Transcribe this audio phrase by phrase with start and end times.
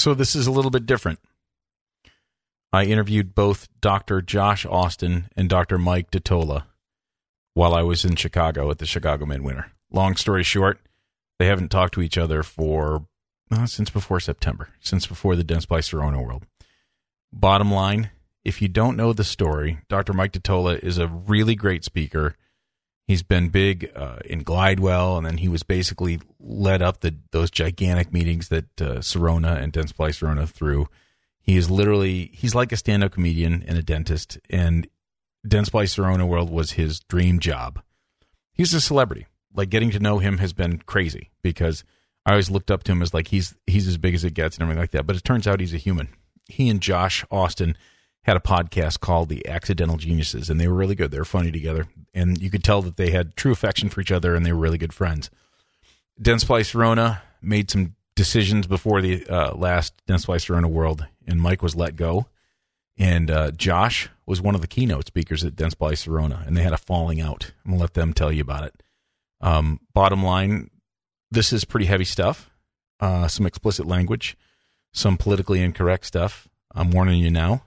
[0.00, 1.18] So this is a little bit different.
[2.72, 4.22] I interviewed both Dr.
[4.22, 5.76] Josh Austin and Dr.
[5.76, 6.62] Mike DiTolla
[7.52, 9.72] while I was in Chicago at the Chicago Midwinter.
[9.92, 10.80] Long story short,
[11.38, 13.08] they haven't talked to each other for
[13.50, 16.46] uh, since before September, since before the Dentsply Sirona World.
[17.30, 18.08] Bottom line,
[18.42, 20.14] if you don't know the story, Dr.
[20.14, 22.36] Mike DiTolla is a really great speaker.
[23.10, 27.50] He's been big uh, in Glidewell, and then he was basically led up the those
[27.50, 30.86] gigantic meetings that uh, Sirona and Dentsply Sirona threw.
[31.40, 34.86] He is literally he's like a stand-up comedian and a dentist, and
[35.44, 37.82] Dentsply Sirona World was his dream job.
[38.52, 39.26] He's a celebrity.
[39.52, 41.82] Like getting to know him has been crazy because
[42.24, 44.56] I always looked up to him as like he's he's as big as it gets
[44.56, 45.08] and everything like that.
[45.08, 46.10] But it turns out he's a human.
[46.48, 47.76] He and Josh Austin
[48.24, 51.10] had a podcast called The Accidental Geniuses, and they were really good.
[51.10, 54.12] They were funny together, and you could tell that they had true affection for each
[54.12, 55.30] other, and they were really good friends.
[56.20, 61.74] Dentsply Sirona made some decisions before the uh, last Dentsply Sirona World, and Mike was
[61.74, 62.26] let go.
[62.98, 66.74] And uh, Josh was one of the keynote speakers at Dentsply Sirona, and they had
[66.74, 67.52] a falling out.
[67.64, 68.82] I'm gonna let them tell you about it.
[69.40, 70.68] Um, bottom line,
[71.30, 72.50] this is pretty heavy stuff.
[73.00, 74.36] Uh, some explicit language,
[74.92, 76.46] some politically incorrect stuff.
[76.74, 77.62] I'm warning you now.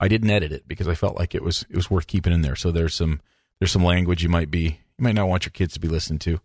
[0.00, 2.42] I didn't edit it because I felt like it was it was worth keeping in
[2.42, 2.56] there.
[2.56, 3.20] So there's some
[3.58, 6.18] there's some language you might be you might not want your kids to be listening
[6.20, 6.40] to.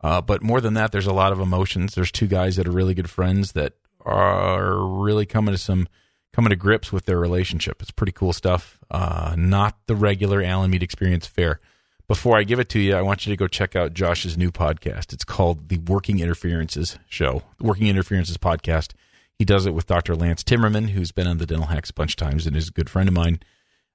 [0.00, 1.94] Uh, but more than that, there's a lot of emotions.
[1.94, 3.72] There's two guys that are really good friends that
[4.04, 5.88] are really coming to some
[6.32, 7.80] coming to grips with their relationship.
[7.80, 8.80] It's pretty cool stuff.
[8.90, 11.60] Uh, not the regular Alan Mead Experience fare.
[12.06, 14.50] Before I give it to you, I want you to go check out Josh's new
[14.50, 15.14] podcast.
[15.14, 18.92] It's called the Working Interferences Show, the Working Interferences Podcast.
[19.38, 20.14] He does it with Dr.
[20.14, 22.72] Lance Timmerman, who's been on the Dental Hacks a bunch of times and is a
[22.72, 23.40] good friend of mine.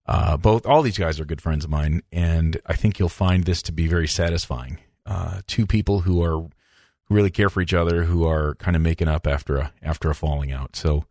[0.05, 3.45] Uh, both all these guys are good friends of mine, and I think you'll find
[3.45, 4.79] this to be very satisfying.
[5.05, 8.81] Uh, two people who are who really care for each other, who are kind of
[8.81, 10.75] making up after a after a falling out.
[10.75, 11.05] So,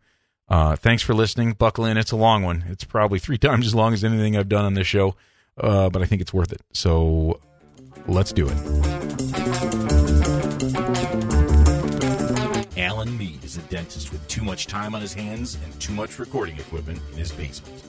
[0.49, 1.53] uh, thanks for listening.
[1.53, 2.65] Buckle in; it's a long one.
[2.67, 5.15] It's probably three times as long as anything I've done on this show,
[5.57, 6.61] uh, but I think it's worth it.
[6.73, 7.39] So,
[8.05, 9.68] let's do it.
[13.17, 16.57] Mead is a dentist with too much time on his hands and too much recording
[16.57, 17.81] equipment in his basement.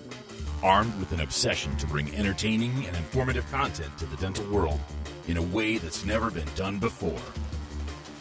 [0.62, 4.80] Armed with an obsession to bring entertaining and informative content to the dental world
[5.26, 7.20] in a way that's never been done before,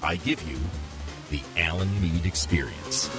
[0.01, 0.57] I give you
[1.29, 3.09] the Alan Mead Experience.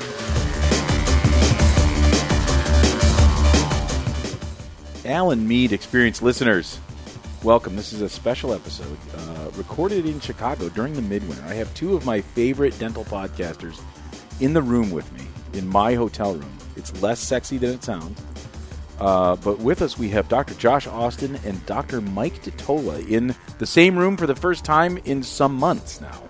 [5.05, 6.79] Alan Mead Experience listeners,
[7.43, 7.77] welcome.
[7.77, 11.43] This is a special episode uh, recorded in Chicago during the midwinter.
[11.47, 13.81] I have two of my favorite dental podcasters
[14.41, 15.27] in the room with me
[15.59, 16.59] in my hotel room.
[16.77, 18.21] It's less sexy than it sounds.
[18.99, 20.55] Uh, but with us, we have Dr.
[20.55, 22.01] Josh Austin and Dr.
[22.03, 26.23] Mike DiTolla in the same room for the first time in some months now.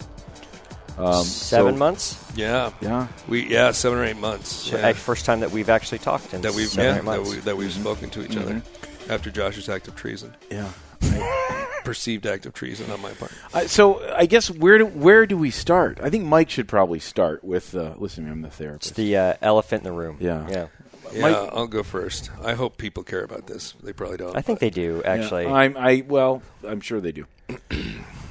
[0.97, 2.25] Um, Seven so- months.
[2.37, 3.09] Yeah, Yeah.
[3.27, 4.73] we yeah seven or eight months.
[4.73, 4.93] Uh, Yeah.
[4.93, 7.31] First time that we've actually talked in that we've seven yeah, or eight that, months.
[7.31, 8.63] we, that we've spoken to each other
[9.09, 10.69] after Josh's act of treason, Yeah.
[11.85, 13.33] perceived act of treason on my part.
[13.53, 15.99] Uh, so I guess where do, where do we start?
[16.03, 17.75] I think Mike should probably start with.
[17.75, 18.97] Uh, listen, to me, I'm the it's therapist.
[18.97, 20.17] the uh, elephant in the room.
[20.21, 20.47] Yeah.
[20.49, 20.67] yeah.
[21.13, 22.31] Yeah, Mike- I'll go first.
[22.43, 23.75] I hope people care about this.
[23.83, 24.37] They probably don't.
[24.37, 25.45] I think they do actually.
[25.45, 27.27] Yeah, I'm, I well, I'm sure they do.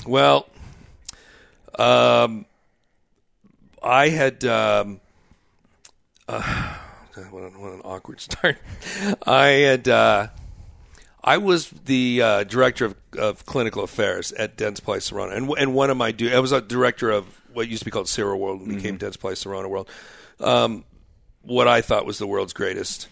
[0.08, 0.48] Well,
[1.78, 2.46] um,
[3.84, 5.02] I had um,
[6.28, 6.42] uh,
[7.30, 8.58] what, an, what an awkward start.
[9.28, 10.28] I had uh,
[11.24, 15.90] I was the uh, director of, of clinical affairs at Dentsply Sirona, and and one
[15.90, 18.62] of my du- I was a director of what used to be called Ciro World
[18.62, 19.90] and became Dentsply Sirona World.
[20.40, 20.86] Um,
[21.42, 23.08] what I thought was the world's greatest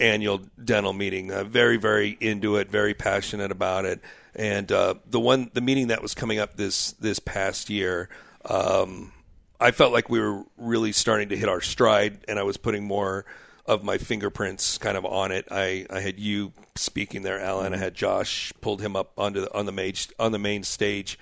[0.00, 1.30] annual dental meeting.
[1.30, 4.00] Uh, very, very into it, very passionate about it.
[4.34, 8.08] And uh, the one, the meeting that was coming up this this past year,
[8.44, 9.12] um,
[9.60, 12.84] I felt like we were really starting to hit our stride, and I was putting
[12.84, 13.24] more
[13.68, 15.46] of my fingerprints kind of on it.
[15.50, 17.74] I, I had you speaking there, Alan.
[17.74, 21.18] I had Josh pulled him up onto the, on the main on the main stage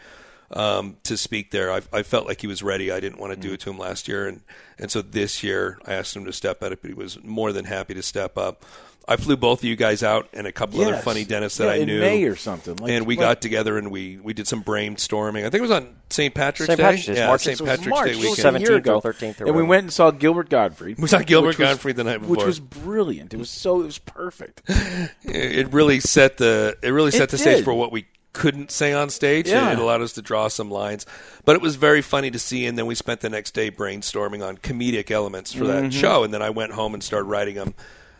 [0.52, 1.72] um, to speak there.
[1.72, 2.92] I, I felt like he was ready.
[2.92, 4.42] I didn't want to do it to him last year, and
[4.78, 7.64] and so this year I asked him to step up, but he was more than
[7.64, 8.64] happy to step up.
[9.08, 11.70] I flew both of you guys out and a couple other funny dentists that Yeah,
[11.70, 12.74] I in knew May or something.
[12.76, 15.40] Like- and we like- got together and we, we did some brainstorming.
[15.40, 16.34] I think it was on St.
[16.34, 16.76] Patrick's St.
[16.76, 16.82] Day.
[16.82, 17.58] Patrick's Day, yeah, March- St.
[17.64, 18.56] Patrick's March, Day it was weekend.
[18.56, 20.98] 17th year or ago, 13th and we went and saw Gilbert Gottfried.
[20.98, 23.32] We saw Gilbert which was- Gottfried the night before, which was brilliant.
[23.32, 24.62] It was so it was perfect.
[25.22, 28.92] it really set the it really set It the stage for what we couldn't say
[28.92, 29.48] on stage.
[29.48, 29.72] Yeah.
[29.72, 31.06] It allowed us to draw some lines,
[31.44, 32.66] but it was very funny to see.
[32.66, 35.84] And then we spent the next day brainstorming on comedic elements for Mm-hmm.
[35.84, 36.22] that show.
[36.24, 37.74] And then I went home and started writing them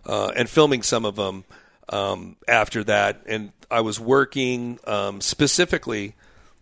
[0.07, 1.45] uh, and filming some of them
[1.89, 3.23] um, after that.
[3.27, 6.15] And I was working um, specifically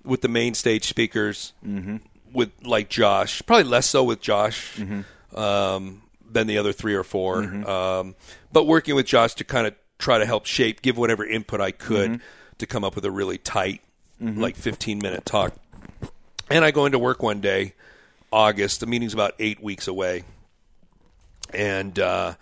[0.04, 1.96] with the main stage speakers, Mm-hmm.
[2.32, 4.80] with like Josh, probably less so with Josh.
[5.34, 7.66] um, than the other three or 4 Mm-hmm.
[7.66, 8.14] Um,
[8.52, 11.70] but working with Josh to kind of try to help shape, give whatever input I
[11.70, 12.22] could Mm-hmm.
[12.58, 13.80] to come up with a really tight,
[14.20, 15.54] like 15 minute talk.
[16.50, 17.74] And I go into work one day,
[18.32, 18.80] August.
[18.80, 20.24] The meeting's about eight weeks away,
[21.52, 22.34] and uh,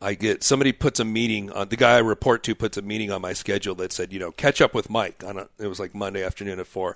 [0.00, 3.10] I get somebody puts a meeting on the guy I report to puts a meeting
[3.10, 5.80] on my schedule that said, you know, catch up with Mike on a, it was
[5.80, 6.94] like Monday afternoon at four.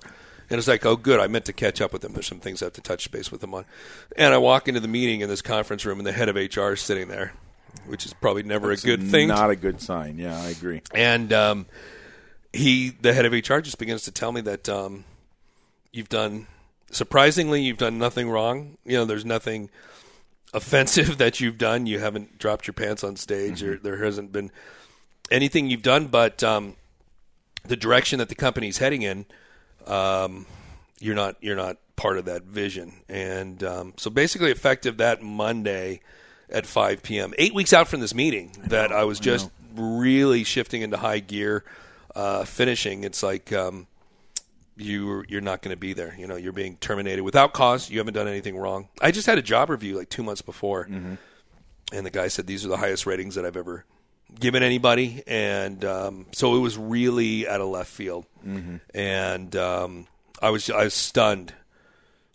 [0.49, 1.19] And it's like, oh, good.
[1.19, 2.13] I meant to catch up with him.
[2.13, 3.65] There's some things I have to touch base with him on.
[4.17, 6.73] And I walk into the meeting in this conference room, and the head of HR
[6.73, 7.33] is sitting there,
[7.87, 9.29] which is probably never a good thing.
[9.29, 10.17] Not a good sign.
[10.17, 10.81] Yeah, I agree.
[10.93, 11.65] And um,
[12.51, 15.05] he, the head of HR, just begins to tell me that um,
[15.91, 16.47] you've done
[16.91, 18.77] surprisingly, you've done nothing wrong.
[18.85, 19.69] You know, there's nothing
[20.53, 21.85] offensive that you've done.
[21.85, 24.51] You haven't dropped your pants on stage, or there hasn't been
[25.31, 26.07] anything you've done.
[26.07, 26.75] But um,
[27.65, 29.25] the direction that the company's heading in,
[29.87, 30.45] um,
[30.99, 32.93] you're not you're not part of that vision.
[33.09, 36.01] And um, so, basically, effective that Monday
[36.49, 40.81] at 5 p.m., eight weeks out from this meeting, that I was just really shifting
[40.83, 41.63] into high gear,
[42.15, 43.03] uh, finishing.
[43.03, 43.51] It's like.
[43.51, 43.87] Um,
[44.77, 46.15] you you're not going to be there.
[46.17, 47.89] You know, you're being terminated without cause.
[47.89, 48.89] You haven't done anything wrong.
[49.01, 50.83] I just had a job review like two months before,
[51.91, 53.85] and the guy said these are the highest ratings that I've ever
[54.39, 58.25] given anybody, and um, so it was really out of left field,
[58.93, 60.07] and um,
[60.41, 61.53] I was I was stunned.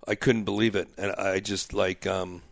[0.06, 2.42] I couldn't believe it, and I just like um,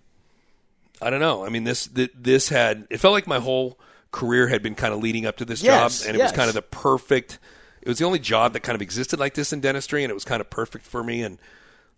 [1.00, 1.44] I don't know.
[1.44, 3.78] I mean, this th- this had it felt like my whole
[4.10, 6.48] career had been kind of leading up to this Yes, job, and it was kind
[6.48, 7.38] of the perfect.
[7.86, 10.14] It was the only job that kind of existed like this in dentistry, and it
[10.14, 11.22] was kind of perfect for me.
[11.22, 11.38] And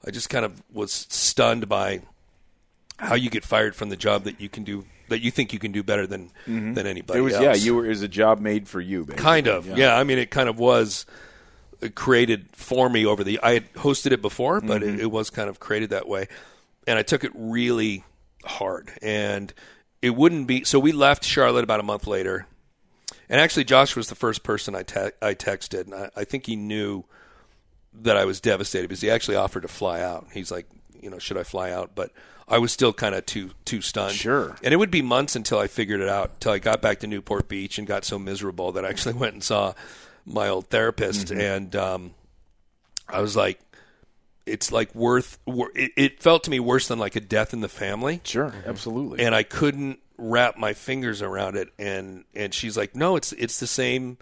[0.07, 2.03] I just kind of was stunned by
[2.99, 5.59] how you get fired from the job that you can do that you think you
[5.59, 7.17] can do better than than anybody Mm-hmm.
[7.19, 7.43] It was else.
[7.43, 7.55] yeah.
[7.55, 9.23] You were is a job made for you, basically.
[9.25, 9.97] kind of yeah.
[9.97, 11.07] I mean, it kind of was
[11.95, 13.41] created for me over the.
[13.43, 14.95] I had hosted it before, but Mm-hmm.
[14.97, 16.29] it, it was kind of created that way,
[16.87, 18.05] and I took it really
[18.45, 18.91] hard.
[19.01, 19.53] And
[20.03, 20.79] it wouldn't be so.
[20.79, 22.47] We left Charlotte about a month later,
[23.29, 26.47] and actually, Josh was the first person I te- I texted, and I, I think
[26.47, 27.05] he knew
[28.03, 30.27] that I was devastated because he actually offered to fly out.
[30.33, 30.67] He's like,
[31.01, 31.93] you know, should I fly out?
[31.95, 32.11] But
[32.47, 34.15] I was still kind of too too stunned.
[34.15, 34.57] Sure.
[34.63, 36.31] And it would be months until I figured it out.
[36.35, 39.35] Until I got back to Newport Beach and got so miserable that I actually went
[39.35, 39.75] and saw
[40.25, 42.15] my old therapist, and um,
[43.09, 43.61] I was like,
[44.47, 45.39] it's like worth.
[45.47, 49.25] It, it felt to me worse than like a death in the family Sure, absolutely.
[49.25, 51.69] and I couldn't wrap my fingers around it.
[51.79, 54.19] And and she's like, no, it's it's the same,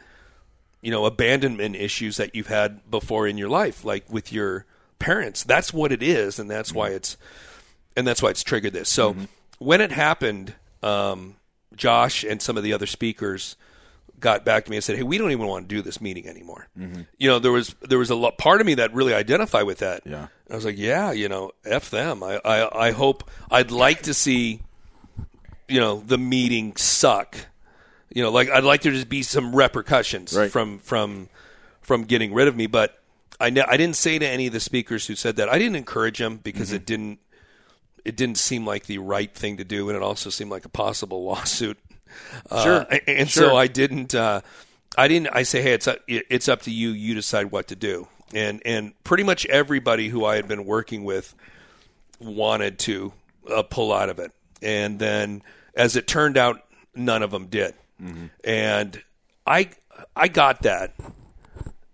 [0.80, 4.66] you know, abandonment issues that you've had before in your life, like with your
[4.98, 5.42] parents.
[5.42, 7.16] That's what it is, and that's why it's
[7.96, 8.88] and that's why it's triggered this.
[8.88, 9.16] So
[9.58, 11.36] when it happened, um,
[11.74, 13.56] Josh and some of the other speakers
[14.18, 16.26] got back to me and said, "Hey, we don't even want to do this meeting
[16.28, 16.68] anymore."
[17.18, 19.78] You know, there was there was a lot, part of me that really identified with
[19.78, 20.02] that.
[20.06, 20.28] Yeah.
[20.50, 24.14] I was like, "Yeah, you know, f them." I, I I hope I'd like to
[24.14, 24.60] see,
[25.68, 27.36] you know, the meeting suck.
[28.14, 30.50] You know, like I'd like there to just be some repercussions Right.
[30.50, 31.28] from from
[31.82, 32.66] from getting rid of me.
[32.66, 33.00] But
[33.40, 35.76] I ne- I didn't say to any of the speakers who said that I didn't
[35.76, 37.18] encourage them because it didn't
[38.04, 40.68] it didn't seem like the right thing to do, and it also seemed like a
[40.70, 41.78] possible lawsuit.
[42.50, 42.86] Sure.
[42.90, 43.50] Uh, and Sure.
[43.50, 44.14] so I didn't.
[44.14, 44.40] Uh,
[44.96, 45.28] I didn't.
[45.32, 46.90] I say, hey, it's up, it's up to you.
[46.90, 48.08] You decide what to do.
[48.32, 51.34] And and pretty much everybody who I had been working with
[52.18, 53.12] wanted to
[53.52, 55.42] uh, pull out of it, and then
[55.74, 56.62] as it turned out,
[56.94, 57.74] none of them did.
[58.44, 59.02] And
[59.46, 59.70] I
[60.14, 60.94] I got that.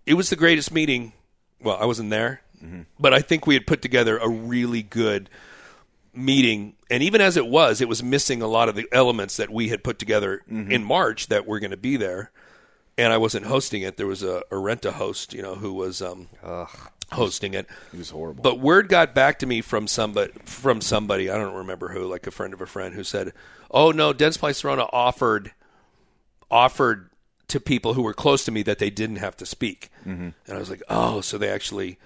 [0.05, 1.13] It was the greatest meeting.
[1.61, 2.41] Well, I wasn't there,
[2.99, 5.29] but I think we had put together a really good
[6.15, 9.49] meeting and even as it was it was missing a lot of the elements that
[9.49, 12.29] we had put together in march that were going to be there
[12.99, 16.03] and i wasn't hosting it there was a, a renta host you know who was
[16.03, 16.27] um,
[17.13, 18.41] hosting it it was horrible.
[18.43, 22.27] but word got back to me from somebody from somebody i don't remember who like
[22.27, 23.31] a friend of a friend who said
[23.71, 25.51] oh no dentsply Sirona offered
[26.51, 27.09] offered
[27.47, 30.57] to people who were close to me that they didn't have to speak and i
[30.57, 31.97] was like oh so they actually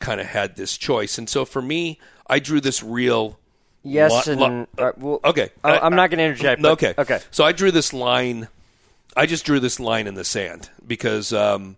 [0.00, 3.38] kind of had this choice and so for me i drew this real
[3.86, 5.50] Yes, Lo- and lo- uh, well, okay.
[5.62, 6.62] I, I'm not going to interject.
[6.62, 6.94] But, okay.
[6.96, 7.20] Okay.
[7.30, 8.48] So I drew this line.
[9.14, 11.76] I just drew this line in the sand because um,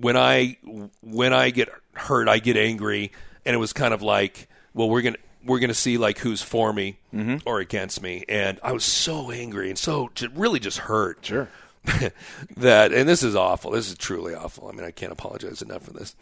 [0.00, 0.56] when I
[1.02, 3.12] when I get hurt, I get angry,
[3.44, 6.72] and it was kind of like, well, we're gonna we're gonna see like who's for
[6.72, 7.36] me mm-hmm.
[7.46, 11.24] or against me, and I was so angry and so really just hurt.
[11.24, 11.48] Sure.
[12.56, 13.70] that and this is awful.
[13.72, 14.68] This is truly awful.
[14.68, 16.14] I mean, I can't apologize enough for this.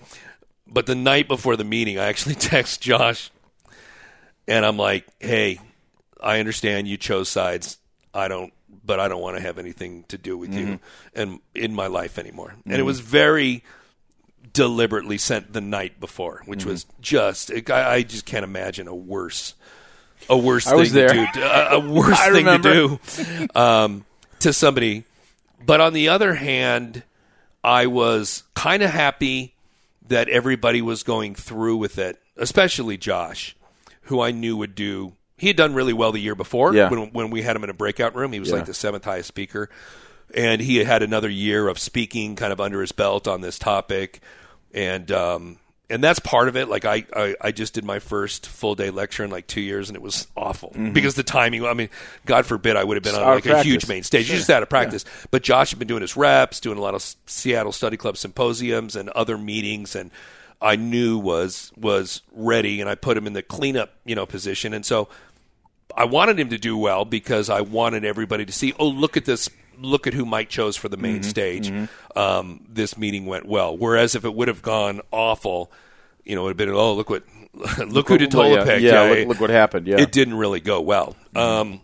[0.66, 3.30] But the night before the meeting, I actually text Josh
[4.46, 5.58] and I'm like, "Hey,
[6.20, 7.78] I understand you chose sides.
[8.14, 8.52] I don't,
[8.84, 11.20] but I don't want to have anything to do with you mm-hmm.
[11.20, 12.86] and in my life anymore." And it mm-hmm.
[12.86, 13.64] was very
[14.52, 16.70] deliberately sent the night before, which mm-hmm.
[16.70, 19.54] was just I, I just can't imagine a worse
[20.28, 21.42] a worse I thing to do.
[21.42, 22.72] A, a worse thing remember.
[22.72, 24.04] to do um,
[24.40, 25.04] to somebody.
[25.64, 27.02] But on the other hand,
[27.64, 29.54] I was kind of happy
[30.08, 33.56] that everybody was going through with it, especially Josh,
[34.02, 35.14] who I knew would do.
[35.36, 36.88] He had done really well the year before Yeah.
[36.88, 38.32] when, when we had him in a breakout room.
[38.32, 38.56] He was Yeah.
[38.56, 39.68] like the seventh highest speaker.
[40.34, 44.20] And he had another year of speaking kind of under his belt on this topic.
[44.74, 46.68] And um, and that's part of it.
[46.68, 49.88] Like I, I, I just did my first full day lecture in like two years,
[49.88, 51.64] and it was awful because the timing.
[51.64, 51.90] I mean,
[52.26, 54.28] God forbid I would have been It's on like a huge main stage.
[54.28, 55.04] You just out of practice.
[55.30, 58.96] But Josh had been doing his reps, doing a lot of Seattle Study Club symposiums
[58.96, 60.10] and other meetings, and
[60.60, 64.74] I knew was was ready, and I put him in the cleanup, you know, position,
[64.74, 65.08] and so
[65.94, 69.24] I wanted him to do well because I wanted everybody to see, oh, look at
[69.24, 69.48] this.
[69.78, 71.02] Look at who Mike chose for the Mm-hmm.
[71.02, 71.70] main stage.
[72.16, 73.76] Um, this meeting went well.
[73.76, 75.70] Whereas if it would have gone awful,
[76.24, 77.24] you know, it would have been, oh, look what,
[77.54, 80.00] look, who what- DiTolla yeah, yeah, it- look- look what happened, yeah.
[80.00, 81.14] It didn't really go well.
[81.34, 81.82] Um,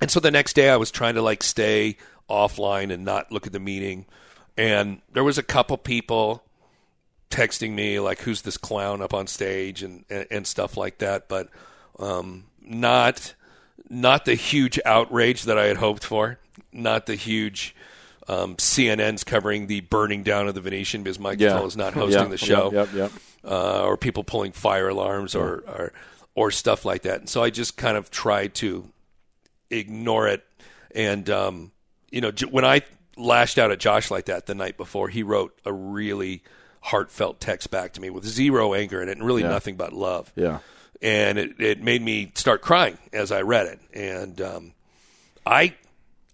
[0.00, 1.96] and so the next day I was trying to like stay
[2.28, 4.04] offline and not look at the meeting.
[4.58, 6.42] And there was a couple people
[7.30, 11.28] texting me like, "Who's this clown up on stage?" and and, and stuff like that.
[11.28, 11.48] But
[11.98, 13.34] um, not
[13.90, 16.38] not the huge outrage that I had hoped for.
[16.72, 17.74] Not the huge
[18.28, 21.62] um, CNN's covering the burning down of the Venetian because Mike Yeah.
[21.62, 23.12] is not hosting Yeah, the show Yep, yep, yep.
[23.44, 25.92] uh, or people pulling fire alarms or, or
[26.34, 27.20] or stuff like that.
[27.20, 28.88] And so I just kind of tried to
[29.70, 30.42] ignore it.
[30.94, 31.72] And um,
[32.10, 32.82] you know, j- when I
[33.16, 36.42] lashed out at Josh like that the night before, he wrote a really
[36.80, 39.48] heartfelt text back to me with zero anger in it and really Yeah.
[39.50, 40.32] nothing but love.
[40.36, 40.58] Yeah.
[41.04, 43.78] And it, it made me start crying as I read it.
[43.92, 44.72] And um,
[45.44, 45.74] I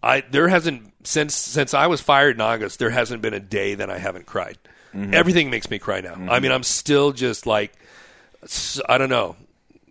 [0.02, 3.74] I there hasn't since since I was fired in August, there hasn't been a day
[3.74, 4.56] that I haven't cried.
[4.94, 5.12] Mm-hmm.
[5.12, 6.14] Everything makes me cry now.
[6.30, 7.72] I mean, I'm still just like
[8.88, 9.36] I don't know.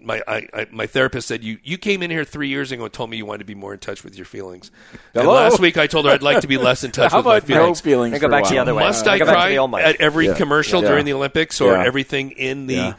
[0.01, 2.93] My I, I, my therapist said you you came in here three years ago and
[2.93, 4.71] told me you wanted to be more in touch with your feelings.
[5.13, 7.25] And last week I told her I'd like to be less in touch How with
[7.25, 7.81] my about no feelings.
[7.81, 8.15] feelings?
[8.15, 8.83] I go for a back to the other way.
[8.85, 9.83] Must I I go back to cry the old Mike.
[9.85, 10.35] at every Yeah.
[10.35, 10.87] commercial Yeah.
[10.87, 11.83] during the Olympics or Yeah.
[11.85, 12.93] everything in the Yeah.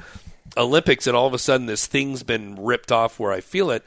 [0.57, 1.07] Olympics?
[1.07, 3.85] And all of a sudden, this thing's been ripped off where I feel it.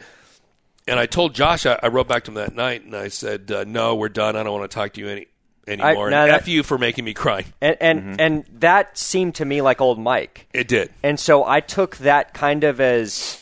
[0.87, 3.49] And I told Josh, I, I wrote back to him that night, and I said,
[3.51, 4.35] uh, "No, we're done.
[4.35, 5.27] I don't want to talk to you any
[5.65, 6.09] anymore.
[6.09, 8.15] no, and that- F you for making me cry." And and, Mm-hmm.
[8.19, 10.47] and that seemed to me like old Mike.
[10.53, 10.91] It did.
[11.01, 13.41] And so I took that kind of as,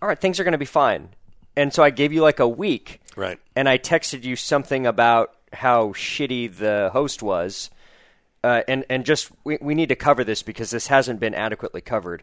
[0.00, 1.08] all right, things are going to be fine.
[1.56, 3.00] And so I gave you like a week.
[3.16, 3.38] Right.
[3.56, 7.70] And I texted you something about how shitty the host was.
[8.44, 11.80] Uh, and, and just, we, we need to cover this because this hasn't been adequately
[11.80, 12.22] covered.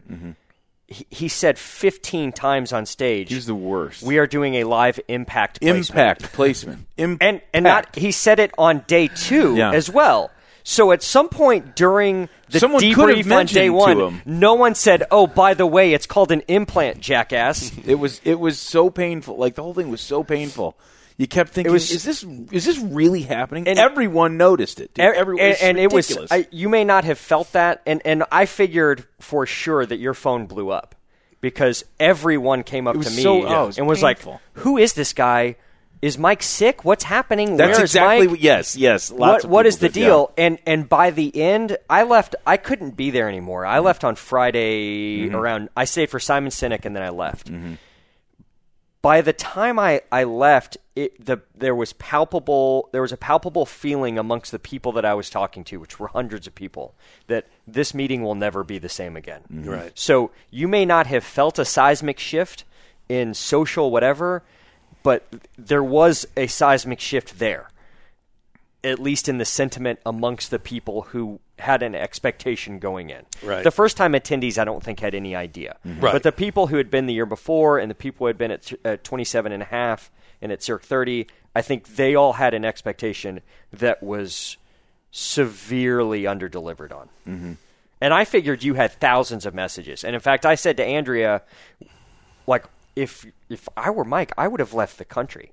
[0.86, 4.02] He, he said 15 times on stage, He's the worst.
[4.02, 5.88] we are doing a live impact placement.
[5.90, 6.86] Impact placement.
[6.96, 7.22] Impact.
[7.28, 9.72] And, and not, he said it on day two Yeah.
[9.72, 10.30] as well.
[10.64, 15.26] So at some point during the Someone debrief on day one, no one said, "Oh,
[15.26, 19.36] by the way, it's called an implant, jackass." It was it was so painful.
[19.36, 20.76] Like the whole thing was so painful.
[21.22, 24.92] You kept thinking, was- "Is this is this really happening?" And- everyone noticed it.
[24.92, 25.04] Dude.
[25.04, 26.18] and, Everyone, and, and it was.
[26.32, 30.14] I, you may not have felt that, and and I figured for sure that your
[30.14, 30.96] phone blew up
[31.40, 34.32] because everyone came up to me so- oh, was and was painful.
[34.32, 35.54] like, "Who is this guy?
[36.00, 36.84] Is Mike sick?
[36.84, 37.56] What's happening?
[37.56, 38.42] That's Where is exactly Mike?
[38.42, 39.08] Yes, yes.
[39.08, 40.32] What what is the did, deal?
[40.36, 42.34] And and by the end, I left.
[42.44, 43.62] I couldn't be there anymore.
[43.62, 43.76] Mm-hmm.
[43.76, 45.68] I left on Friday around.
[45.76, 47.48] I stayed for Simon Sinek, and then I left.
[47.48, 47.74] Mm-hmm.
[49.02, 52.88] By the time I I left, it the there was palpable.
[52.92, 56.08] There was a palpable feeling amongst the people that I was talking to, which were
[56.08, 56.94] hundreds of people,
[57.26, 59.42] that this meeting will never be the same again.
[59.52, 59.68] Mm-hmm.
[59.68, 59.92] Right.
[59.98, 62.64] So you may not have felt a seismic shift
[63.08, 64.44] in social whatever,
[65.02, 65.26] but
[65.58, 67.70] there was a seismic shift there.
[68.84, 73.24] At least in the sentiment amongst the people who had an expectation going in.
[73.42, 73.64] Right.
[73.64, 75.78] The first time attendees, I don't think had any idea.
[75.84, 76.12] Right.
[76.12, 78.50] But the people who had been the year before and the people who had been
[78.50, 82.54] at, at 27 and a half and at Cirque 30, I think they all had
[82.54, 83.40] an expectation
[83.72, 84.56] that was
[85.10, 87.08] severely underdelivered on.
[87.26, 87.52] Mm-hmm.
[88.00, 90.02] And I figured you had thousands of messages.
[90.02, 91.42] And in fact, I said to Andrea,
[92.46, 92.64] like,
[92.96, 95.52] if if I were Mike, I would have left the country.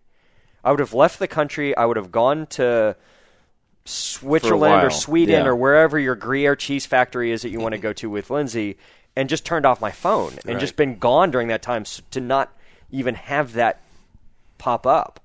[0.64, 1.76] I would have left the country.
[1.78, 2.96] I would have gone to
[3.90, 5.48] Switzerland or Sweden yeah.
[5.50, 8.78] or wherever your Gruyere cheese factory is that you want to go to with Lindsay,
[9.16, 10.60] and just turned off my phone and Right.
[10.60, 12.54] just been gone during that time s- to not
[12.92, 13.82] even have that
[14.58, 15.20] pop up.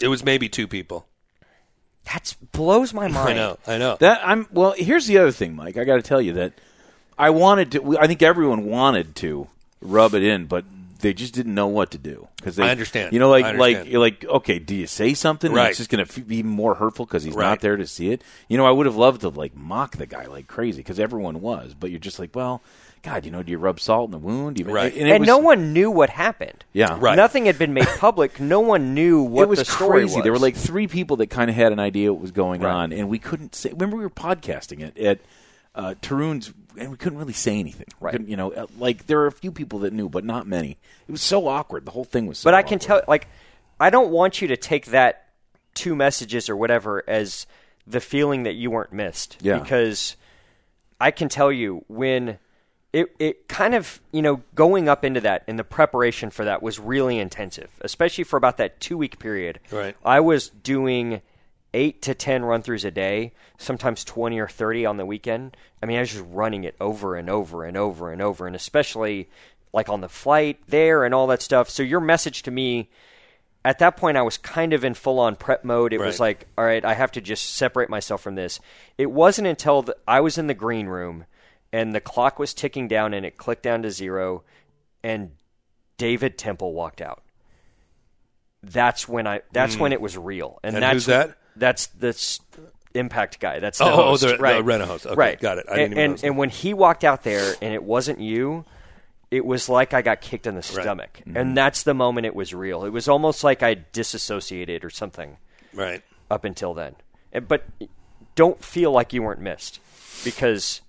[0.00, 1.06] It was maybe two people.
[2.12, 3.28] That blows my mind.
[3.30, 3.58] I know.
[3.66, 3.96] I know.
[4.00, 4.74] That I'm well.
[4.76, 5.76] Here's the other thing, Mike.
[5.76, 6.52] I got to tell you that
[7.18, 7.98] I wanted to.
[7.98, 9.48] I think everyone wanted to
[9.80, 10.64] rub it in, but
[11.00, 13.12] they just didn't know what to do because I understand.
[13.12, 15.48] You know, like I like you're like okay, do you say something?
[15.48, 15.68] and Right.
[15.70, 17.44] It's just going to be more hurtful because he's Right.
[17.48, 18.22] not there to see it.
[18.48, 21.40] You know, I would have loved to like mock the guy like crazy because everyone
[21.40, 22.62] was, but you're just like, well,
[23.02, 24.58] God, you know, do you rub salt in the wound?
[24.58, 24.92] You, Right.
[24.96, 26.64] And, and was, no one knew what happened.
[26.72, 26.96] Yeah.
[27.00, 27.14] Right.
[27.14, 28.40] Nothing had been made public.
[28.40, 30.16] No one knew what it was the story crazy.
[30.16, 30.22] was.
[30.24, 32.72] There were like three people that kind of had an idea what was going Right.
[32.72, 33.70] on, and we couldn't say.
[33.70, 35.20] Remember, we were podcasting it at
[35.76, 37.86] uh, Tarun's, and we couldn't really say anything.
[38.00, 38.20] Right.
[38.20, 40.78] You know, uh, like there are a few people that knew, but not many.
[41.06, 41.84] It was so awkward.
[41.84, 42.38] The whole thing was.
[42.38, 42.86] so But I can awkward.
[42.86, 43.28] tell, like,
[43.78, 45.26] I don't want you to take that
[45.74, 47.46] two messages or whatever as
[47.86, 49.36] the feeling that you weren't missed.
[49.40, 49.58] Yeah.
[49.58, 50.16] Because
[51.00, 52.38] I can tell you when
[52.92, 56.62] it it kind of you know going up into that and the preparation for that
[56.62, 59.60] was really intensive, especially for about that two week period.
[59.70, 59.94] Right.
[60.04, 61.20] I was doing
[61.76, 65.56] eight to ten run throughs a day, sometimes twenty or thirty on the weekend.
[65.82, 68.56] I mean, I was just running it over and over and over and over, and
[68.56, 69.28] especially
[69.72, 71.68] like on the flight there and all that stuff.
[71.68, 72.88] So your message to me
[73.66, 75.92] at that point I was kind of in full on prep mode.
[75.92, 78.60] It was like, all right, I have to just separate myself from this.
[78.96, 81.26] It wasn't until the, I was in the green room
[81.72, 84.44] and the clock was ticking down and it clicked down to zero
[85.02, 85.32] and
[85.98, 87.24] David Temple walked out.
[88.62, 89.94] That's when I that's when mm.
[89.94, 90.58] it was real.
[90.62, 90.76] And.
[90.76, 91.36] And that's who's that?
[91.56, 92.14] That's the
[92.94, 93.58] impact guy.
[93.60, 94.64] That's the Oh, oh, host, the- the right?
[94.64, 95.06] Rena host.
[95.06, 95.66] Okay, right, got it.
[95.70, 98.64] I didn't and even and, and when he walked out there and it wasn't you,
[99.30, 101.36] it was like I got kicked in the stomach, Mm-hmm.
[101.36, 102.84] and that's the moment it was real.
[102.84, 105.36] It was almost like I disassociated or something
[105.74, 106.02] Right.
[106.30, 106.94] up until then.
[107.32, 107.64] And- But
[108.34, 109.80] don't feel like you weren't missed
[110.24, 110.80] because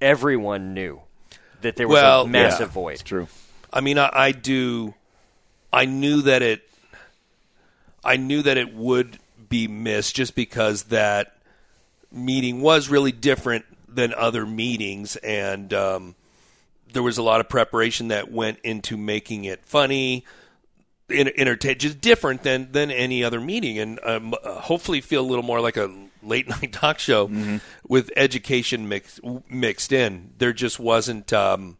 [0.00, 1.00] everyone knew
[1.62, 2.72] that there was Well, a massive yeah.
[2.74, 2.92] void.
[2.94, 3.28] It's true.
[3.72, 4.94] I mean, I, I do.
[5.72, 6.62] I knew that it.
[8.04, 11.36] I knew that it would be missed just because that
[12.10, 16.14] meeting was really different than other meetings, and um,
[16.92, 20.24] there was a lot of preparation that went into making it funny,
[21.08, 25.28] in, entertain, just different than than any other meeting, and um, uh, hopefully feel a
[25.28, 27.30] little more like a late night talk show
[27.86, 30.32] with education mixed mixed in.
[30.38, 31.32] There just wasn't.
[31.32, 31.78] Um,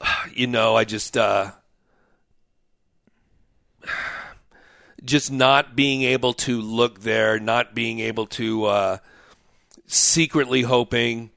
[0.34, 1.52] you know, I just uh
[5.04, 8.98] just not being able to look there, not being able to uh
[9.86, 11.30] secretly hoping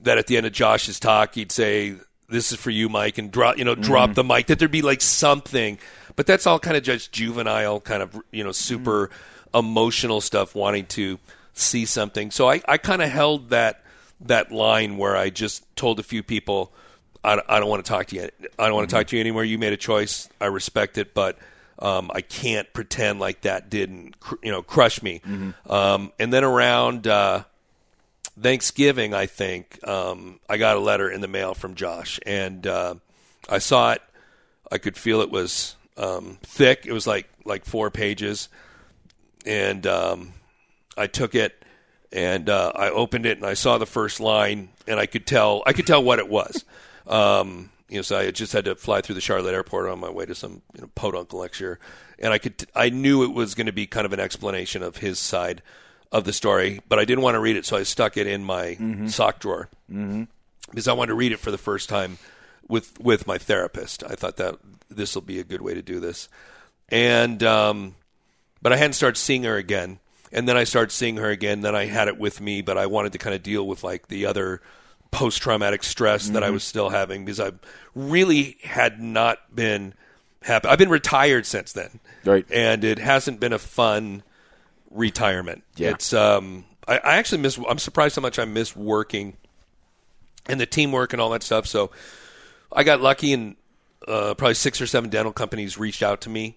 [0.00, 1.94] that at the end of Josh's talk he'd say
[2.28, 4.14] this is for you Mike and drop you know drop mm-hmm.
[4.14, 5.78] the mic that there'd be like something.
[6.14, 8.54] But that's all kind of just juvenile kind of you know mm-hmm.
[8.54, 9.10] super
[9.54, 11.18] emotional stuff wanting to
[11.54, 12.30] see something.
[12.30, 13.82] So I, I kind of held that
[14.22, 16.72] that line where I just told a few people
[17.22, 18.22] I, I don't want to talk to you
[18.58, 19.00] I don't want to mm-hmm.
[19.00, 19.44] talk to you anymore.
[19.44, 20.28] You made a choice.
[20.40, 21.14] I respect it.
[21.14, 21.38] But
[21.78, 25.20] um, I can't pretend like that didn't cr- you know crush me
[25.68, 27.44] um, and then around uh,
[28.40, 32.96] Thanksgiving, I think, um, I got a letter in the mail from Josh, and uh,
[33.48, 34.02] I saw it.
[34.70, 36.84] I could feel it was um, thick.
[36.86, 38.48] It was like like four pages,
[39.46, 40.32] and um,
[40.98, 41.62] I took it
[42.12, 45.62] and uh, I opened it and I saw the first line, and I could tell
[45.66, 46.64] I could tell what it was.
[47.08, 50.10] Um, you know, so I just had to fly through the Charlotte airport on my
[50.10, 51.78] way to some you know, podunk lecture,
[52.18, 54.82] and I could t- I knew it was going to be kind of an explanation
[54.82, 55.62] of his side
[56.12, 58.44] of the story, but I didn't want to read it, so I stuck it in
[58.44, 58.74] my
[59.08, 60.24] sock drawer mm-hmm.
[60.70, 62.18] because I wanted to read it for the first time
[62.68, 64.02] with with my therapist.
[64.04, 64.56] I thought that
[64.88, 66.28] this will be a good way to do this,
[66.88, 67.94] and um,
[68.62, 70.00] but I hadn't started seeing her again,
[70.32, 71.60] and then I started seeing her again.
[71.60, 74.08] Then I had it with me, but I wanted to kind of deal with like
[74.08, 74.60] the other
[75.10, 77.52] post traumatic stress that I was still having because I
[77.94, 79.94] really had not been
[80.42, 80.68] happy.
[80.68, 82.44] I've been retired since then, Right.
[82.50, 84.22] And it hasn't been a fun
[84.90, 85.62] retirement.
[85.76, 85.90] Yeah.
[85.90, 87.58] It's um, I, I actually miss.
[87.68, 89.36] I'm surprised how much I miss working
[90.46, 91.66] and the teamwork and all that stuff.
[91.66, 91.90] So
[92.72, 93.56] I got lucky and
[94.06, 96.54] uh, probably six or seven dental companies reached out to me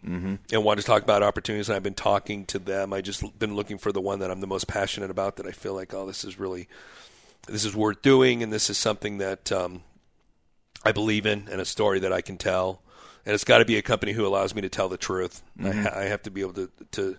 [0.52, 2.94] and wanted to talk about opportunities, and I've been talking to them.
[2.94, 5.38] I just been looking for the one that I'm the most passionate about.
[5.38, 6.68] That I feel like, oh, this is really,
[7.48, 9.84] this is worth doing, and this is something that um,
[10.84, 12.82] I believe in, and a story that I can tell.
[13.26, 15.44] And it's got to be a company who allows me to tell the truth.
[15.64, 17.18] I, ha- I have to be able to, to,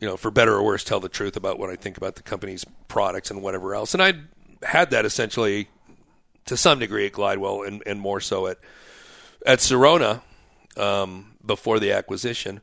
[0.00, 2.22] you know, for better or worse, tell the truth about what I think about the
[2.22, 3.94] company's products and whatever else.
[3.94, 4.14] And I
[4.62, 5.68] had that essentially
[6.46, 8.58] to some degree at Glidewell, and, and more so at
[9.46, 10.22] at Sirona
[10.76, 12.60] um, before the acquisition.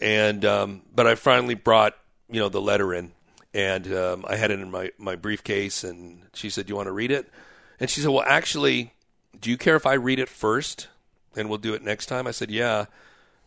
[0.00, 1.94] And um, but I finally brought
[2.30, 3.12] you know the letter in,
[3.54, 5.84] and um, I had it in my my briefcase.
[5.84, 7.28] And she said, "Do you want to read it?"
[7.78, 8.92] And she said, "Well, actually,
[9.40, 10.88] do you care if I read it first,
[11.36, 12.86] and we'll do it next time?" I said, "Yeah."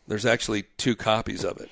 [0.06, 1.70] There's actually two copies of it.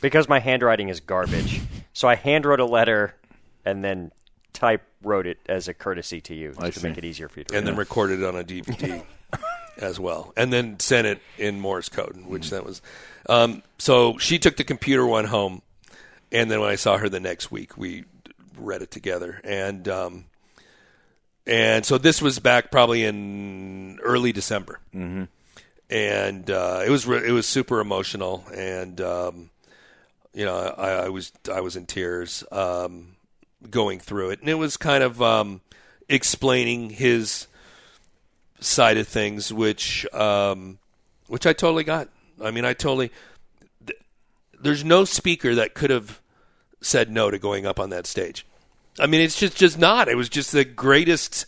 [0.00, 1.60] because my handwriting is garbage.
[1.92, 3.14] so I hand wrote a letter
[3.64, 4.10] and then
[4.52, 6.88] type wrote it as a courtesy to you I to see.
[6.88, 7.70] make it easier for you to and read.
[7.72, 9.04] then recorded it on a DVD
[9.76, 12.82] as well, and then sent it in Morse code, which that was.
[13.28, 15.62] Um, so she took the computer one home,
[16.32, 18.04] and then when I saw her the next week, we
[18.56, 20.24] read it together, and um,
[21.48, 25.24] And so this was back probably in early December, mm-hmm.
[25.88, 29.50] and uh, it was re- it was super emotional, and um,
[30.34, 33.16] you know I, I was I was in tears um,
[33.70, 35.62] going through it, and it was kind of um,
[36.06, 37.46] explaining his
[38.60, 40.78] side of things, which um,
[41.28, 42.08] which I totally got.
[42.44, 43.10] I mean, I totally.
[44.58, 46.20] Th- there's no speaker that could have
[46.80, 48.46] said no to going up on that stage.
[49.00, 50.08] I mean, it's just just not.
[50.08, 51.46] It was just the greatest.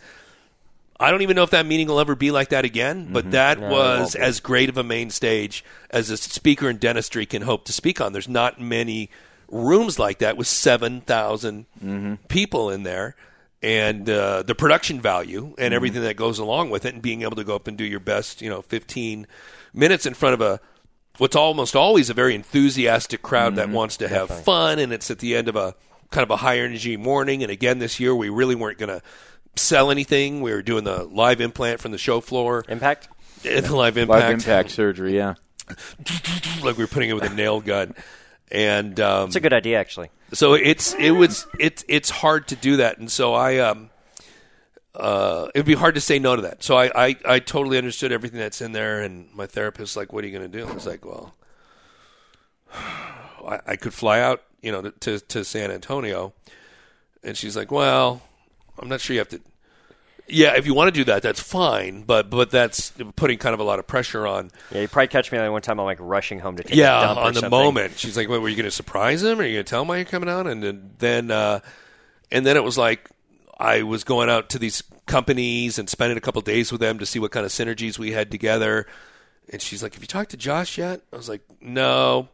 [0.99, 3.59] I don't even know if that meeting will ever be like that again, but that
[3.59, 7.65] No, was as great of a main stage as a speaker in dentistry can hope
[7.65, 8.13] to speak on.
[8.13, 9.09] There's not many
[9.49, 13.17] rooms like that with 7,000 people in there.
[13.63, 17.37] And uh, the production value and everything that goes along with it, and being able
[17.37, 19.27] to go up and do your best, you know, 15
[19.75, 20.61] minutes in front of a
[21.21, 25.19] what's almost always a very enthusiastic crowd that wants to have fun, and it's at
[25.19, 25.75] the end of a
[26.11, 27.43] kind of a high energy morning.
[27.43, 29.03] And again, this year we really weren't going to
[29.55, 30.41] sell anything.
[30.41, 33.09] We were doing the live implant from the show floor, Impact.
[33.45, 35.35] and the live impact, Live impact surgery, yeah.
[36.63, 37.95] like we were putting it with a nail gun.
[38.51, 40.11] And um, It's a good idea, actually.
[40.33, 43.90] so it's it was it's it's hard to do that, and so I um
[44.95, 46.63] uh it'd be hard to say no to that.
[46.63, 50.13] So I I, I totally understood everything that's in there, and my therapist was like,
[50.13, 51.35] "What are you going to do?" I was like, "Well,
[52.75, 56.33] I, I could fly out, you know, to to San Antonio,"
[57.23, 58.23] and she's like, "Well,
[58.79, 59.41] I'm not sure you have to."
[60.33, 63.59] Yeah, if you want to do that, that's fine, but but that's putting kind of
[63.61, 65.81] a lot of pressure on Yeah, you probably catch me like one time.
[65.81, 67.51] I'm like rushing home to take a yeah, on the something.
[67.51, 67.99] moment.
[67.99, 69.41] She's like, "Wait, were you going to surprise him?
[69.41, 71.61] Are you going to tell him why you're coming out?" And then, then uh,
[72.31, 73.11] and then it was like
[73.61, 77.07] I was going out to these companies and spending a couple days with them to
[77.07, 78.87] see what kind of synergies we had together.
[79.53, 82.29] And she's like, "Have you talked to Josh yet?" I was like, "No,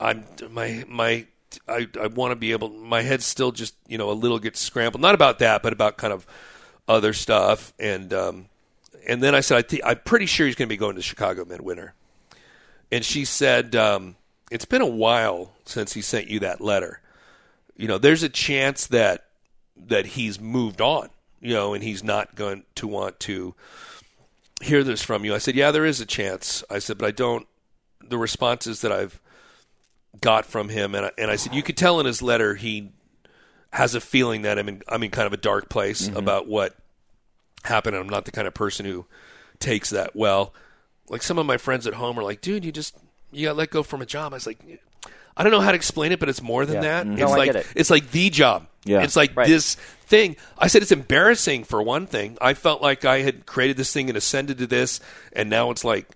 [0.00, 1.26] I'm my my."
[1.66, 2.68] I, I want to be able.
[2.68, 5.00] My head's still just you know a little gets scrambled.
[5.02, 6.26] Not about that, but about kind of
[6.86, 7.72] other stuff.
[7.78, 8.46] And um,
[9.06, 11.02] and then I said, I th- I'm pretty sure he's going to be going to
[11.02, 11.94] Chicago midwinter
[12.90, 14.16] and she said, um,
[14.50, 17.00] "It's been a while since he sent you that letter.
[17.76, 19.26] You know, there's a chance that
[19.86, 21.08] that he's moved on.
[21.40, 23.54] You know, and he's not going to want to
[24.60, 27.10] hear this from you." I said, "Yeah, there is a chance." I said, "But I
[27.12, 27.46] don't.
[28.02, 29.20] The responses that I've
[30.20, 32.90] got from him, and I, and I said, you could tell in his letter he
[33.72, 36.74] has a feeling that I'm in I'm in kind of a dark place about what
[37.64, 37.94] happened.
[37.94, 39.04] And I'm not the kind of person who
[39.60, 40.54] takes that well.
[41.10, 42.96] Like some of my friends at home are like, dude, you just
[43.30, 44.32] you got let go from a job.
[44.32, 44.58] I was like,
[45.36, 46.80] I don't know how to explain it, but it's more than Yeah.
[47.02, 47.06] that.
[47.06, 47.12] Mhm.
[47.12, 47.66] It's No, I like get it.
[47.76, 48.66] it's like the job.
[48.88, 49.02] Yeah.
[49.02, 49.46] It's like Right.
[49.48, 49.74] this
[50.06, 50.36] thing.
[50.58, 52.38] I said it's embarrassing for one thing.
[52.40, 55.00] I felt like I had created this thing and ascended to this,
[55.32, 56.06] and now it's like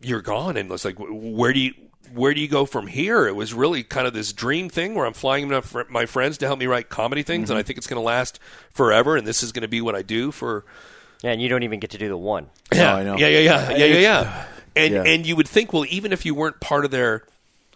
[0.00, 0.56] you're gone.
[0.56, 1.74] And it's like, where do you
[2.14, 3.26] where do you go from here?
[3.28, 6.38] It was really kind of this dream thing where I'm flying my fr- my friends
[6.38, 7.52] to help me write comedy things, Mm-hmm.
[7.52, 8.40] and I think it's going to last
[8.72, 9.16] forever.
[9.16, 10.64] And this is going to be what I do for
[11.22, 12.48] Yeah, and you don't even get to do the one.
[12.72, 13.16] yeah, I know.
[13.18, 14.44] yeah, yeah, yeah, yeah, yeah, yeah.
[14.74, 15.02] And Yeah.
[15.04, 17.24] and you would think, well, even if you weren't part of their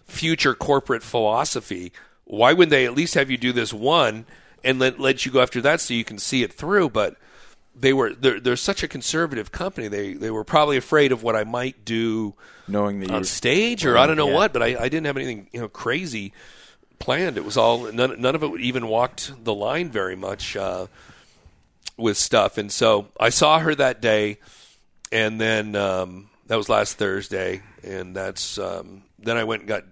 [0.07, 1.93] future corporate philosophy,
[2.25, 4.27] why wouldn't they at least have you do this one
[4.65, 6.91] and let let you go after that so you can see it through?
[6.91, 7.17] But
[7.75, 9.89] they were they're, they're such a conservative company.
[9.89, 12.35] They they were probably afraid of what I might do
[12.69, 14.35] Knowing that on stage or I don't know yeah.
[14.35, 14.53] what.
[14.53, 16.33] But I, I didn't have anything you know crazy
[16.99, 17.37] planned.
[17.37, 20.57] It was all none none of it even walked the line very much.
[20.57, 20.87] Uh,
[21.97, 22.59] with stuff.
[22.59, 24.39] And so I saw her that day,
[25.11, 29.85] and then um, that was last Thursday, and that's um, then I went and got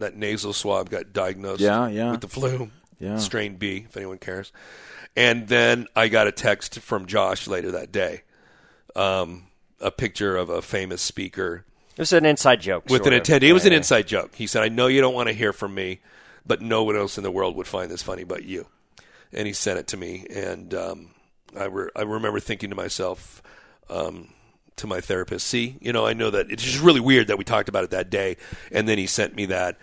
[0.00, 2.10] that nasal swab, got diagnosed Yeah, yeah.
[2.10, 3.16] with the flu, Yeah.
[3.18, 4.52] strain B, if anyone cares.
[5.16, 8.22] And then I got a text from Josh later that day,
[8.96, 9.46] um,
[9.80, 11.64] a picture of a famous speaker
[11.96, 12.84] It was an inside joke.
[12.88, 13.22] with an of.
[13.22, 13.48] attendee.
[13.48, 14.34] It was an inside joke.
[14.34, 16.00] He said, "I know you don't want to hear from me,
[16.46, 18.66] but no one else in the world would find this funny but you."
[19.32, 21.10] And he sent it to me, and um,
[21.58, 23.42] I re- I remember thinking to myself,
[23.88, 24.28] um,
[24.76, 27.44] to my therapist, "See, you know, I know that it's just really weird that we
[27.44, 28.36] talked about it that day."
[28.72, 29.76] And then he sent me that,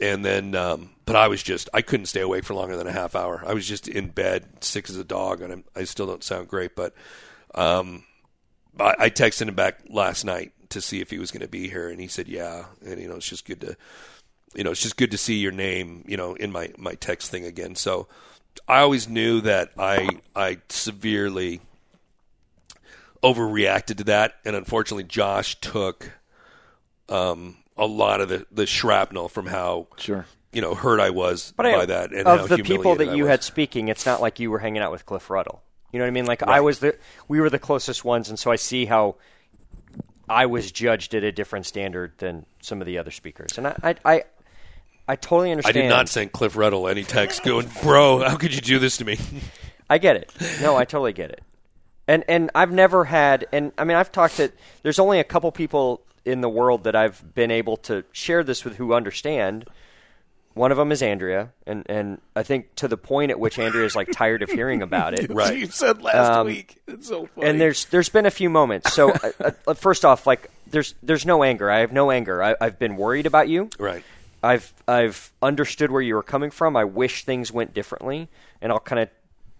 [0.00, 2.92] and then, um, but I was just I couldn't stay awake for longer than a
[2.92, 3.42] half hour.
[3.46, 6.48] I was just in bed, sick as a dog, and I'm, I still don't sound
[6.48, 6.94] great, but.
[7.54, 8.02] Um,
[8.78, 11.68] I, I texted him back last night to see if he was going to be
[11.68, 13.76] here, and he said, "Yeah." And you know, it's just good to,
[14.54, 17.30] you know, it's just good to see your name, you know, in my my text
[17.30, 17.74] thing again.
[17.74, 18.08] So,
[18.68, 21.60] I always knew that I I severely
[23.22, 26.10] overreacted to that, and unfortunately, Josh took
[27.08, 30.26] um, a lot of the the shrapnel from how Sure.
[30.52, 33.16] you know hurt I was But I- by that, and how of the people that
[33.16, 35.62] you had speaking, it's not like you were hanging out with Cliff Ruddle.
[35.92, 36.26] You know what I mean?
[36.26, 36.96] Like I was the,
[37.28, 39.14] we were the closest ones, and so I see how
[40.28, 43.76] I was judged at a different standard than some of the other speakers, and I,
[43.82, 44.22] I, I,
[45.06, 45.76] I totally understand.
[45.76, 48.96] I did not send Cliff Ruddle any text going, "Bro, how could you do this
[48.96, 49.18] to me?"
[49.90, 50.32] I get it.
[50.62, 51.42] No, I totally get it.
[52.08, 54.50] And and I've never had and I mean I've talked to
[54.82, 58.64] there's only a couple people in the world that I've been able to share this
[58.64, 59.66] with who understand.
[60.54, 63.84] One of them is Andrea, and, and I think to the point at which Andrea
[63.84, 65.28] is like tired of hearing about it.
[65.34, 65.58] Right.
[65.58, 66.80] You said last Um, week.
[66.86, 67.48] It's so funny.
[67.48, 68.92] And there's there's been a few moments.
[68.92, 69.10] So
[69.40, 71.68] uh, uh, first off, like there's there's no anger.
[71.70, 72.40] I have no anger.
[72.40, 73.68] I, I've been worried about you.
[73.80, 74.04] Right.
[74.44, 76.76] I've I've understood where you were coming from.
[76.76, 78.28] I wish things went differently,
[78.62, 79.08] and I'll kind of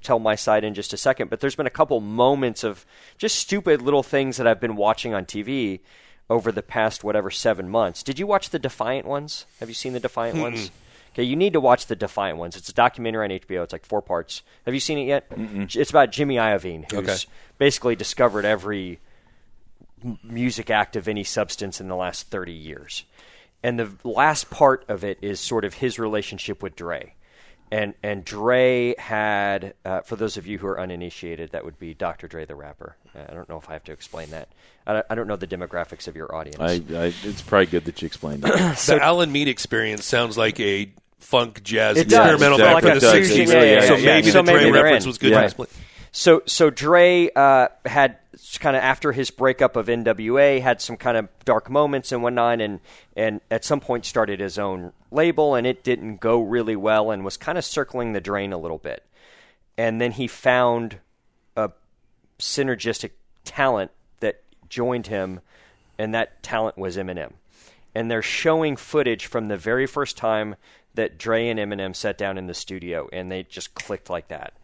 [0.00, 1.28] tell my side in just a second.
[1.28, 2.86] But there's been a couple moments of
[3.18, 5.80] just stupid little things that I've been watching on TV
[6.30, 8.02] over the past whatever seven months.
[8.02, 9.46] Did you watch the Defiant ones?
[9.60, 10.70] Have you seen the Defiant ones?
[11.12, 12.56] Okay, you need to watch the Defiant ones.
[12.56, 13.62] It's a documentary on HBO.
[13.62, 14.42] It's like four parts.
[14.64, 15.26] Have you seen it yet?
[15.30, 17.16] It's about Jimmy Iovine, who's Okay.
[17.58, 18.98] basically discovered every
[20.22, 23.04] music act of any substance in the last 30 years.
[23.62, 27.14] And the last part of it is sort of his relationship with Dre.
[27.72, 31.92] And and Dre had, uh, for those of you who are uninitiated, that would be
[31.94, 32.28] Dr.
[32.28, 32.94] Dre the rapper.
[33.16, 34.48] Uh, I don't know if I have to explain that.
[34.86, 36.58] I don't, I don't know the demographics of your audience.
[36.60, 38.52] I, I, it's probably good that you explained it.
[38.86, 42.18] the Alan Mead experience sounds like a funk jazz It does.
[42.32, 42.90] experimental Exactly.
[42.90, 43.52] band Like for a the fusion, 60s.
[43.54, 44.20] yeah, yeah, so maybe yeah.
[44.20, 45.08] the So maybe Dre reference in.
[45.08, 45.30] was good.
[45.32, 45.38] Yeah.
[45.40, 45.68] to explain.
[46.12, 48.18] So so Dre uh, had
[48.60, 52.60] kind of after his breakup of NWA had some kind of dark moments and whatnot,
[52.60, 52.80] and
[53.16, 57.24] and at some point started his own label, and it didn't go really well, and
[57.24, 59.04] was kind of circling the drain a little bit,
[59.76, 60.98] and then he found
[61.56, 61.70] a
[62.38, 63.10] synergistic
[63.44, 65.40] talent that joined him,
[65.98, 67.32] and that talent was Eminem,
[67.94, 70.56] and they're showing footage from the very first time
[70.94, 74.54] that Dre and Eminem sat down in the studio, and they just clicked like that.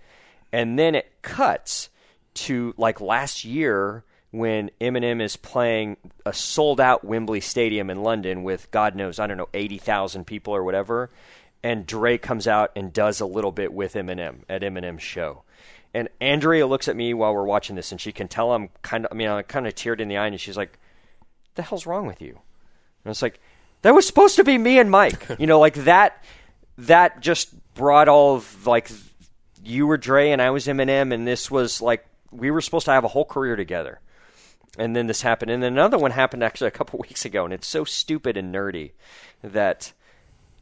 [0.53, 1.91] And then it cuts
[2.35, 8.43] to like last year when Eminem is playing a sold out Wembley Stadium in London
[8.45, 11.11] with God knows I don't know eighty thousand people or whatever,
[11.63, 15.43] and Dre comes out and does a little bit with Eminem at Eminem's show.
[15.93, 19.05] And Andrea looks at me while we're watching this, and she can tell I'm kind
[19.05, 20.79] of, I mean, I'm kind of teared in the eye, and she's like,
[21.57, 22.39] "The hell's wrong with you?"
[23.05, 23.41] And it's like,
[23.83, 25.27] that was supposed to be me and Mike.
[25.39, 26.23] you know, like that.
[26.79, 28.91] That just brought all of like
[29.63, 32.93] you were Dre and I was Eminem, and this was like we were supposed to
[32.93, 34.01] have a whole career together.
[34.79, 37.53] And then this happened, and then another one happened actually a couple weeks ago, and
[37.53, 38.93] it's so stupid and nerdy
[39.43, 39.93] that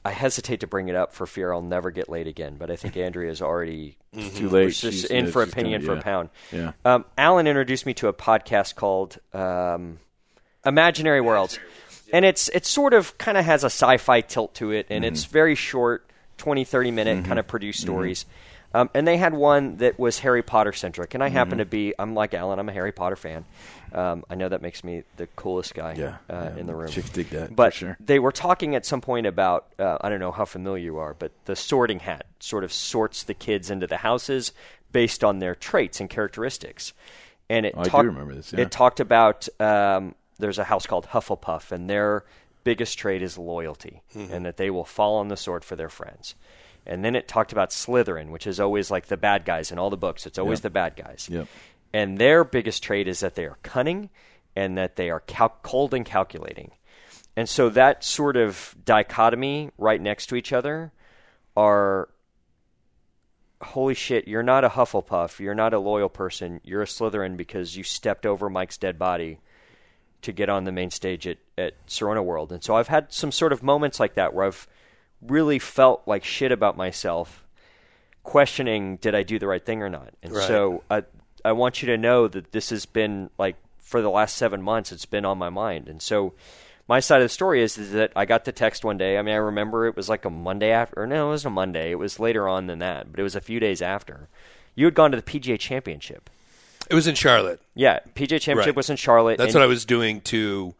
[0.05, 2.57] I hesitate to bring it up for fear I'll never get laid again.
[2.59, 3.97] But I think Andrea is already
[4.35, 4.75] Too late.
[4.75, 5.99] She's- in for a penny gonna- for yeah.
[5.99, 6.29] a pound.
[6.53, 6.73] Yeah.
[6.87, 9.99] Um, Alan introduced me to a podcast called um,
[10.65, 11.59] Imaginary Worlds,
[12.13, 15.25] and it's it sort of kind of has a sci-fi tilt to it, and it's
[15.25, 18.25] very short, 20, 30 minute kind of produced stories.
[18.75, 21.95] Um, and they had one that was Harry Potter centric, and I happen to be
[21.99, 23.47] I'm like Alan, I'm a Harry Potter fan.
[23.95, 26.57] Um, I know that makes me the coolest guy Yeah, uh, yeah.
[26.61, 26.91] in the room.
[26.91, 27.97] Chicks dig that, for but sure.
[27.99, 31.15] they were talking at some point about uh, I don't know how familiar you are,
[31.15, 34.53] but the sorting hat sort of sorts the kids into the houses
[34.93, 36.93] based on their traits and characteristics.
[37.49, 38.61] And it Oh, I do remember this, yeah.
[38.61, 42.25] It talked about um, there's a house called Hufflepuff, and their
[42.65, 44.31] biggest trait is loyalty, Mm-hmm.
[44.35, 46.35] and that they will fall on the sword for their friends.
[46.89, 49.91] And then it talked about Slytherin, which is always like the bad guys in all
[49.91, 50.27] the books.
[50.27, 50.63] It's always Yep.
[50.63, 51.29] the bad guys.
[51.31, 51.47] Yep.
[51.93, 54.11] And their biggest trait is that they are cunning
[54.57, 56.73] and that they are cal- cold and calculating.
[57.37, 60.93] And so that sort of dichotomy right next to each other
[61.57, 62.09] are
[63.63, 67.77] holy shit, you're not a Hufflepuff, you're not a loyal person, you're a Slytherin because
[67.77, 69.41] you stepped over Mike's dead body
[70.23, 72.53] to get on the main stage at, at Sirona World.
[72.53, 74.67] And so I've had some sort of moments like that where I've
[75.21, 77.45] really felt like shit about myself,
[78.23, 80.13] questioning did I do the right thing or not.
[80.23, 80.47] And Right.
[80.47, 81.03] so I
[81.45, 84.91] I want you to know that this has been like for the last seven months
[84.93, 85.89] it's been on my mind.
[85.89, 86.35] And so
[86.89, 89.17] my side of the story is, is that I got the text one day.
[89.19, 91.55] I mean, I remember it was like a Monday after, or no, it wasn't a
[91.55, 91.91] Monday.
[91.93, 94.29] It was later on than that, but it was a few days after.
[94.75, 96.29] You had gone to the PGA Championship.
[96.91, 97.61] It was in Charlotte.
[97.75, 98.77] Yeah, PGA Championship Right.
[98.77, 99.39] was in Charlotte.
[99.39, 100.75] That's what I was doing to.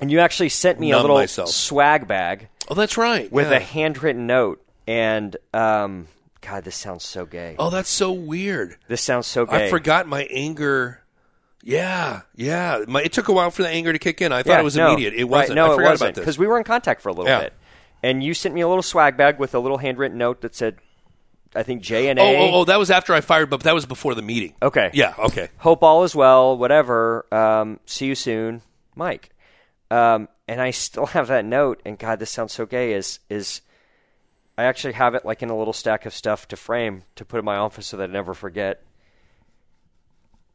[0.00, 1.48] and you actually sent me a little myself.
[1.48, 3.30] swag bag Oh, that's right.
[3.30, 3.56] with yeah.
[3.56, 4.62] a handwritten note.
[4.86, 6.06] And um,
[6.40, 7.56] God, this sounds so gay.
[7.58, 8.76] Oh, that's so weird.
[8.88, 9.66] This sounds so gay.
[9.66, 11.02] I forgot my anger.
[11.62, 12.84] Yeah, yeah.
[12.86, 14.30] My, it took a while for the anger to kick in.
[14.32, 15.14] I thought Yeah, it was no, immediate.
[15.14, 15.56] It wasn't.
[15.56, 16.22] no, I it wasn't about this.
[16.22, 17.40] because we were in contact for a little Yeah.
[17.40, 17.52] bit.
[18.04, 20.76] And you sent me a little swag bag with a little handwritten note that said,
[21.56, 22.36] I think J and oh, A.
[22.36, 24.54] oh, oh, that was after I fired, but that was before the meeting.
[24.62, 24.90] Okay.
[24.92, 25.14] Yeah.
[25.18, 25.48] Okay.
[25.58, 26.56] Hope all is well.
[26.56, 27.26] Whatever.
[27.34, 28.62] Um, see you soon,
[28.94, 29.30] Mike.
[29.90, 31.80] Um, and I still have that note.
[31.84, 32.92] And God, this sounds so gay.
[32.92, 33.60] Is is
[34.58, 37.38] I actually have it like in a little stack of stuff to frame to put
[37.38, 38.82] in my office so that I never forget.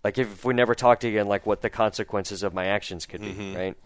[0.03, 3.55] Like if we never talked again, like what the consequences of my actions could be,
[3.55, 3.77] right?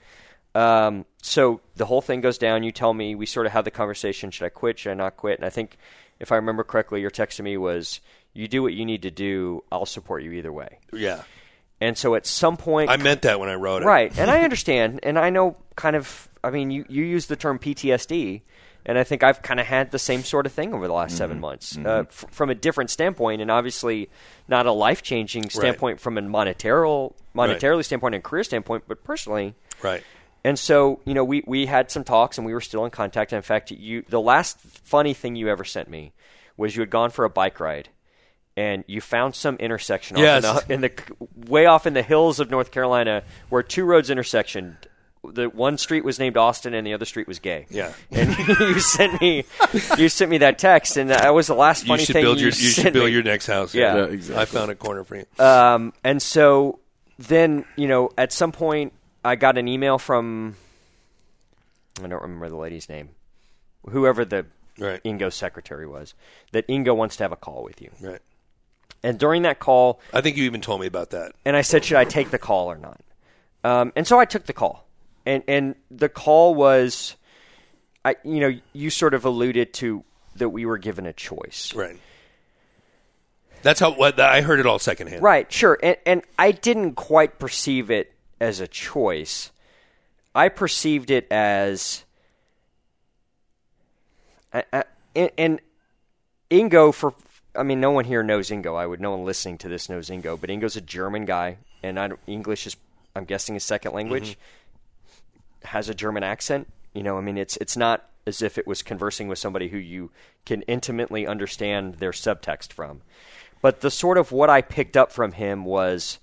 [0.55, 2.63] Um, so the whole thing goes down.
[2.63, 3.13] You tell me.
[3.13, 4.31] We sort of have the conversation.
[4.31, 4.79] Should I quit?
[4.79, 5.37] Should I not quit?
[5.37, 5.77] And I think,
[6.19, 7.99] if I remember correctly, your text to me was
[8.33, 9.65] You do what you need to do.
[9.69, 10.79] I'll support you either way.
[10.93, 11.23] Yeah.
[11.85, 13.85] And so at some point, I meant that when I wrote it.
[13.85, 16.27] Right, and I understand, and I know kind of.
[16.43, 18.41] I mean, you you use the term PTSD,
[18.85, 21.11] and I think I've kind of had the same sort of thing over the last
[21.11, 21.17] Mm-hmm.
[21.17, 24.09] seven months, uh, f- from a different standpoint, and obviously
[24.47, 26.87] not a life changing standpoint from a monetary
[27.35, 29.53] monetarily standpoint and career standpoint, but personally.
[29.81, 30.03] Right.
[30.43, 33.31] And so, you know, we, we had some talks and we were still in contact.
[33.33, 36.13] And in fact, you the last funny thing you ever sent me
[36.55, 37.89] was you had gone for a bike ride
[38.57, 40.45] and you found some intersection Yes.
[40.45, 40.95] off in, the, in
[41.41, 44.75] the way off in the hills of North Carolina where two roads intersectioned.
[45.27, 47.65] The one street was named Austin and the other street was Gay.
[47.71, 47.93] Yeah.
[48.11, 49.43] And you sent me
[49.97, 52.37] you sent me that text and that was the last You funny should thing build
[52.37, 53.11] you your you sent should build me.
[53.11, 53.73] your next house.
[53.73, 53.95] Yeah.
[53.95, 54.41] Yeah, exactly.
[54.41, 55.25] I found a corner for you.
[55.43, 56.79] Um, and so
[57.17, 60.55] then, you know, at some point, I got an email from
[62.03, 63.09] I don't remember the lady's name,
[63.89, 64.45] whoever the
[64.77, 65.01] Right.
[65.05, 66.13] Ingo secretary was,
[66.51, 67.91] that Ingo wants to have a call with you.
[68.01, 68.19] Right.
[69.05, 71.33] And during that call, I think you even told me about that.
[71.45, 72.99] and I said, should I take the call or not?
[73.63, 74.87] Um, and so I took the call,
[75.27, 77.15] and and the call was,
[78.03, 80.03] I you know, you sort of alluded to
[80.37, 81.71] that we were given a choice.
[81.75, 81.99] Right.
[83.61, 85.21] That's how what I heard it all secondhand.
[85.21, 85.77] Right, sure.
[85.83, 89.51] And, and I didn't quite perceive it as a choice.
[90.33, 92.05] I perceived it as.
[94.51, 94.83] I, I,
[95.15, 95.61] and, and
[96.49, 97.13] Ingo, for.
[97.57, 98.77] I mean, no one here knows Ingo.
[98.77, 98.99] I would.
[98.99, 100.39] No one listening to this knows Ingo.
[100.39, 102.75] But Ingo's a German guy, and I, don't- English is,
[103.15, 104.31] I'm guessing, his second language.
[104.31, 105.67] Mm-hmm.
[105.67, 106.67] Has a German accent.
[106.93, 109.77] You know, I mean, it's it's not as if it was conversing with somebody who
[109.77, 110.11] you
[110.45, 113.01] can intimately understand their subtext from.
[113.61, 116.19] But the sort of what I picked up from him was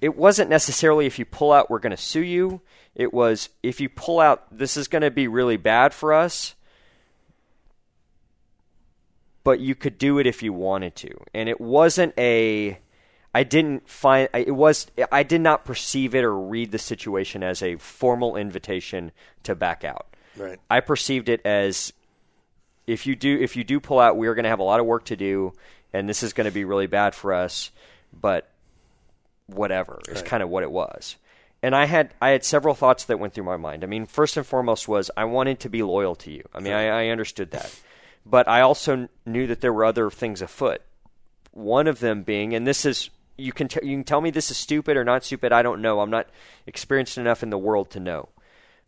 [0.00, 2.60] it wasn't necessarily if you pull out, we're going to sue you.
[2.94, 6.54] It was if you pull out, this is going to be really bad for us,
[9.44, 11.10] but you could do it if you wanted to.
[11.32, 12.78] And it wasn't a.
[13.36, 17.62] I didn't find it was I did not perceive it or read the situation as
[17.62, 20.06] a formal invitation to back out.
[20.36, 20.58] Right.
[20.70, 21.92] I perceived it as
[22.86, 24.86] if you do if you do pull out, we're going to have a lot of
[24.86, 25.52] work to do,
[25.92, 27.70] and this is going to be really bad for us.
[28.12, 28.48] But
[29.46, 31.16] whatever is kind of what it was.
[31.62, 33.84] And I had I had several thoughts that went through my mind.
[33.84, 36.44] I mean, first and foremost was I wanted to be loyal to you.
[36.54, 37.74] I mean, I, I understood that,
[38.26, 40.82] but I also knew that there were other things afoot.
[41.52, 44.50] One of them being, and this is you can t- you can tell me this
[44.50, 45.52] is stupid or not stupid.
[45.52, 46.00] I don't know.
[46.00, 46.28] I'm not
[46.66, 48.28] experienced enough in the world to know.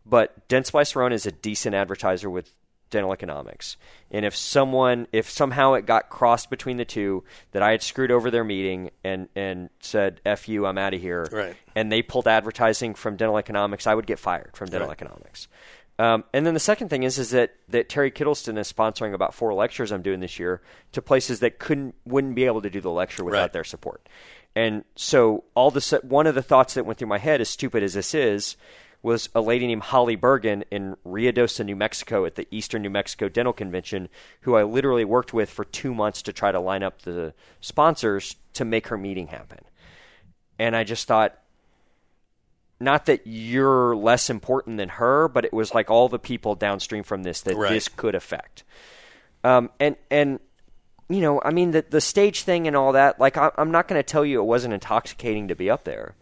[0.05, 2.53] But Sirona is a decent advertiser with
[2.89, 3.75] dental economics.
[4.09, 8.11] And if someone, if somehow it got crossed between the two, that I had screwed
[8.11, 11.55] over their meeting and, and said, F you, I'm out of here, Right.
[11.75, 15.01] and they pulled advertising from dental economics, I would get fired from dental Right.
[15.01, 15.49] economics.
[15.99, 19.33] Um, and then the second thing is is that, that Terry Kittleston is sponsoring about
[19.33, 22.81] four lectures I'm doing this year to places that couldn't wouldn't be able to do
[22.81, 23.53] the lecture without Right.
[23.53, 24.07] their support.
[24.55, 27.81] And so all the one of the thoughts that went through my head, as stupid
[27.83, 28.57] as this is,
[29.01, 33.29] was a lady named Holly Bergen in Ruidoso, New Mexico, at the Eastern New Mexico
[33.29, 34.09] Dental Convention,
[34.41, 38.35] who I literally worked with for two months to try to line up the sponsors
[38.53, 39.59] to make her meeting happen.
[40.59, 41.37] And I just thought,
[42.79, 47.03] not that you're less important than her, but it was like all the people downstream
[47.03, 47.71] from this that Right.
[47.71, 48.63] this could affect.
[49.43, 50.39] Um, and and
[51.09, 53.19] you know, I mean, the the stage thing and all that.
[53.19, 56.15] Like, I, I'm not going to tell you it wasn't intoxicating to be up there,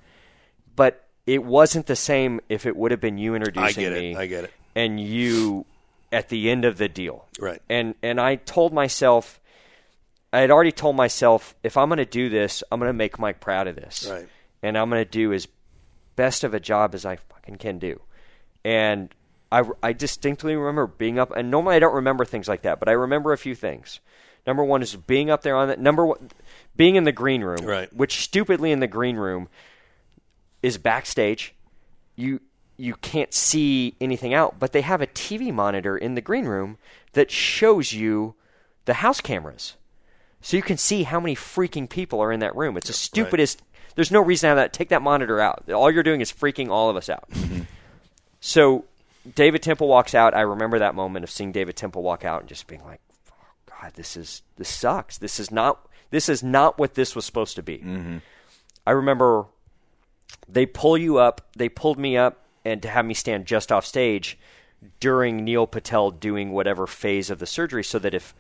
[0.76, 4.00] but it wasn't the same if it would have been you introducing get it.
[4.00, 4.16] me.
[4.16, 4.52] I get it.
[4.76, 5.66] And you
[6.12, 7.62] at the end of the deal, Right.
[7.68, 9.40] And and I told myself,
[10.32, 13.18] I had already told myself, if I'm going to do this, I'm going to make
[13.18, 14.28] Mike proud of this, Right.
[14.62, 15.48] And I'm going to do as
[16.16, 18.02] best of a job as I fucking can do.
[18.64, 19.14] And
[19.52, 22.90] I, I distinctly remember being up, and normally I don't remember things like that, but
[22.90, 24.00] I remember a few things.
[24.48, 25.80] Number one is being up there on that.
[25.80, 26.30] Number one,
[26.76, 27.92] being in the green room, Right.
[27.94, 29.50] which stupidly in the green room
[30.62, 31.54] is backstage.
[32.16, 32.42] You
[32.78, 36.78] you can't see anything out, but they have a TV monitor in the green room
[37.14, 38.36] that shows you
[38.84, 39.78] the house cameras.
[40.42, 42.76] So you can see how many freaking people are in that room.
[42.76, 43.62] It's the stupidest.
[43.96, 44.74] There's no reason to have that.
[44.74, 45.72] Take that monitor out.
[45.72, 47.30] All you're doing is freaking all of us out.
[48.40, 48.86] So
[49.34, 50.36] David Temple walks out.
[50.36, 53.46] I remember that moment of seeing David Temple walk out and just being like, oh,
[53.82, 55.18] "God, this is this sucks.
[55.18, 58.18] This is not this is not what this was supposed to be." Mm-hmm.
[58.86, 59.46] I remember
[60.48, 61.42] they pull you up.
[61.56, 64.38] They pulled me up and to have me stand just off stage
[65.00, 68.36] during Neil Patel doing whatever phase of the surgery, so that if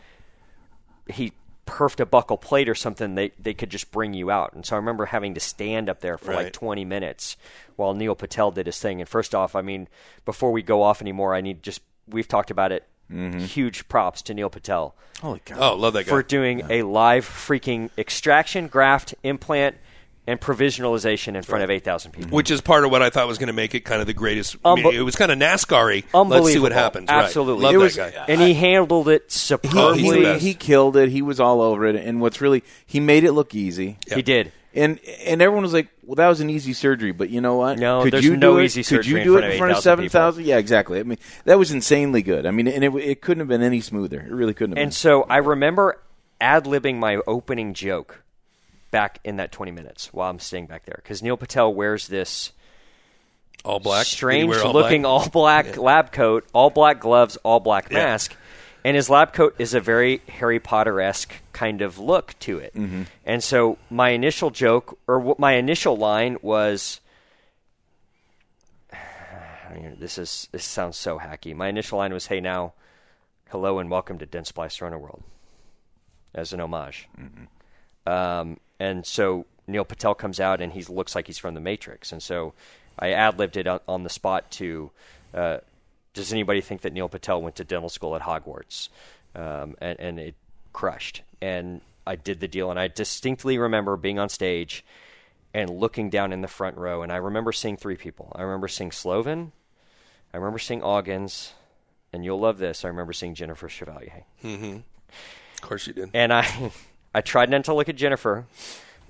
[1.12, 1.32] he
[1.66, 4.54] perfed a buckle plate or something, they they could just bring you out.
[4.54, 7.38] And so I remember having to stand up there for like 20 minutes
[7.76, 9.02] while Neil Patel did his thing.
[9.02, 9.88] And first off, I mean,
[10.26, 13.40] before we go off anymore, I need just we've talked about it mm-hmm.
[13.40, 15.72] huge props to Neil Patel Holy cow!
[15.72, 16.10] Oh, love that guy.
[16.10, 19.76] for doing a live freaking extraction, graft, implant,
[20.28, 22.32] and provisionalization in front of 8,000 people.
[22.32, 24.14] Which is part of what I thought was going to make it kind of the
[24.14, 24.62] greatest.
[24.64, 26.04] Unbe- it was kind of NASCAR-y.
[26.14, 26.44] Unbelievable.
[26.44, 27.10] Let's see what happens.
[27.10, 27.24] Right.
[27.26, 27.64] Absolutely.
[27.64, 28.26] Love It that was- guy.
[28.28, 30.34] and he handled it superbly.
[30.34, 31.10] he, he killed it.
[31.10, 31.96] He was all over it.
[31.96, 33.98] And what's really he made it look easy.
[34.14, 34.52] He did.
[34.74, 37.80] And and everyone was like, "Well, that was an easy surgery." But you know what?
[37.80, 38.66] No, could there's you no do it?
[38.66, 40.20] easy Could surgery you in do front it of in front of 8,000 seven people.
[40.20, 40.44] thousand?
[40.46, 41.00] Yeah, exactly.
[41.00, 42.46] I mean, that was insanely good.
[42.46, 44.20] I mean, and it, it couldn't have been any smoother.
[44.20, 44.82] It really couldn't have.
[44.84, 44.92] And been.
[44.92, 46.02] so I remember
[46.42, 48.22] ad libbing my opening joke
[48.96, 52.54] back in that 20 minutes while I'm staying back there because Neil Patel wears this
[53.66, 54.06] All black.
[54.06, 55.12] strange all looking black?
[55.12, 58.38] all black lab coat, all black gloves, all black mask.
[58.86, 62.74] And his lab coat is a very Harry Potter esque kind of look to it.
[62.74, 63.02] Mm-hmm.
[63.26, 67.02] And so my initial joke, or what my initial line was,
[68.94, 71.54] I mean, this is this sounds so hacky.
[71.54, 72.72] My initial line was, "Hey now,
[73.50, 75.22] hello and welcome to Dentsply Sirona World,"
[76.34, 77.10] as an homage.
[78.08, 82.12] Um, and so Neil Patel comes out and he looks like he's from the Matrix.
[82.12, 82.54] And so
[83.00, 84.92] I ad libbed it on, on the spot to
[85.34, 85.58] uh,
[86.14, 88.90] Does anybody think that Neil Patel went to dental school at Hogwarts?
[89.36, 90.36] Um, and, and it
[90.72, 91.24] crushed.
[91.42, 92.70] And I did the deal.
[92.70, 94.86] And I distinctly remember being on stage
[95.54, 97.02] and looking down in the front row.
[97.02, 98.32] And I remember seeing three people.
[98.36, 99.52] I remember seeing Slovin.
[100.34, 101.52] I remember seeing Augins.
[102.14, 102.86] And you'll love this.
[102.86, 104.84] I remember seeing Jennifer Chevalier Of
[105.62, 106.12] course you did.
[106.14, 106.72] and I
[107.16, 108.46] I tried not to look at Jennifer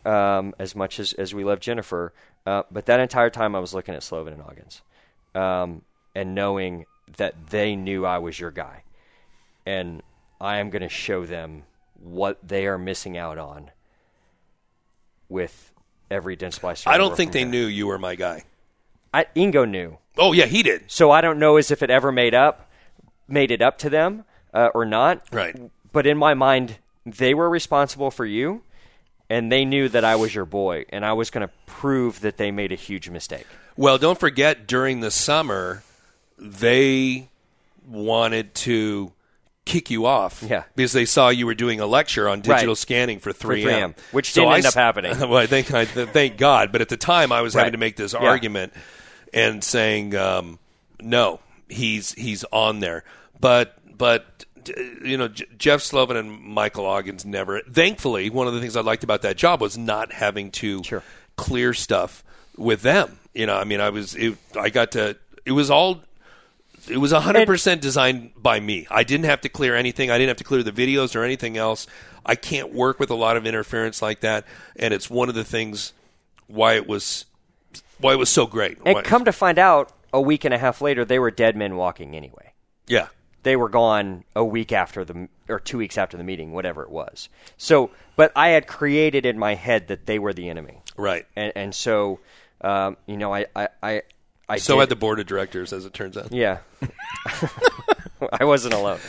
[0.05, 2.13] um, as much as, as we love Jennifer,
[2.45, 4.81] uh, but that entire time I was looking at Slovin and Augins,
[5.37, 5.81] um,
[6.13, 6.85] and knowing
[7.17, 8.83] that they knew I was your guy,
[9.65, 10.03] and
[10.39, 11.63] I am going to show them
[11.99, 13.71] what they are missing out on
[15.27, 15.73] with
[16.11, 16.85] every Den Splicer.
[16.85, 18.43] I don't think they knew you were my guy.
[19.11, 19.97] I, Ingo knew.
[20.15, 20.91] Oh yeah, he did.
[20.91, 22.69] So I don't know as if it ever made up,
[23.27, 25.23] made it up to them uh, or not.
[25.31, 25.71] Right.
[25.91, 28.61] But in my mind, they were responsible for you,
[29.29, 32.37] and they knew that I was your boy, and I was going to prove that
[32.37, 33.45] they made a huge mistake.
[33.77, 35.83] Well, don't forget during the summer,
[36.37, 37.29] they
[37.87, 39.11] wanted to
[39.65, 40.43] kick you off.
[40.47, 40.63] Yeah.
[40.75, 42.77] Because they saw you were doing a lecture on digital Right.
[42.77, 43.63] scanning for 3M.
[43.63, 45.17] 3M, which didn't I end up happening.
[45.19, 46.71] well, I think, I, thank God.
[46.71, 48.19] But at the time, I was having to make this Yeah.
[48.19, 48.73] argument
[49.33, 50.59] and saying, um,
[51.01, 53.03] no, he's he's on there.
[53.39, 54.44] But but
[55.03, 57.61] you know, Jeff Slovin and Michael Augins never.
[57.61, 61.03] Thankfully, one of the things I liked about that job was not having to Sure.
[61.35, 62.23] clear stuff
[62.57, 63.19] with them.
[63.33, 65.17] You know, I mean, I was it, I got to.
[65.45, 66.01] It was all.
[66.87, 68.85] It was 100% designed by me.
[68.91, 70.11] I didn't have to clear anything.
[70.11, 71.87] I didn't have to clear the videos or anything else.
[72.23, 74.45] I can't work with a lot of interference like that,
[74.75, 75.93] and it's one of the things
[76.47, 77.25] why it was
[77.99, 78.77] why it was so great.
[78.85, 81.55] And Why- come to find out, a week and a half later, they were dead
[81.55, 82.53] men walking anyway.
[82.87, 83.07] yeah.
[83.45, 86.89] They were gone a week after the, or two weeks after the meeting, whatever it
[86.89, 87.29] was.
[87.57, 91.25] So, but I had created in my head that they were the enemy, Right.
[91.35, 92.19] and and so,
[92.61, 94.01] um, you know, I I I,
[94.49, 96.31] I So did- had the board of directors, as it turns out.
[96.31, 96.57] Yeah.
[98.31, 98.99] I wasn't alone.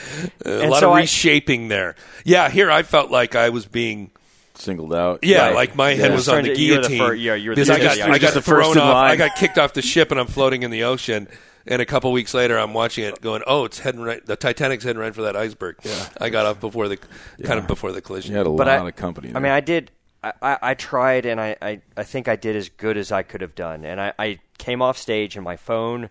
[0.44, 1.94] A And lot so of I- reshaping there.
[2.24, 4.10] Yeah, here I felt like I was being.
[4.54, 5.20] singled out.
[5.22, 5.54] Yeah, Right.
[5.54, 6.16] like my head Yeah.
[6.16, 7.08] was on the Starting to- you were the guillotine.
[7.08, 8.82] fir- yeah, you were the because I first- got, yeah, I got the thrown in
[8.82, 8.96] off.
[8.96, 11.28] I got kicked off the ship, and I'm floating in the ocean.
[11.66, 14.24] And a couple weeks later, I'm watching it, going, "Oh, it's heading right.
[14.24, 16.98] The Titanic's heading right for that iceberg." Yeah, I got off before the
[17.42, 18.32] kind of before the collision.
[18.32, 19.32] You had a But lot I, of company.
[19.34, 19.90] I mean, I did.
[20.22, 23.22] I, I, I tried, and I, I, I think I did as good as I
[23.22, 23.84] could have done.
[23.84, 26.08] And I, I came off stage, and my phone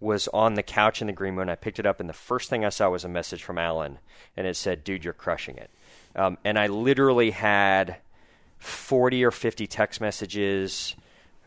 [0.00, 1.48] was on the couch in the green room.
[1.48, 3.98] I picked it up, and the first thing I saw was a message from Alan,
[4.36, 5.70] and it said, "Dude, you're crushing it."
[6.14, 7.96] Um, and I literally had
[8.58, 10.94] forty or fifty text messages.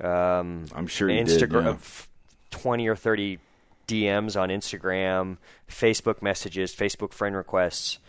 [0.02, 1.72] Um, I'm sure you did, Instagram, yeah.
[1.72, 2.10] f-
[2.52, 3.40] twenty or thirty
[3.88, 5.38] DMs on Instagram,
[5.70, 8.00] Facebook messages, Facebook friend requests.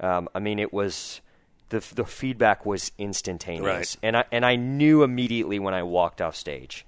[0.00, 1.20] Um, I mean, it was
[1.68, 3.96] the the feedback was instantaneous, Right.
[4.02, 6.84] and I and I knew immediately when I walked off stage.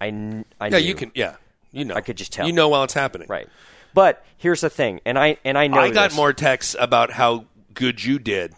[0.00, 0.84] I, kn- I yeah, knew.
[0.84, 1.10] you can.
[1.14, 1.36] Yeah,
[1.72, 1.94] you know.
[1.94, 2.46] I could just tell.
[2.46, 3.26] You know while it's happening.
[3.28, 3.48] right.
[3.94, 6.16] But here's the thing, and I and I know I got this.
[6.16, 8.52] more texts about how good you did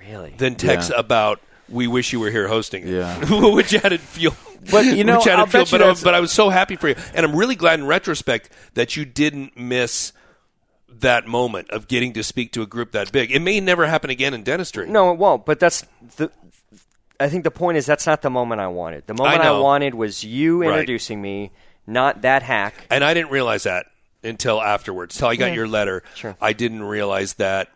[0.00, 0.34] really.
[0.38, 1.00] than texts Yeah.
[1.00, 2.90] about we wish you were here hosting it.
[2.94, 3.50] Yeah.
[3.54, 4.34] which had it feel.
[4.70, 6.50] But, you know, which I'll feel, bet you but, I, that's- but I was so
[6.50, 10.12] happy for you, and I'm really glad in retrospect that you didn't miss
[11.00, 13.30] that moment of getting to speak to a group that big.
[13.30, 14.88] It may never happen again in dentistry.
[14.88, 15.44] No, it won't.
[15.46, 15.84] But that's
[16.16, 16.30] the.
[17.20, 19.06] I think the point is that's not the moment I wanted.
[19.06, 19.62] The moment I, know.
[19.62, 20.70] wanted was you Right.
[20.70, 21.50] introducing me,
[21.86, 22.74] not that hack.
[22.90, 23.86] and I didn't realize that
[24.24, 25.16] until afterwards.
[25.18, 25.54] Till I got Yeah.
[25.54, 26.36] your letter, Sure.
[26.40, 27.68] I didn't realize that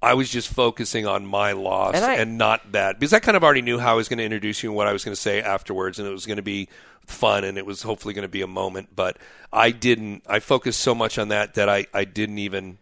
[0.00, 3.42] I was just focusing on my loss And and, not that because I kind of
[3.42, 5.20] already knew how I was going to introduce you and what I was going to
[5.20, 6.68] say afterwards, and it was going to be
[7.06, 8.90] fun and it was hopefully going to be a moment.
[8.94, 9.16] But
[9.52, 10.22] I didn't.
[10.28, 12.78] I focused so much on that that I I didn't even.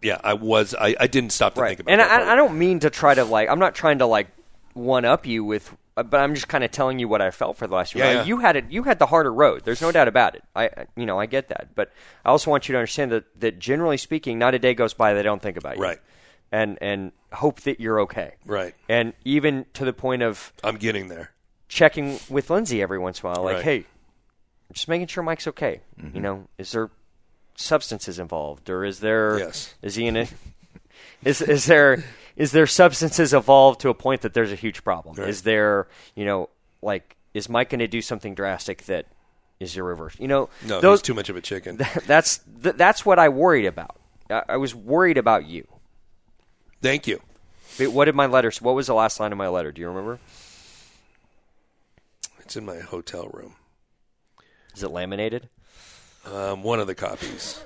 [0.00, 0.74] Yeah, I was.
[0.74, 1.68] I, I didn't stop to right.
[1.68, 2.00] think about it.
[2.00, 2.02] and.
[2.02, 3.48] I, I don't mean to try to like.
[3.48, 4.28] I'm not trying to like
[4.72, 5.76] one up you with.
[5.96, 8.04] Uh, But I'm just kind of telling you what I felt for the last year.
[8.04, 8.24] Yeah, Uh, yeah.
[8.24, 8.70] You had it.
[8.70, 9.62] You had the harder road.
[9.64, 10.42] There's no doubt about it.
[10.54, 11.68] I, I- you know, I get that.
[11.74, 11.92] But
[12.24, 15.14] I also want you to understand that, that generally speaking, not a day goes by
[15.14, 15.82] that I don't think about you.
[15.82, 15.98] Right.
[16.50, 18.34] And and hope that you're okay.
[18.44, 18.74] Right.
[18.88, 21.30] And even to the point of I'm getting there.
[21.68, 23.64] checking with Lindsay every once in a while, like, Right.
[23.64, 23.84] hey,
[24.72, 25.80] just making sure Mike's okay.
[26.12, 26.90] You know, is there
[27.56, 29.38] substances involved, or is there?
[29.38, 29.74] Yes.
[29.82, 30.32] Is he in it?
[31.24, 32.02] is is there
[32.36, 35.16] is there substances involved to a point that there's a huge problem?
[35.16, 35.28] Right.
[35.28, 36.48] Is there, you know,
[36.80, 39.06] like, is Mike going to do something drastic that
[39.60, 40.22] is irreversible?
[40.22, 41.78] You know, No, those, he's too much of a chicken.
[42.06, 43.96] that's th- that's what I worried about.
[44.30, 45.66] I, I was worried about you.
[46.80, 47.20] Thank you.
[47.78, 48.52] But What did my letter?
[48.60, 49.72] What was the last line of my letter?
[49.72, 50.18] Do you remember?
[52.40, 53.54] It's in my hotel room.
[54.74, 55.48] Is it laminated?
[56.30, 57.62] Um, one of the copies.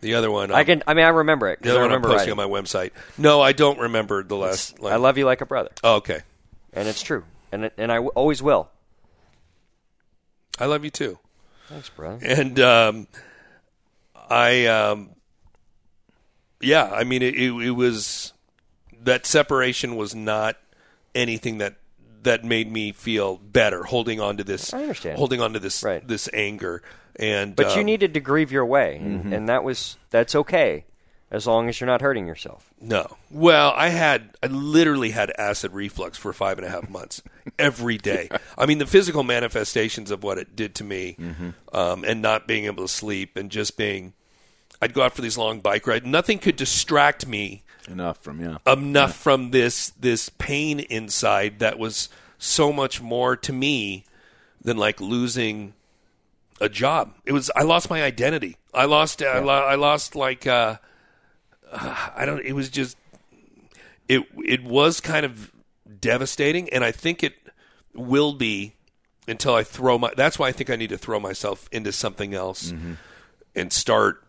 [0.00, 0.82] The other one, I um, can.
[0.86, 2.38] I mean, I remember it The because I other one I'm posting writing.
[2.40, 2.90] on my website.
[3.18, 4.78] No, I don't remember the last.
[4.80, 4.92] line.
[4.92, 6.20] I love you like a brother, Oh, okay.
[6.72, 8.70] and it's true, and it- and I w- always will.
[10.58, 11.18] I love you too.
[11.68, 12.18] Thanks, brother.
[12.24, 13.06] And um,
[14.28, 15.10] I, um,
[16.60, 18.32] yeah, I mean, it, it, it was
[19.02, 20.56] that separation was not
[21.14, 21.76] anything that
[22.22, 23.84] that made me feel better.
[23.84, 25.16] Holding on to this, I understand.
[25.18, 26.06] Holding on to this Right.
[26.06, 26.82] this anger,
[27.16, 30.84] and But you um, needed to grieve your way, and, and that was that's okay,
[31.30, 32.70] as long as you're not hurting yourself.
[32.80, 33.16] No.
[33.30, 37.22] Well, I had I literally had acid reflux for five and a half months
[37.58, 38.28] every day.
[38.56, 41.16] I mean, the physical manifestations of what it did to me,
[41.72, 44.14] um, and not being able to sleep, and just being,
[44.80, 46.06] I'd go out for these long bike rides.
[46.06, 48.58] Nothing could distract me Enough from yeah.
[48.66, 52.08] enough from this this pain inside that was
[52.38, 54.04] so much more to me
[54.60, 55.74] than like losing
[56.60, 57.14] a job.
[57.24, 58.56] It was I lost my identity.
[58.72, 60.76] I lost uh, I, lo- I lost like uh,
[61.72, 62.44] uh, I don't.
[62.44, 62.96] It was just
[64.08, 64.22] it.
[64.44, 65.52] It was kind of
[66.00, 67.34] devastating, and I think it
[67.94, 68.74] will be
[69.26, 70.12] until I throw my.
[70.16, 72.94] That's why I think I need to throw myself into something else mm-hmm.
[73.54, 74.24] and start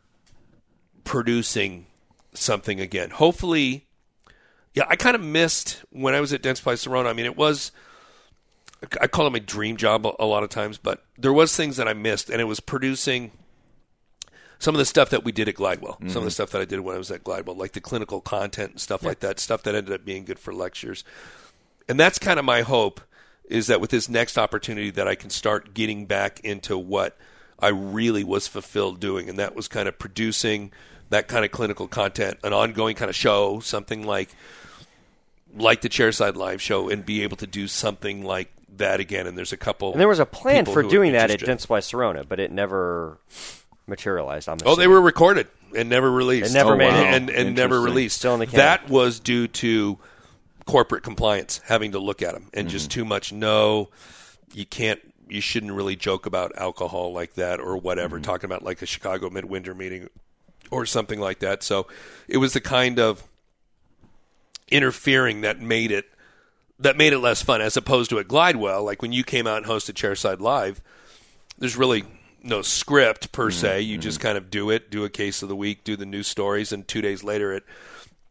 [1.03, 1.88] producing
[2.34, 3.09] something again.
[3.09, 3.88] Hopefully,
[4.73, 4.86] yeah.
[4.88, 7.07] I kind of missed when I was at Dentsply Sirona.
[7.07, 7.71] I mean, it was.
[8.99, 11.88] I call it my dream job a, lot of times, but there was things that
[11.88, 13.32] I missed, and it was producing
[14.57, 16.29] some of the stuff that we did at Glidewell, some of the mm-hmm.
[16.29, 19.03] stuff that I did when I was at Glidewell, like the clinical content and stuff
[19.03, 21.03] like that, stuff that ended up being good for lectures.
[21.88, 23.01] And that's kind of my hope
[23.45, 27.17] is that with this next opportunity that I can start getting back into what
[27.59, 30.71] I really was fulfilled doing, and that was kind of producing
[31.09, 34.29] that kind of clinical content, an ongoing kind of show, something like
[35.53, 39.28] like the Chairside Live show, and be able to do something like that again.
[39.28, 39.91] And there's a couple.
[39.91, 41.69] And there was a plan for doing that at interested.
[41.69, 43.19] Dentsply Sirona, but it never
[43.88, 44.47] materialized.
[44.49, 46.51] I'm Oh, they were recorded and never released.
[46.51, 47.01] It never Oh, made wow.
[47.01, 47.13] it.
[47.13, 48.17] and and never released.
[48.17, 48.57] Still in the can.
[48.57, 49.99] that was due to
[50.65, 52.72] corporate compliance having to look at them and Mm-hmm.
[52.72, 53.34] just too much.
[53.34, 53.89] No,
[54.53, 54.99] you can't.
[55.28, 58.17] You shouldn't really joke about alcohol like that or whatever.
[58.17, 58.24] Mm-hmm.
[58.24, 60.09] Talking about like a Chicago midwinter meeting
[60.69, 61.63] or something like that.
[61.63, 61.88] So
[62.28, 63.24] it was the kind of
[64.69, 66.05] interfering that made it
[66.82, 68.84] that made it less fun as opposed to at Glidewell.
[68.84, 70.82] Like when you came out and hosted Chairside Live,
[71.57, 72.03] there's really
[72.43, 73.59] no script per mm-hmm.
[73.59, 73.82] se.
[73.82, 74.01] You mm-hmm.
[74.01, 76.71] just kind of do it, do a case of the week, do the news stories,
[76.71, 77.63] and two days later it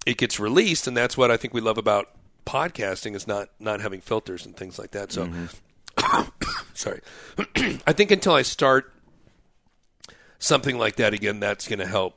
[0.04, 0.86] it gets released.
[0.86, 2.10] And that's what I think we love about
[2.44, 5.12] podcasting is not not having filters and things like that.
[5.12, 6.62] So mm-hmm.
[6.74, 7.00] sorry.
[7.86, 8.92] I think until I start
[10.38, 12.16] something like that again, that's going to help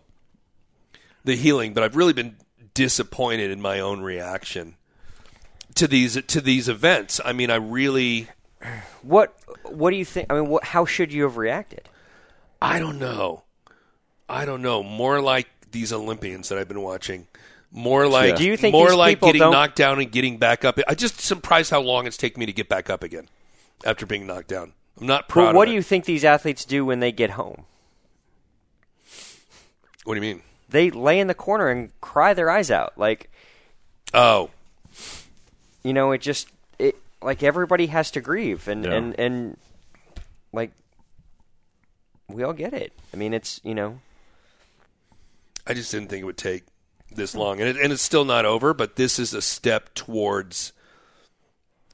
[1.23, 1.73] the healing.
[1.73, 2.37] But I've really been
[2.73, 4.77] disappointed in my own reaction
[5.75, 7.19] to these to these events.
[7.23, 8.27] I mean, I really
[9.01, 10.31] What What do you think?
[10.31, 11.89] I mean, what, how should you have reacted?
[12.61, 13.43] I don't know.
[14.29, 14.83] I don't know.
[14.83, 17.27] More like these Olympians that I've been watching.
[17.71, 20.77] More like Do you think more like getting don't- knocked down and getting back up.
[20.87, 23.27] I just surprised how long it's taken me to get back up again
[23.85, 24.73] after being knocked down.
[25.01, 25.47] I'm not proud.
[25.47, 27.65] But what do you think these athletes do when they get home?
[30.03, 30.43] What do you mean?
[30.69, 32.93] They lay in the corner and cry their eyes out.
[32.97, 33.29] Like
[34.13, 34.51] Oh,
[35.83, 36.47] you know, it just
[36.79, 38.93] it like everybody has to grieve, and Yeah.
[38.93, 39.57] and and
[40.51, 40.71] like
[42.27, 42.93] we all get it.
[43.13, 43.99] I mean, it's you know,
[45.67, 46.63] I just didn't think it would take
[47.15, 48.73] this long, and it, and it's still not over.
[48.73, 50.73] But this is a step towards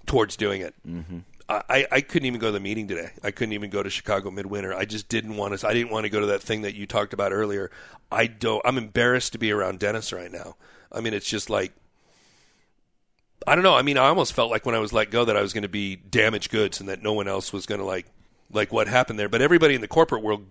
[0.06, 0.74] towards doing it.
[0.88, 1.20] Mm-hmm.
[1.52, 3.10] I, I couldn't even go to the meeting today.
[3.24, 4.72] I couldn't even go to Chicago Midwinter.
[4.72, 5.68] I just didn't want to.
[5.68, 7.72] I didn't want to go to that thing that you talked about earlier.
[8.12, 8.62] I don't.
[8.66, 10.58] I'm embarrassed to be around Dennis right now.
[10.92, 11.74] I mean, it's just like
[13.50, 13.76] I don't know.
[13.76, 15.64] I mean, I almost felt like when I was let go that I was going
[15.64, 18.06] to be damaged goods and that no one else was going to like
[18.52, 19.30] like what happened there.
[19.30, 20.46] But everybody in the corporate world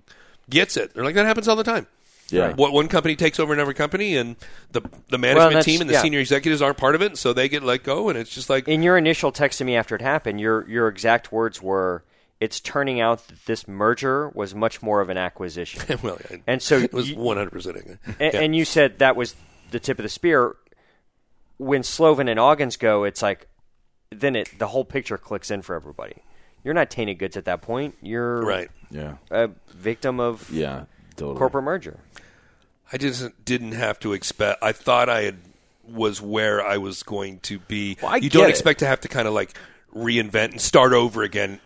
[0.51, 0.95] gets it.
[0.95, 1.87] They're like that happens all the time.
[2.31, 2.53] Yeah.
[2.55, 4.37] What one company takes over another company, and
[4.73, 6.03] the the management that's- team and the yeah.
[6.03, 8.69] senior executives aren't part of it, so they get let go, and it's just like
[8.69, 12.05] In your initial text to me after it happened, your your exact words were,
[12.39, 16.61] "It's turning out that this merger was much more of an acquisition." well, I- and
[16.61, 17.99] so it was one hundred percent.
[18.21, 19.35] and, and you said that was
[19.71, 20.55] the tip of the spear.
[21.59, 23.49] When Slovin and Augins go, it's like
[24.11, 26.17] then it the whole picture clicks in for everybody.
[26.65, 27.97] You're not tainted goods at that point.
[28.03, 28.71] You're Right.
[28.91, 29.17] Yeah.
[29.31, 30.85] a victim of Yeah.
[31.17, 31.39] Totally.
[31.39, 32.01] corporate merger.
[32.93, 34.63] I just didn't have to expect.
[34.63, 35.37] I thought I had
[35.87, 37.97] was where I was going to be.
[38.03, 38.51] Well, I you get don't it.
[38.51, 39.55] expect to have to kind of like
[39.95, 41.61] reinvent and start over again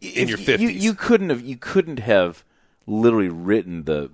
[0.00, 0.60] in If your fifties.
[0.60, 1.40] You, you couldn't have.
[1.42, 2.42] You couldn't have
[2.86, 4.10] literally written the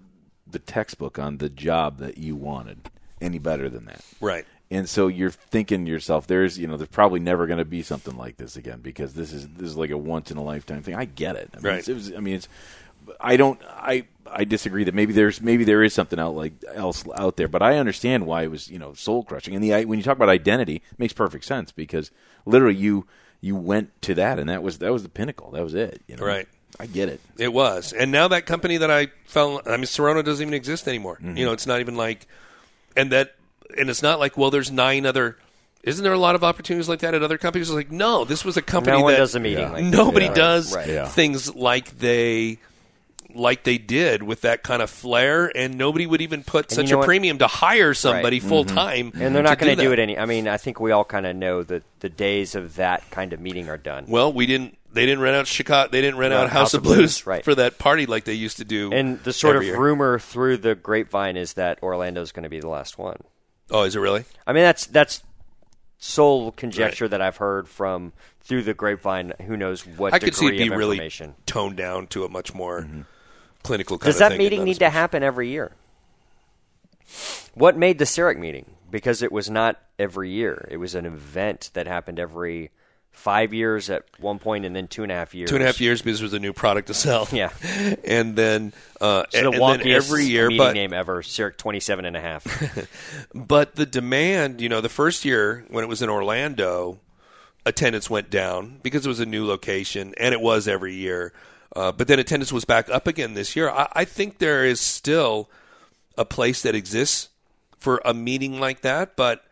[0.47, 2.91] the textbook on the job that you wanted
[3.21, 4.01] any better than that.
[4.21, 4.45] right.
[4.71, 7.83] And so you're thinking to yourself, there's you know, there's probably never going to be
[7.83, 10.83] something like this again because this is this is like a once in a lifetime
[10.83, 10.95] thing.
[10.95, 11.51] I get it.
[11.55, 11.79] I mean, Right.
[11.79, 12.49] it's, it was, I mean, it's.
[13.21, 13.61] I don't.
[13.69, 17.47] I I disagree that maybe there's maybe there is something out like else out there,
[17.47, 19.55] but I understand why it was you know soul crushing.
[19.55, 22.11] And the when you talk about identity, it makes perfect sense because
[22.45, 23.07] literally you
[23.41, 25.53] you went to that and that was that was the pinnacle.
[25.53, 26.03] That was it.
[26.09, 26.25] You know?
[26.27, 26.49] Right.
[26.81, 27.21] I get it.
[27.39, 30.87] It was, and now that company that I fell, I mean, Sirona doesn't even exist
[30.89, 31.17] anymore.
[31.17, 31.37] Mm-hmm.
[31.37, 32.27] You know, it's not even like,
[32.97, 33.35] and that,
[33.79, 35.37] and it's not like, well, there's nine other.
[35.83, 37.69] Isn't there a lot of opportunities like that at other companies?
[37.69, 40.27] It's like, no, this was a company No one that does a meeting like nobody
[40.27, 40.35] Yeah.
[40.35, 40.89] does Right.
[40.89, 41.07] Yeah.
[41.07, 42.59] things like they.
[43.35, 46.89] Like they did with that kind of flair, and nobody would even put you such
[46.91, 47.07] know a what?
[47.07, 48.49] premium to hire somebody Mm-hmm.
[48.49, 49.13] full time.
[49.15, 50.17] And they're not going to do it any.
[50.17, 53.35] I mean, I think we all kind of know that the days of that kind
[53.35, 54.07] of meeting are done.
[54.09, 54.79] Well, we didn't.
[54.91, 55.91] They didn't rent out Chicago.
[55.91, 57.45] They didn't rent No, out House, of Blues, right.
[57.45, 58.91] for that party like they used to do.
[58.91, 59.79] and the sort of year.
[59.79, 63.19] rumor through the grapevine is that Orlando's going to be the last one.
[63.71, 64.25] Oh, is it really?
[64.47, 65.23] I mean, that's that's
[65.99, 68.13] sole conjecture that I've heard from
[68.43, 69.33] through the grapevine.
[69.47, 71.11] Who knows what I degree could see it be really
[71.47, 73.01] toned down to a much more Mm-hmm.
[73.63, 73.99] clinical.
[73.99, 75.73] Kind Does of that thing meeting need to happen every year?
[77.55, 78.67] What made the CEREC meeting?
[78.91, 80.69] Because it was not every year.
[80.71, 82.71] It was an event that happened every
[83.17, 85.49] five years at one point, and then two and a half years.
[85.49, 87.27] Two and a half years because there was a new product to sell.
[87.33, 87.51] Yeah.
[88.05, 92.17] and then uh, So the and every year, meeting but name ever, CEREC 27 and
[92.17, 92.89] a half.
[93.35, 97.01] but the demand, you know, the first year when it was in Orlando,
[97.65, 101.33] attendance went down because it was a new location, and it was every year.
[101.75, 103.71] Uh, but then attendance was back up again this year.
[103.71, 105.51] I, I think there is still
[106.17, 107.29] a place that exists
[107.79, 109.45] for a meeting like that, but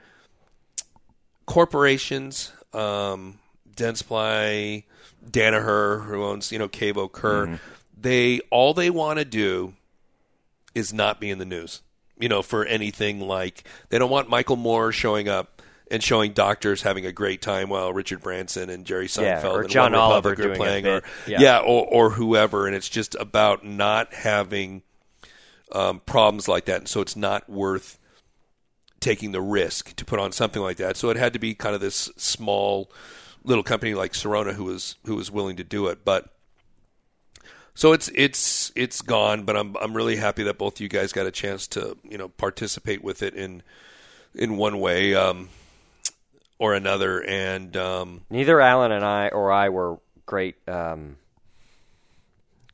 [1.47, 3.39] corporations, um,
[3.77, 4.85] Dentsply,
[5.29, 7.61] Danaher, who owns you know KaVo Kerr,
[7.97, 9.75] they all they want to do
[10.75, 11.83] is not be in the news.
[12.19, 16.83] You know, for anything like they don't want Michael Moore showing up and showing doctors
[16.83, 20.31] having a great time while Richard Branson and Jerry Yeah, Seinfeld or and John Oliver
[20.31, 21.59] are playing, or Yeah.
[21.59, 24.83] or, or whoever, and it's just about not having
[25.73, 27.99] um, problems like that, and so it's not worth
[29.01, 30.97] taking the risk to put on something like that.
[30.97, 32.91] So it had to be kind of this small
[33.45, 36.31] little company like Sirona who was who was willing to do it, but.
[37.77, 41.13] So it's it's it's gone, but I'm I'm really happy that both of you guys
[41.13, 43.65] got a chance to you know participate with it in
[44.33, 45.49] in one way um,
[46.61, 51.17] or another, and um, Neither Alan and I or I were great um,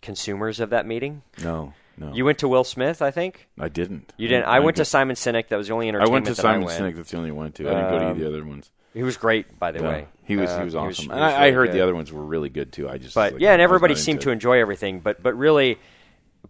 [0.02, 1.22] consumers of that meeting.
[1.42, 2.12] No, no.
[2.12, 3.48] You went to Will Smith, I think.
[3.58, 4.12] I didn't.
[4.16, 4.46] You didn't.
[4.46, 5.48] I went to Simon Sinek.
[5.48, 6.10] That was the only entertainment.
[6.10, 6.80] I went to that Simon I went.
[6.80, 6.96] Sinek.
[6.96, 7.70] That's the only one I went to.
[7.70, 8.70] I didn't go to any of the other ones.
[8.94, 9.88] He was great, by the Yeah.
[9.88, 10.06] way.
[10.24, 11.74] He was Uh, he was awesome, he and was I, I really heard good.
[11.76, 12.88] the other ones were really good too.
[12.88, 15.00] I just But like, yeah, and everybody seemed to enjoy everything.
[15.00, 15.78] But but really,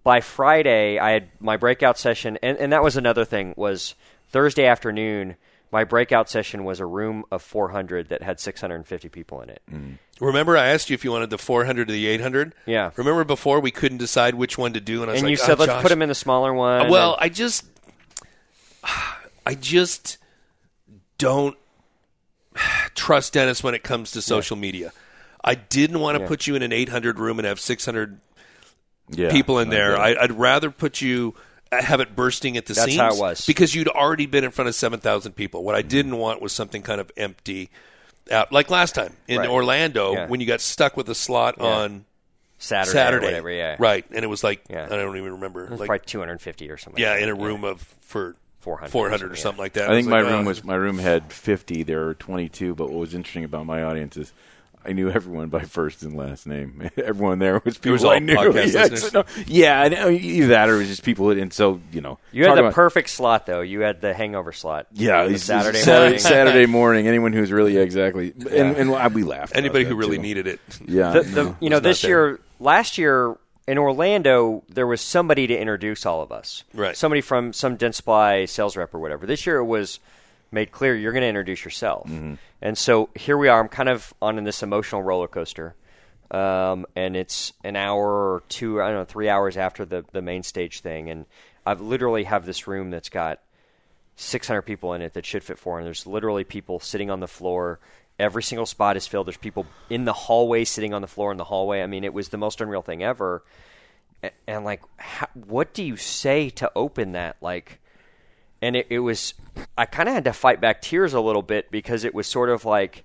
[0.04, 3.52] by Friday, I had my breakout session, and, and that was another thing.
[3.56, 3.94] Was
[4.30, 5.36] Thursday afternoon,
[5.72, 9.62] my breakout session was a room of 400 that had 650 people in it.
[9.70, 9.98] Mm.
[10.20, 12.54] remember I asked you if you wanted the 400 or the 800.
[12.66, 12.90] Yeah.
[12.96, 15.36] Remember before we couldn't decide which one to do, and I was And like, you
[15.36, 16.88] said "Oh, let's Josh." put them in the smaller one.
[16.90, 17.64] Well, and- I just,
[19.46, 20.18] I just
[21.18, 21.56] don't
[22.94, 24.92] trust Dennis when it comes to social media.
[25.42, 26.28] I didn't want to Yeah.
[26.28, 28.20] put you in an 800 room and have 600
[29.08, 29.98] yeah, people in there.
[29.98, 31.34] I, I'd rather put you
[31.72, 33.46] uh, have it bursting at the That's seams how it was.
[33.46, 35.64] because you'd already been in front of 7,000 people.
[35.64, 37.70] What I didn't want was something kind of empty.
[38.30, 39.48] Out, like last time in Right.
[39.48, 40.26] Orlando Yeah.
[40.28, 41.64] when you got stuck with a slot Yeah.
[41.66, 42.04] on
[42.58, 43.50] Saturday, Saturday, or whatever.
[43.50, 44.84] Yeah, right, and it was like Yeah.
[44.84, 47.02] I don't even remember, It was like probably 250 or something.
[47.02, 49.90] yeah, like in a room of for 400 400 or or something, something like that.
[49.90, 50.48] I think was my like, room oh.
[50.48, 51.82] was my room had 50.
[51.82, 52.74] There were 22.
[52.74, 54.32] But what was interesting about my audience is
[54.84, 56.90] I knew everyone by first and last name.
[56.96, 58.34] everyone there was people was I knew.
[58.34, 61.30] yeah, so no- yeah, I know, either that or it was just people.
[61.30, 63.60] And so you know, You had the about- perfect slot though.
[63.60, 64.86] You had the hangover slot.
[64.92, 66.18] Yeah, it's- Saturday it's morning.
[66.18, 67.08] Saturday morning.
[67.08, 69.54] Anyone who's really yeah, exactly, and, and I- we laughed.
[69.54, 70.22] Anybody about who that, really too.
[70.22, 70.60] needed it.
[70.86, 71.56] Yeah, the, the, no.
[71.60, 72.10] you know, was not this there.
[72.10, 73.36] year, last year
[73.70, 76.64] in Orlando, there was somebody to introduce all of us.
[76.74, 76.96] Right.
[76.96, 79.26] Somebody from some Dentsply sales rep or whatever.
[79.26, 80.00] This year it was
[80.50, 82.08] made clear you're going to introduce yourself.
[82.08, 82.34] Mm-hmm.
[82.60, 83.60] And so here we are.
[83.60, 85.76] I'm kind of on in this emotional roller coaster.
[86.32, 90.20] Um, and it's an hour or two, I don't know, three hours after the, the
[90.20, 91.08] main stage thing.
[91.08, 91.26] And
[91.64, 93.38] I've literally have this room that's got
[94.16, 97.28] 600 people in it that should fit four, and there's literally people sitting on the
[97.28, 97.78] floor.
[98.20, 99.26] Every single spot is filled.
[99.26, 101.82] There's people in the hallway sitting on the floor in the hallway.
[101.82, 103.42] I mean, it was the most unreal thing ever.
[104.46, 107.36] And like, how, what do you say to open that?
[107.40, 107.80] Like,
[108.60, 109.32] and it, it was,
[109.78, 112.50] I kind of had to fight back tears a little bit because it was sort
[112.50, 113.04] of like,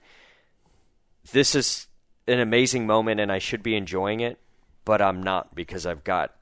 [1.32, 1.88] this is
[2.28, 4.38] an amazing moment and I should be enjoying it,
[4.84, 6.36] but I'm not because I've got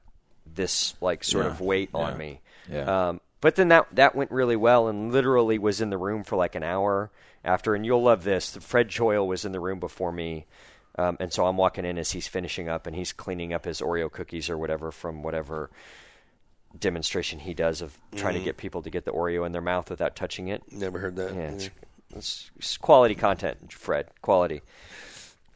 [0.52, 1.50] this like sort Yeah.
[1.52, 2.40] of weight on me.
[2.70, 3.08] Yeah.
[3.08, 6.36] Um, but then that that went really well, and literally was in the room for
[6.36, 7.10] like an hour
[7.44, 7.74] after.
[7.74, 8.56] And you'll love this.
[8.56, 10.46] Fred Joyal was in the room before me,
[10.96, 13.80] um, and so I'm walking in as he's finishing up, and he's cleaning up his
[13.80, 15.70] Oreo cookies or whatever from whatever
[16.78, 19.90] demonstration he does of trying to get people to get the Oreo in their mouth
[19.90, 20.62] without touching it.
[20.72, 21.34] Never heard that.
[21.34, 21.70] Yeah, it's,
[22.14, 24.08] it's, it's quality content, Fred.
[24.22, 24.62] Quality.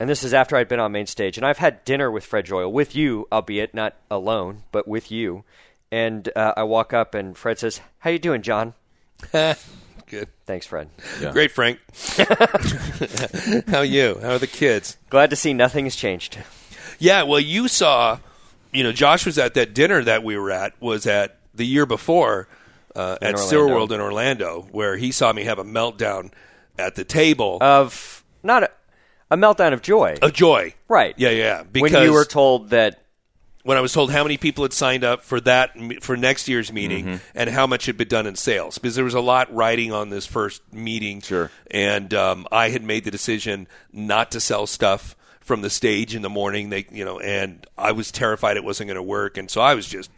[0.00, 2.46] And this is after I'd been on main stage, and I've had dinner with Fred
[2.46, 5.44] Joyal, with you, albeit not alone, but with you.
[5.90, 8.74] And uh, I walk up, and Fred says, "How you doing, John?"
[10.08, 10.28] Good.
[10.46, 10.88] Thanks, Fred.
[11.20, 11.32] Yeah.
[11.32, 11.78] Great, Frank.
[13.68, 14.18] How are you?
[14.20, 14.96] How are the kids?
[15.10, 16.38] Glad to see nothing has changed.
[16.98, 18.18] Yeah, well, you saw,
[18.72, 21.86] you know, Josh was at that dinner that we were at, was at the year
[21.86, 22.48] before
[22.96, 23.46] uh, at Orlando.
[23.46, 26.32] Steel World in Orlando, where he saw me have a meltdown
[26.78, 28.70] at the table Of not a,
[29.30, 30.74] a meltdown of joy, of joy.
[30.88, 31.14] right?
[31.18, 31.62] Yeah, yeah.
[31.62, 33.02] Because when you were told that
[33.68, 36.72] when I was told how many people had signed up for that for next year's
[36.72, 37.16] meeting Mm-hmm.
[37.38, 40.08] and how much had been done in sales, because there was a lot riding on
[40.08, 41.20] this first meeting.
[41.20, 41.50] Sure.
[41.70, 46.22] And um, I had made the decision not to sell stuff from the stage in
[46.22, 46.70] the morning.
[46.70, 49.74] They, you know, and I was terrified it wasn't going to work, and so I
[49.74, 50.10] was just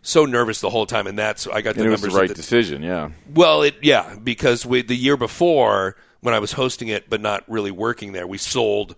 [0.00, 1.06] so nervous the whole time.
[1.06, 2.14] And that's I got the and it was numbers.
[2.14, 2.82] the right the- decision.
[2.82, 7.20] Yeah, well, it yeah, because we, the year before when I was hosting it but
[7.20, 8.96] not really working there, we sold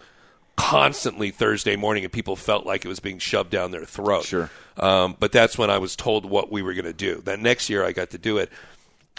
[0.57, 4.25] constantly Thursday morning, and people felt like it was being shoved down their throat.
[4.25, 4.51] Sure.
[4.77, 7.21] Um, but that's when I was told what we were going to do.
[7.25, 8.51] That next year, I got to do it,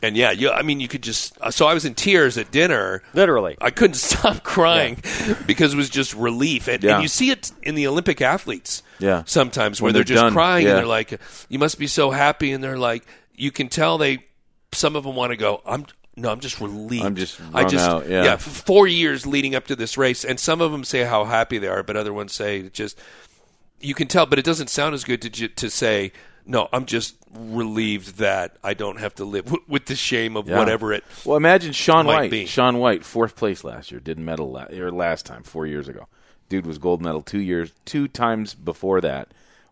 [0.04, 1.34] and yeah, you, I mean, you could just.
[1.52, 3.04] So I was in tears at dinner.
[3.14, 4.98] literally, I couldn't stop crying
[5.46, 6.96] because it was just relief, and, Yeah.
[6.96, 8.84] and you see it in the Olympic athletes.
[9.00, 9.24] Yeah.
[9.26, 10.72] sometimes where they're, they're just done, crying yeah.
[10.72, 11.20] and they're like,
[11.50, 13.04] "You must be so happy," and they're like,
[13.36, 14.26] you can tell they.
[14.74, 15.62] Some of them want to go.
[15.66, 15.86] I'm
[16.22, 17.06] no, I'm just relieved.
[17.06, 18.24] I'm just I just out, yeah.
[18.34, 21.58] f- four years leading up to this race, and some of them say how happy
[21.58, 23.00] they are, but other ones say just
[23.80, 26.12] you can tell, but it doesn't sound as good to to say.
[26.44, 30.48] No, I'm just relieved that I don't have to live w- with the shame of
[30.50, 30.58] Yeah.
[30.58, 31.04] whatever it.
[31.24, 32.32] Well, imagine Shaun White.
[32.32, 32.48] be.
[32.48, 36.08] Shaun White, fourth place last year, didn't medal la- or last time, four years ago.
[36.50, 39.28] Dude was gold medal two years, two times before that.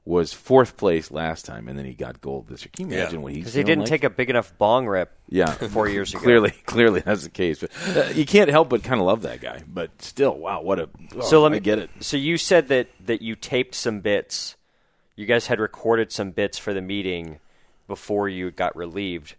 [0.10, 2.72] Was fourth place last time, and then he got gold this year.
[2.76, 3.01] Can you Yeah.
[3.03, 3.89] imagine what he's because he didn't like?
[3.89, 5.12] take a big enough bong rip.
[5.30, 6.24] yeah four years ago.
[6.24, 7.60] Clearly, clearly that's the case.
[7.60, 9.62] But uh, you can't help but kind of love that guy.
[9.68, 11.91] But still, wow, what a oh, So let me I get it.
[11.99, 14.55] So you said that that you taped some bits.
[15.16, 17.38] You guys had recorded some bits for the meeting
[17.88, 19.36] before you got relieved.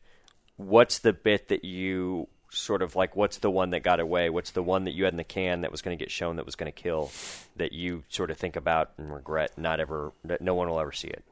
[0.56, 3.16] What's the bit that you sort of like?
[3.16, 4.30] What's the one that got away?
[4.30, 6.36] What's the one that you had in the can that was going to get shown
[6.36, 7.10] that was going to kill?
[7.56, 10.12] That you sort of think about and regret not ever.
[10.24, 11.24] That no one will ever see it.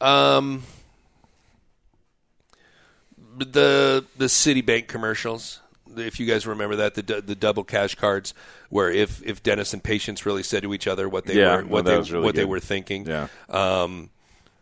[0.00, 0.62] Um,
[3.38, 5.60] the the Citibank commercials.
[5.94, 8.32] If you guys remember that, the the double cash cards,
[8.70, 11.64] where if if Dennis and patients really said to each other what they Yeah, were
[11.64, 13.06] what that they really what they were thinking.
[13.06, 13.28] Yeah.
[13.48, 14.10] Um,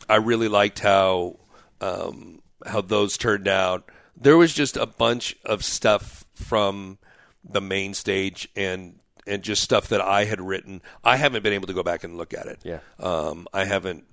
[0.08, 1.36] I really liked how
[1.80, 3.88] um, how those turned out.
[4.20, 6.98] There was just a bunch of stuff from
[7.44, 8.96] the main stage and
[9.26, 10.82] and just stuff that I had written.
[11.04, 12.60] I haven't been able to go back and look at it.
[12.62, 12.80] Yeah.
[12.98, 14.04] Um, I haven't.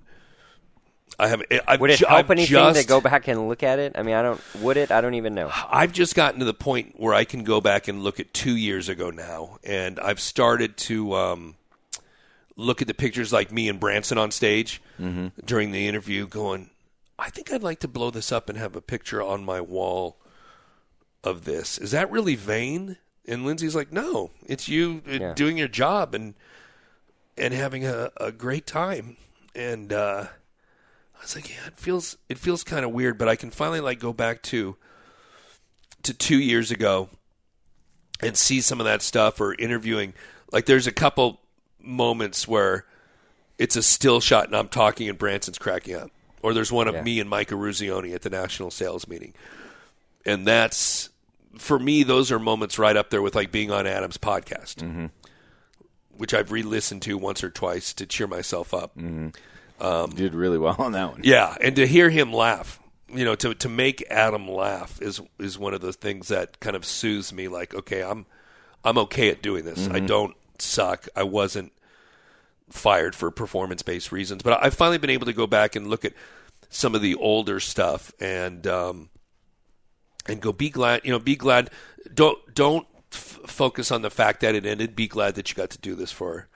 [1.18, 1.48] I haven't.
[1.66, 3.92] I've Would it ju- help I've anything just, to go back and look at it?
[3.96, 4.40] I mean, I don't.
[4.60, 4.90] Would it?
[4.90, 5.50] I don't even know.
[5.70, 8.54] I've just gotten to the point where I can go back and look at two
[8.56, 11.56] years ago now, and I've started to um,
[12.56, 14.80] look at the pictures like me and Branson on stage
[15.44, 16.70] during the interview, going,
[17.18, 20.18] I think I'd like to blow this up and have a picture on my wall
[21.24, 21.76] of this.
[21.78, 22.96] Is that really vain?
[23.26, 25.34] And Lindsay's like, No, it's you uh, Yeah.
[25.34, 26.34] doing your job and
[27.36, 29.16] and having a, a great time.
[29.54, 30.26] And uh,
[31.16, 33.80] I was like, yeah, it feels it feels kind of weird, but I can finally
[33.80, 34.76] like go back to
[36.04, 37.10] to two years ago
[38.20, 40.14] and see some of that stuff or interviewing.
[40.52, 41.40] Like there's a couple
[41.80, 42.84] moments where
[43.58, 46.10] it's a still shot and I'm talking and Branson's cracking up.
[46.42, 47.02] Or there's one of Yeah.
[47.02, 49.34] me and Mike Eruzione at the national sales meeting.
[50.24, 51.10] And that's
[51.56, 55.06] for me, those are moments right up there with like being on Adam's podcast, mm-hmm.
[56.16, 58.96] which I've re-listened to once or twice to cheer myself up.
[58.96, 59.28] Mm-hmm.
[59.80, 61.20] Um, you did really well on that one.
[61.24, 62.80] Yeah, and to hear him laugh,
[63.12, 66.76] you know, to to make Adam laugh is is one of the things that kind
[66.76, 67.48] of soothes me.
[67.48, 68.26] Like, okay, I'm
[68.84, 69.86] I'm okay at doing this.
[69.86, 70.06] I mm-hmm.
[70.06, 71.08] don't suck.
[71.14, 71.72] I wasn't
[72.70, 76.04] fired for performance based reasons, but I've finally been able to go back and look
[76.04, 76.12] at
[76.68, 79.08] some of the older stuff and um,
[80.26, 81.02] and go be glad.
[81.04, 81.70] You know, be glad.
[82.12, 84.94] Don't don't f- focus on the fact that it ended.
[84.94, 86.48] Be glad that you got to do this for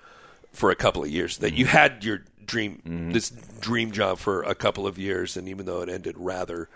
[0.53, 1.39] for a couple of years.
[1.39, 2.83] That you had your dream
[3.13, 6.69] this dream job for a couple of years, and even though it ended rather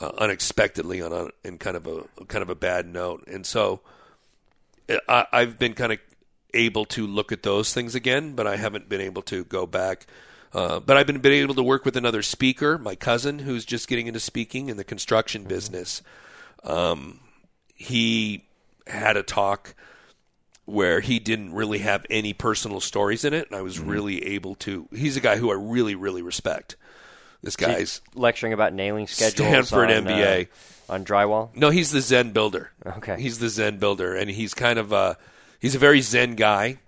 [0.00, 3.80] uh, unexpectedly on a, in kind of a kind of a bad note, and so
[5.08, 5.98] I, I've been kind of
[6.54, 10.06] able to look at those things again, but I haven't been able to go back.
[10.52, 13.88] Uh, but I've been, been able to work with another speaker, my cousin, who's just
[13.88, 16.02] getting into speaking in the construction business.
[16.62, 17.20] Um,
[17.74, 18.44] he
[18.86, 19.74] had a talk
[20.64, 24.54] where he didn't really have any personal stories in it, and I was really able
[24.56, 24.88] to.
[24.94, 26.76] He's a guy who I really, really respect.
[27.42, 29.48] This guy's lecturing about nailing schedules.
[29.48, 30.46] Stanford on, MBA.
[30.46, 31.54] uh, on drywall.
[31.56, 32.70] No, he's the Zen builder.
[32.86, 33.20] Okay.
[33.20, 35.16] He's the Zen builder, and he's kind of a
[35.62, 36.78] he's a very Zen guy.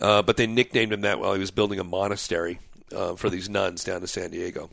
[0.00, 2.58] Uh, but they nicknamed him that while he was building a monastery
[2.94, 4.70] uh, for these nuns down to San Diego.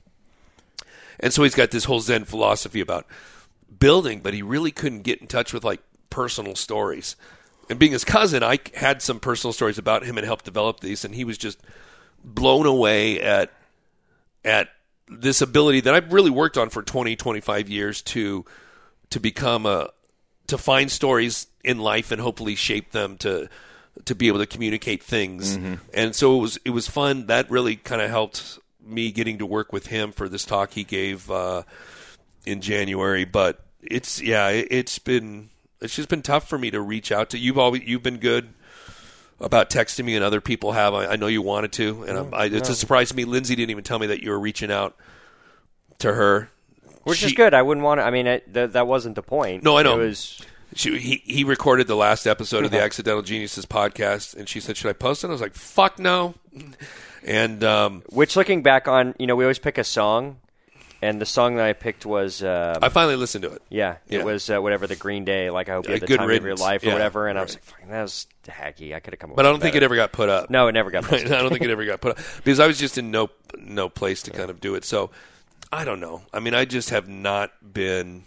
[1.20, 3.06] And so he's got this whole Zen philosophy about
[3.80, 7.16] building, but he really couldn't get in touch with like personal stories.
[7.70, 11.04] And being his cousin, I had some personal stories about him and helped develop these,
[11.04, 11.60] and he was just
[12.24, 13.52] blown away at
[14.46, 14.70] at
[15.10, 18.46] this ability that I've really worked on for 20, 25 years to
[19.10, 19.90] to become a
[20.48, 23.50] to find stories in life and hopefully shape them to
[24.06, 25.58] to be able to communicate things.
[25.94, 27.28] And so it was it was fun.
[27.28, 30.84] That really kind of helped me getting to work with him for this talk he
[30.84, 31.64] gave uh,
[32.46, 33.26] in January.
[33.26, 35.50] But it's yeah, it, it's been
[35.82, 37.38] it's just been tough for me to reach out to.
[37.38, 38.50] You've always you've been good
[39.40, 40.94] about texting me, and other people have.
[40.94, 43.26] I, I know you wanted to, and I'm, I, it's a surprise to me.
[43.26, 44.96] Lindsay didn't even tell me that you were reaching out
[46.00, 46.50] to her.
[47.04, 47.54] Which She- is good.
[47.54, 48.04] I wouldn't want to.
[48.04, 49.64] I mean, it, th- that wasn't the point.
[49.64, 50.00] No, I know.
[50.00, 50.42] It was.
[50.76, 54.78] She, he, he recorded the last episode of the Accidental Geniuses podcast, and she said,
[54.78, 56.36] "Should I post it?" I was like, "Fuck no."
[57.24, 60.38] And um, Which, looking back on, you know, we always pick a song,
[61.02, 63.62] and the song that I picked was, uh, I finally listened to it.
[63.70, 64.20] yeah, Yeah.
[64.20, 66.30] it was uh, whatever the Green Day, like I hope you had the Good time
[66.30, 68.94] of your life or Yeah, whatever, and I was like, "Fucking, that was hacky.
[68.96, 69.32] I could have come.
[69.32, 69.84] up But I don't think better.
[69.84, 70.50] it ever got put up.
[70.50, 71.06] No, it never got.
[71.12, 71.26] Right?
[71.26, 73.90] I don't think it ever got put up because I was just in no no
[73.90, 74.86] place to kind of do it.
[74.86, 75.12] So
[75.72, 76.22] I don't know.
[76.34, 78.26] I mean, I just have not been.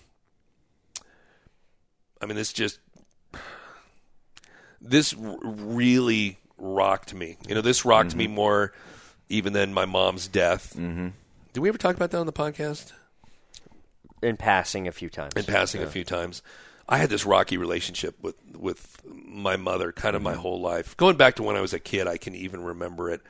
[2.21, 2.79] I mean, this just
[4.81, 7.37] this really rocked me.
[7.49, 8.73] You know, this rocked me more
[9.29, 10.75] even than my mom's death.
[10.77, 11.09] Mm-hmm.
[11.53, 12.93] Did we ever talk about that on the podcast?
[14.23, 15.35] in passing a few times.
[15.37, 16.43] in passing a few times.
[16.89, 20.97] I had this rocky relationship with with my mother kind of my whole life.
[20.97, 23.21] Going back to when I was a kid, I can even remember it.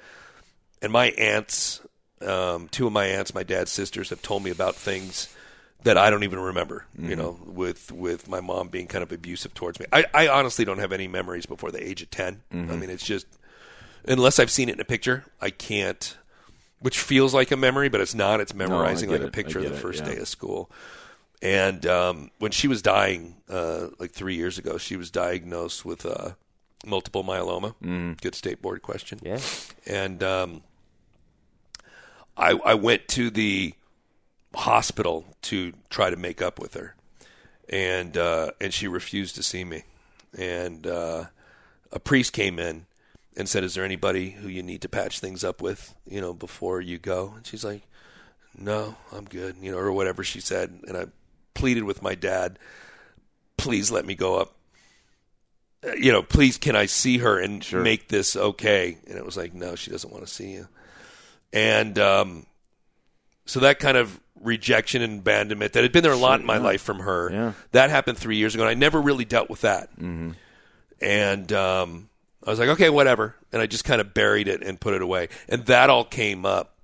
[0.83, 1.81] And my aunts,
[2.23, 5.35] um, two of my aunts, my dad's sisters, have told me about things
[5.85, 6.85] that I don't even remember.
[7.09, 9.87] You know, with with my mom being kind of abusive towards me.
[9.93, 13.05] I, I honestly don't have any memories before the age of 10 I mean, it's
[13.05, 13.27] just
[14.07, 16.17] unless I've seen it in a picture, I can't.
[16.81, 18.41] Which feels like a memory, but it's not.
[18.41, 19.29] It's memorizing get like a it.
[19.29, 20.15] I picture of the it, first yeah.
[20.15, 20.71] day of school.
[21.43, 26.07] And um, when she was dying, uh, like three years ago, she was diagnosed with
[26.07, 26.31] uh,
[26.87, 27.75] multiple myeloma.
[27.83, 28.21] Mm.
[28.21, 29.21] Good state board question.
[29.23, 29.41] Yeah.
[29.87, 30.63] And um,
[32.37, 33.75] I, I went to the
[34.55, 36.95] hospital to try to make up with her,
[37.69, 39.85] and uh, and she refused to see me.
[40.37, 41.25] And uh,
[41.93, 42.87] a priest came in
[43.37, 46.33] and said, "Is there anybody who you need to patch things up with, you know,
[46.33, 47.83] before you go?" And she's like,
[48.57, 50.81] "No, I'm good," you know, or whatever she said.
[50.87, 51.07] And I
[51.55, 52.59] pleaded with my dad,
[53.57, 54.55] "Please let me go up."
[55.85, 58.99] Uh, You know, please, can I see her and make this okay?
[59.07, 60.69] And it was like, no, she doesn't want to see you.
[61.53, 62.47] And um,
[63.51, 66.57] so that kind of rejection and abandonment that had been there a lot in my
[66.57, 67.31] life from her.
[67.31, 67.53] Yeah.
[67.73, 69.91] That happened three years ago, and I never really dealt with that.
[69.93, 70.31] Mm-hmm.
[71.03, 72.09] And um,
[72.47, 73.35] I was like, okay, whatever.
[73.53, 75.29] And I just kind of buried it and put it away.
[75.49, 76.75] And that all came up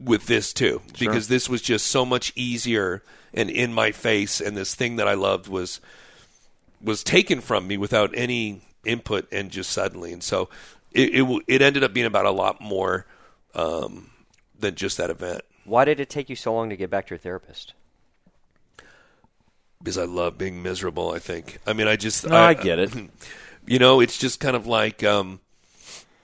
[0.00, 3.02] with this too, because this was just so much easier
[3.34, 4.40] and in my face.
[4.40, 5.80] And this thing that I loved was
[6.82, 10.12] was taken from me without any input and just suddenly.
[10.12, 10.48] And so
[10.92, 13.06] it it, it ended up being about a lot more
[13.54, 14.10] um,
[14.58, 15.42] than just that event.
[15.64, 17.74] Why did it take you so long to get back to your therapist?
[19.82, 21.10] because I love being miserable.
[21.12, 21.58] I think.
[21.66, 22.92] I mean, I just No, I get it.
[23.66, 25.38] You know, it's just kind of like um,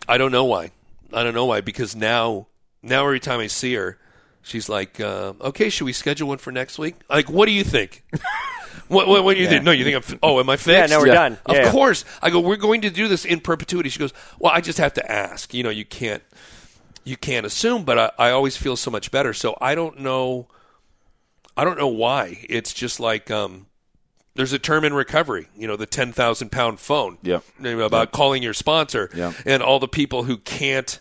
[0.09, 0.71] I don't know why.
[1.13, 2.49] I don't know why because now
[2.83, 3.99] now every time I see her,
[4.43, 7.63] she's like, uh, "Okay, should we schedule one for next week?" Like, what do you
[7.63, 8.03] think?
[8.89, 9.63] what, what, what do you think?
[9.65, 10.03] No, you think I'm?
[10.15, 10.91] f- Oh, am I fixed?
[10.91, 11.15] Yeah, no, we're Yeah.
[11.15, 11.39] done.
[11.47, 11.71] Of Yeah.
[11.71, 12.05] course.
[12.23, 13.91] I go, we're going to do this in perpetuity.
[13.91, 15.53] She goes, well, I just have to ask.
[15.55, 16.23] You know, you can't,
[17.07, 19.33] you can't assume, but I, I always feel so much better.
[19.33, 20.49] So I don't know,
[21.57, 22.45] I don't know why.
[22.51, 23.67] It's just like, um,
[24.35, 27.17] there's a term in recovery, you know, the 10,000 pound phone.
[27.23, 27.45] Yep.
[27.61, 29.35] Know, About calling your sponsor Yep.
[29.47, 31.01] and all the people who can't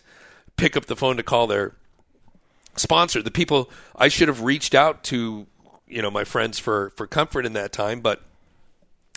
[0.56, 1.74] pick up the phone to call their
[2.76, 3.20] sponsor.
[3.20, 5.46] The people I should have reached out to,
[5.88, 8.22] you know, my friends for, for comfort in that time, but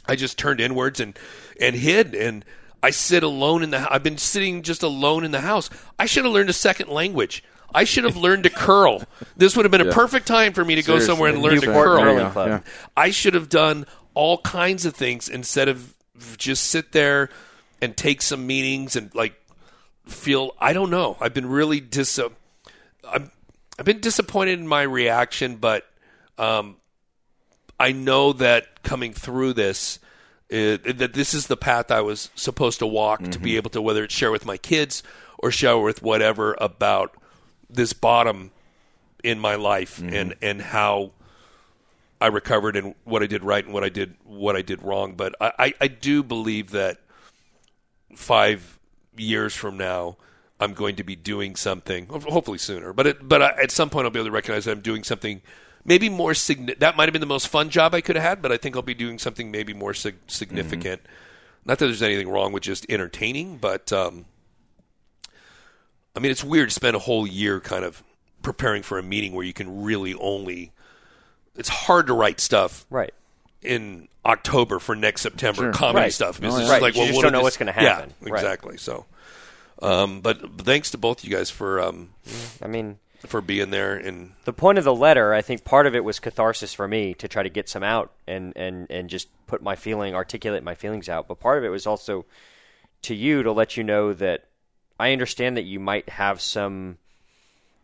[0.07, 1.17] I just turned inwards and
[1.61, 2.43] and hid and
[2.81, 5.69] I sit alone in the I've been sitting just alone in the house.
[5.97, 7.43] I should have learned a second language.
[7.73, 9.03] I should have learned to curl.
[9.37, 11.67] This would have been a perfect time for me to go somewhere and learn to
[11.67, 11.99] curl.
[11.99, 12.47] Curling Club.
[12.47, 12.59] Yeah.
[12.97, 15.95] I should have done all kinds of things instead of
[16.37, 17.29] just sit there
[17.81, 19.33] and take some meetings and like
[20.07, 21.17] feel I don't know.
[21.19, 22.19] I've been really dis
[23.07, 23.29] I've,
[23.77, 25.85] I've been disappointed in my reaction, but
[26.37, 26.77] um,
[27.79, 29.99] I know that coming through this,
[30.51, 33.81] uh, that this is the path I was supposed to walk to be able to
[33.81, 35.03] whether it's share with my kids
[35.37, 37.15] or share with whatever about
[37.69, 38.51] this bottom
[39.23, 41.11] in my life and and how
[42.21, 45.13] I recovered and what I did right and what I did what I did wrong.
[45.13, 46.99] But I, I, I do believe that
[48.15, 48.79] five
[49.15, 50.17] years from now,
[50.59, 52.07] I'm going to be doing something.
[52.07, 54.71] Hopefully sooner, but it, but I, at some point I'll be able to recognize that
[54.71, 55.41] I'm doing something.
[55.85, 58.41] Maybe more signi- that might have been the most fun job I could have had,
[58.41, 61.01] but I think I'll be doing something maybe more sig- significant.
[61.65, 64.25] Not that there's anything wrong with just entertaining, but um,
[66.15, 68.03] I mean it's weird to spend a whole year kind of
[68.41, 70.71] preparing for a meeting where you can really only.
[71.55, 73.13] It's hard to write stuff Right.
[73.61, 76.13] in October for next September comedy Right.
[76.13, 76.39] stuff.
[76.39, 76.69] Because.
[76.69, 78.13] Right, like, you well, just don't know this- what's gonna happen.
[78.21, 78.39] Yeah, Right.
[78.41, 78.77] exactly.
[78.77, 79.05] So,
[79.81, 82.09] um, but, but thanks to both you guys for um,
[82.61, 85.95] I mean, for being there and the point of the letter, I think part of
[85.95, 89.27] it was catharsis for me to try to get some out and, and, and just
[89.47, 91.27] put my feeling, articulate my feelings out.
[91.27, 92.25] But part of it was also
[93.01, 94.45] to you to let you know that
[94.99, 96.97] I understand that you might have some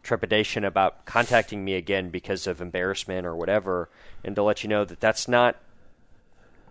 [0.04, 3.90] trepidation about contacting me again because of embarrassment or whatever,
[4.24, 5.58] and to let you know that that's not.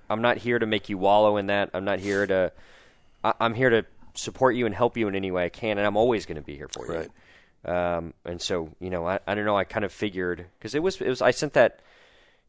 [0.09, 1.71] I'm not here to make you wallow in that.
[1.75, 2.53] I'm not here to.
[3.23, 3.85] I, I'm here to
[4.15, 6.43] support you and help you in any way I can, and I'm always going to
[6.43, 6.99] be here for you.
[6.99, 7.11] Right.
[7.65, 9.57] Um, and so, you know, I, I don't know.
[9.57, 11.81] I kind of figured because it was it was I sent that.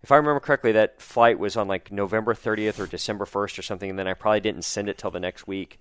[0.03, 3.61] If I remember correctly, that flight was on like November 30th or December 1st or
[3.63, 5.79] something, and then I probably didn't send it till the next week.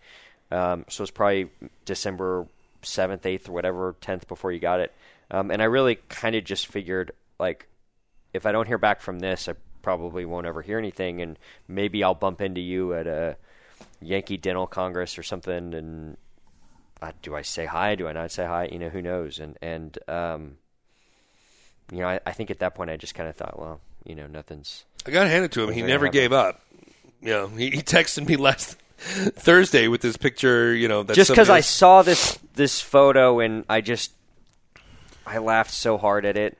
[0.51, 1.51] Um, so it's probably
[1.85, 2.47] December
[2.83, 4.95] 7th, 8th, or whatever, 10th before you got it.
[5.31, 7.67] Um, and I really kind of just figured, like,
[8.33, 12.03] if I don't hear back from this, I probably won't ever hear anything, and maybe
[12.03, 13.37] I'll bump into you at a
[14.01, 16.17] Yankee Dental Congress or something, and
[17.23, 17.95] do I say hi?
[17.95, 18.69] Do I not say hi?
[18.71, 19.39] You know, who knows?
[19.39, 20.57] And and um,
[21.93, 24.15] you know, I, I think at that point I just kind of thought, well, you
[24.15, 24.85] know, nothing's.
[25.07, 25.73] I got to hand it to him.
[25.73, 26.19] He never happy.
[26.19, 26.61] gave up.
[27.21, 30.75] You know, he, he texted me last Thursday with this picture.
[30.75, 34.13] You know, that's just because I saw this this photo and I just
[35.27, 36.57] I laughed so hard at it,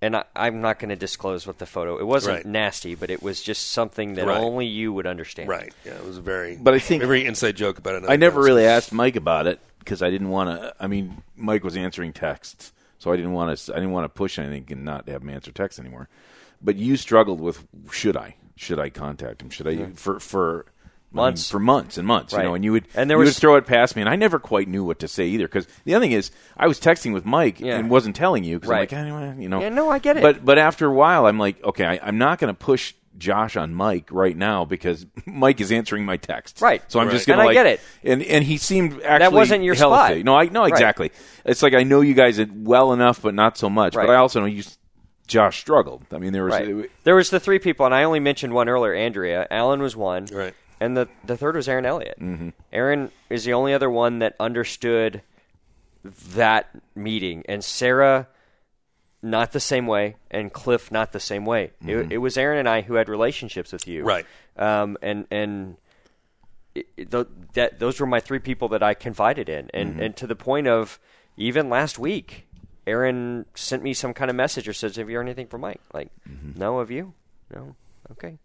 [0.00, 1.98] and I, I'm not going to disclose what the photo.
[1.98, 2.46] It wasn't Right.
[2.46, 4.38] nasty, but it was just something that Right.
[4.38, 5.48] only you would understand.
[5.48, 5.72] right.
[5.84, 6.56] Yeah, it was a very.
[6.56, 8.04] But I think- a very inside joke about it.
[8.08, 10.74] I never really asked Mike about it because I didn't want to.
[10.80, 13.72] I mean, Mike was answering texts, so I didn't want to.
[13.72, 16.08] I didn't want to push anything and not have him answer texts anymore.
[16.62, 18.36] But you struggled with should I?
[18.56, 19.50] Should I contact him?
[19.50, 20.66] Should I for for
[21.12, 21.50] I mean, Months.
[21.50, 22.32] for months and months?
[22.32, 22.42] Right.
[22.42, 24.08] You know, and you would And there you was- would throw it past me, and
[24.08, 25.46] I never quite knew what to say either.
[25.46, 27.76] Because the other thing is, I was texting with Mike Yeah.
[27.78, 28.92] and wasn't telling you because Right.
[28.92, 29.60] I'm like, anyway, you know.
[29.60, 30.22] Yeah, no, I get it.
[30.22, 32.94] But but after a while, I'm like, okay, I, I'm not going to push.
[33.18, 36.60] Josh on Mike right now because Mike is answering my texts.
[36.62, 36.82] Right.
[36.88, 37.12] So I'm Right.
[37.12, 37.80] just gonna And I like get it.
[38.04, 40.14] and and he seemed actually that wasn't your healthy.
[40.14, 40.24] spot.
[40.24, 40.70] No, I no Right.
[40.72, 41.12] exactly.
[41.44, 43.94] It's like I know you guys well enough, but not so much.
[43.94, 44.06] Right.
[44.06, 44.62] But I also know you.
[45.28, 46.04] Josh struggled.
[46.12, 46.90] I mean, there was Right.
[47.04, 48.92] There was the three people, and I only mentioned one earlier.
[48.92, 50.52] Andrea, Alan was one, Right.
[50.80, 52.18] and the the third was Aaron Elliott.
[52.20, 52.48] Mm-hmm.
[52.72, 55.22] Aaron is the only other one that understood
[56.34, 58.26] that meeting, and Sarah,
[59.22, 61.70] not the same way, and Cliff, not the same way.
[61.86, 64.26] It, it was Aaron and I who had relationships with you, Right.
[64.56, 65.76] Um, and and
[66.74, 70.16] it, it- tho- that those were my three people that I confided in, and and
[70.16, 70.98] to the point of
[71.36, 72.46] even last week,
[72.86, 75.80] Aaron sent me some kind of message or says, "Have you heard anything from Mike?"
[75.94, 76.10] Like,
[76.56, 77.14] no, have you?
[77.54, 77.76] No,
[78.12, 78.38] okay.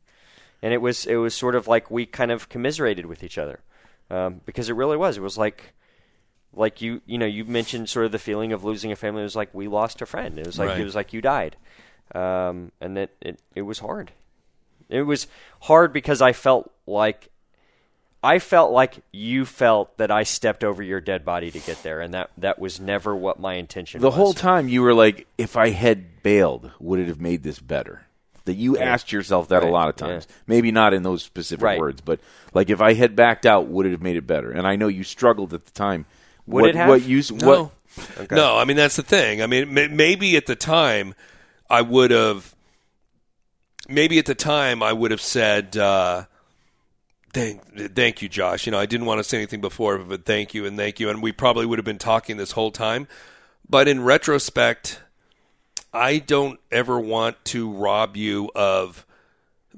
[0.61, 3.59] And it was it was sort of like we kind of commiserated with each other
[4.09, 5.17] um, because it really was.
[5.17, 5.73] It was like
[6.53, 9.21] like you you know you mentioned sort of the feeling of losing a family.
[9.21, 10.39] It was like we lost a friend.
[10.39, 10.81] It was like Right.
[10.81, 11.55] it was like you died,
[12.15, 14.11] um, and that it it was hard.
[14.89, 15.27] It was
[15.61, 17.29] hard because I felt like
[18.23, 22.01] I felt like you felt that I stepped over your dead body to get there,
[22.01, 23.99] and that that was never what my intention.
[23.99, 24.01] Was.
[24.01, 24.15] The was.
[24.15, 28.01] whole time you were like, if I had bailed, would it have made this better?
[28.45, 30.07] That you asked yourself that a lot of yeah.
[30.13, 30.27] times.
[30.47, 31.79] Maybe not in those specific Right.
[31.79, 32.21] words, but
[32.53, 34.51] like if I had backed out, would it have made it better?
[34.51, 36.05] And I know you struggled at the time.
[36.47, 36.89] Would what, it have?
[36.89, 37.71] What you No,
[38.17, 38.31] what?
[38.31, 38.57] no.
[38.57, 39.41] I mean, that's the thing.
[39.41, 41.13] I mean, may- maybe at the time,
[41.69, 42.55] I would have.
[43.89, 46.25] Maybe at the time, I would have said, uh,
[47.33, 50.53] "Thank, thank you, Josh." You know, I didn't want to say anything before, but thank
[50.53, 53.07] you and thank you, and we probably would have been talking this whole time.
[53.69, 54.99] But in retrospect,
[55.93, 59.05] I don't ever want to rob you of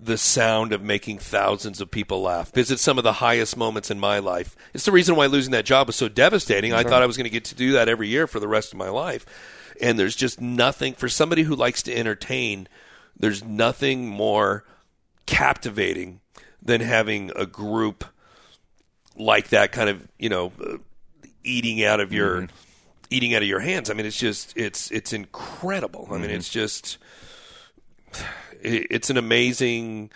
[0.01, 3.91] the sound of making thousands of people laugh because it's some of the highest moments
[3.91, 4.55] in my life.
[4.73, 6.73] It's the reason why losing that job was so devastating.
[6.73, 8.71] I thought I was going to get to do that every year for the rest
[8.71, 9.25] of my life.
[9.81, 12.67] And there's just nothing for somebody who likes to entertain,
[13.17, 14.63] there's nothing more
[15.25, 16.21] captivating
[16.61, 18.05] than having a group
[19.17, 20.77] like that kind of, you know, uh,
[21.43, 22.47] eating out of your
[23.09, 23.89] eating out of your hands.
[23.89, 26.07] I mean, it's just it's it's incredible.
[26.11, 26.97] I mean, it's just
[28.61, 30.11] it's an amazing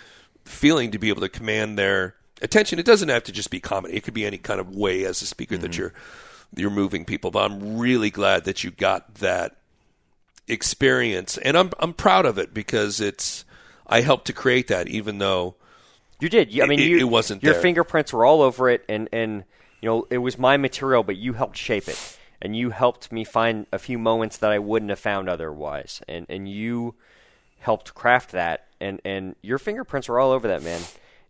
[0.46, 2.80] feeling to be able to command their attention.
[2.80, 3.96] It doesn't have to just be comedy.
[3.96, 5.82] It could be any kind of way as a speaker that mm-hmm.
[5.82, 5.94] you're
[6.56, 7.32] you're moving people.
[7.32, 9.56] But I'm really glad that you got that
[10.48, 13.46] experience, and I'm I'm proud of it because it's
[13.88, 15.56] I helped to create that, even though
[16.20, 16.60] You did.
[16.60, 17.62] I mean, It- you, it wasn't Your there.
[17.62, 19.44] fingerprints were all over it, and and
[19.82, 23.24] you know it was my material, but you helped shape it, and you helped me
[23.24, 26.96] find a few moments that I wouldn't have found otherwise, and and you
[27.64, 30.82] helped craft that, and and your fingerprints were all over that man,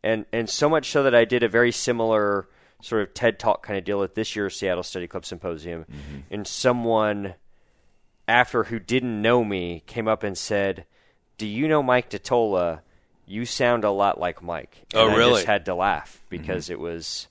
[0.03, 2.47] and and so much so that I did a very similar
[2.81, 6.19] sort of TED Talk kind of deal at this year's Seattle Study Club Symposium, mm-hmm.
[6.31, 7.35] and someone
[8.27, 10.85] after who didn't know me came up and said,
[11.37, 12.81] "Do you know Mike DiTolla?
[13.25, 15.33] You sound a lot like Mike." Oh, and Oh, I really?
[15.35, 16.41] just had to laugh mm-hmm.
[16.41, 17.27] because it was.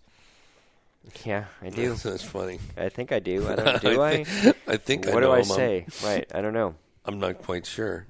[1.25, 1.95] Yeah, I do.
[2.03, 2.61] that's funny.
[2.77, 3.49] I think I do.
[3.49, 3.83] I don't.
[3.83, 4.23] Do I?
[4.23, 5.87] think, I think I what know do I say?
[6.05, 6.31] Right.
[6.33, 6.77] I don't know.
[7.05, 8.07] I'm not quite sure.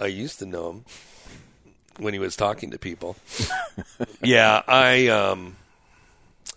[0.00, 0.84] I used to know him
[1.98, 3.16] when he was talking to people.
[4.22, 5.56] yeah, I um,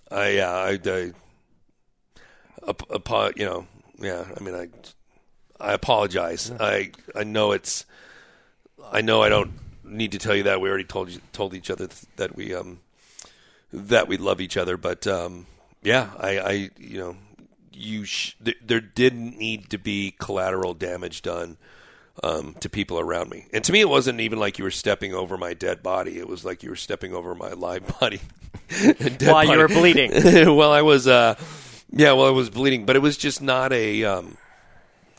[0.10, 1.12] I uh, I, I
[2.70, 3.68] ap- you know,
[4.00, 4.26] yeah.
[4.36, 4.70] I mean, I
[5.60, 6.52] I apologize.
[6.60, 7.86] I I know it's.
[8.92, 9.52] I know I don't
[9.84, 10.62] need to tell you that.
[10.62, 12.80] We already told you told each other th- that we um
[13.72, 14.78] that we love each other.
[14.78, 15.48] But um,
[15.82, 17.16] yeah, I, I you know
[17.74, 21.58] you sh- th- there didn't need to be collateral damage done
[22.22, 23.48] um, to people around me.
[23.54, 26.20] And to me, it wasn't even like you were stepping over my dead body.
[26.20, 28.22] It was like you were stepping over my live body.
[29.22, 30.12] While you were bleeding.
[30.56, 31.36] well, I was, uh,
[31.90, 34.38] yeah, well, I was bleeding, but it was just not a, um,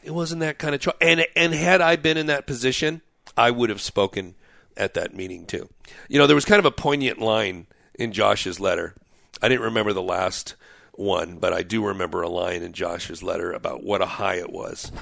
[0.05, 0.95] it wasn't that kind of choice.
[1.01, 3.01] And and had I been in that position,
[3.37, 4.35] I would have spoken
[4.77, 5.69] at that meeting too.
[6.09, 8.95] You know, there was kind of a poignant line in Josh's letter.
[9.41, 10.57] I didn't remember the last
[10.93, 14.53] one, but I do remember a line in Josh's letter about what a high it
[14.53, 14.93] was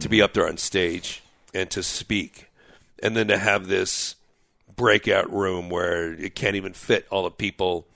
[0.00, 1.22] to be up there on stage
[1.54, 2.50] and to speak,
[3.02, 4.14] and then to have this
[4.76, 7.86] breakout room where it can't even fit all the people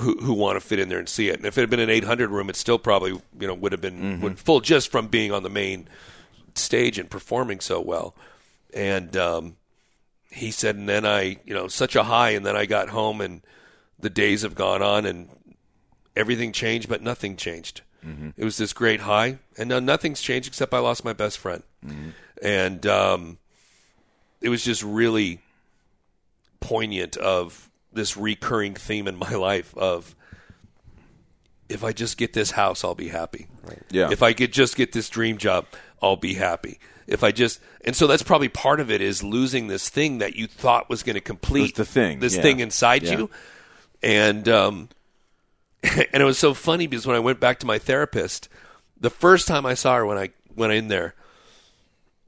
[0.00, 1.36] who, who want to fit in there and see it.
[1.36, 3.80] And if it had been an 800 room, it still probably you know would have
[3.80, 5.88] been would full just from being on the main
[6.54, 8.14] stage and performing so well.
[8.72, 9.56] And um,
[10.30, 13.20] he said, and then I you know such a high, and then I got home,
[13.20, 13.42] and
[13.98, 15.28] the days have gone on, and
[16.16, 17.82] everything changed, but nothing changed.
[18.36, 21.62] It was this great high, and now nothing's changed except I lost my best friend,
[22.42, 23.38] and um,
[24.40, 25.40] it was just really
[26.60, 30.14] poignant of this recurring theme in my life of
[31.68, 33.46] if I just get this house, I'll be happy.
[33.90, 34.10] Yeah.
[34.10, 35.66] If I could just get this dream job,
[36.02, 36.78] I'll be happy.
[37.06, 40.36] If I just and so that's probably part of it is losing this thing that
[40.36, 42.42] you thought was going to complete the thing, this yeah.
[42.42, 43.12] thing inside Yeah.
[43.12, 43.30] you,
[44.02, 44.88] and um,
[46.12, 48.48] and it was so funny because when I went back to my therapist,
[48.98, 51.14] the first time I saw her when I went in there,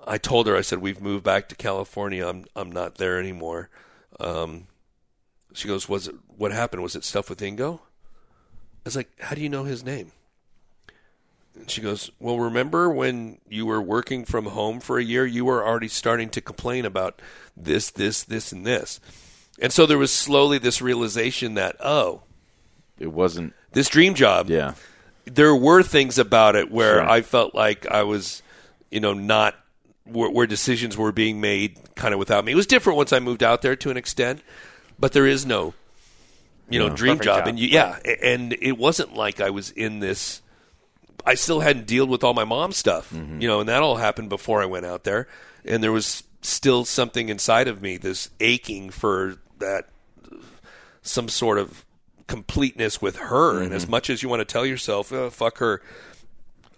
[0.06, 2.26] I told her I said we've moved back to California.
[2.26, 3.70] I'm I'm not there anymore.
[4.20, 4.66] Um,
[5.54, 6.82] she goes, "Was it what happened?
[6.82, 10.12] Was it stuff with Ingo?" I was like, "How do you know his name?"
[11.54, 15.24] And she goes, "Well, remember when you were working from home for a year?
[15.24, 17.22] You were already starting to complain about
[17.56, 19.00] this, this, this, and this."
[19.58, 22.22] And so there was slowly this realization that, oh,
[22.98, 23.52] It wasn't.
[23.72, 24.72] this dream job, Yeah.
[25.26, 27.08] there were things about it where Sure.
[27.08, 28.42] I felt like I was,
[28.90, 29.54] you know, not
[30.04, 32.52] where, where decisions were being made kind of without me.
[32.52, 34.40] It was different once I moved out there to an extent,
[34.98, 35.74] but there is no,
[36.70, 37.40] you know, dream job.
[37.40, 37.48] job.
[37.48, 40.40] And you, yeah, a- and it wasn't like I was in this.
[41.26, 43.40] I still hadn't dealt with all my mom's stuff, Mm-hmm.
[43.40, 45.26] you know, and that all happened before I went out there.
[45.64, 49.88] And there was still something inside of me, this aching for that
[51.02, 51.84] some sort of
[52.26, 53.58] completeness with her.
[53.58, 53.74] And Mm-hmm.
[53.76, 55.80] as much as you want to tell yourself, oh, "Fuck her,"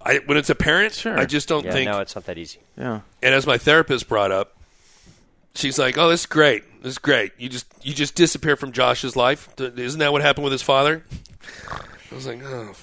[0.03, 1.19] I, when it's a parent, Sure.
[1.19, 1.91] I just don't Yeah, think.
[1.91, 2.61] no, it's not that easy.
[2.77, 3.01] Yeah.
[3.23, 4.57] and as my therapist brought up,
[5.55, 6.83] she's like, "Oh, this is great.
[6.83, 7.33] This is great.
[7.39, 9.49] You just you just disappear from Josh's life.
[9.59, 11.05] Isn't that what happened with his father?"
[12.11, 12.75] I was like, "Oh."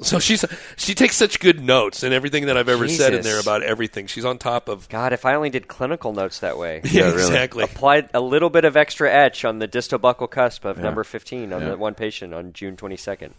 [0.00, 0.44] Fuck." So she's
[0.76, 4.06] she takes such good notes and everything that I've ever said in there about everything.
[4.06, 6.80] She's on top of God, if I only did clinical notes that way.
[6.84, 7.14] yeah, really.
[7.22, 7.64] exactly.
[7.64, 10.82] Applied a little bit of extra etch on the distal buccal cusp of Yeah.
[10.84, 11.68] number 15 on Yeah.
[11.70, 13.32] the one patient on June 22nd.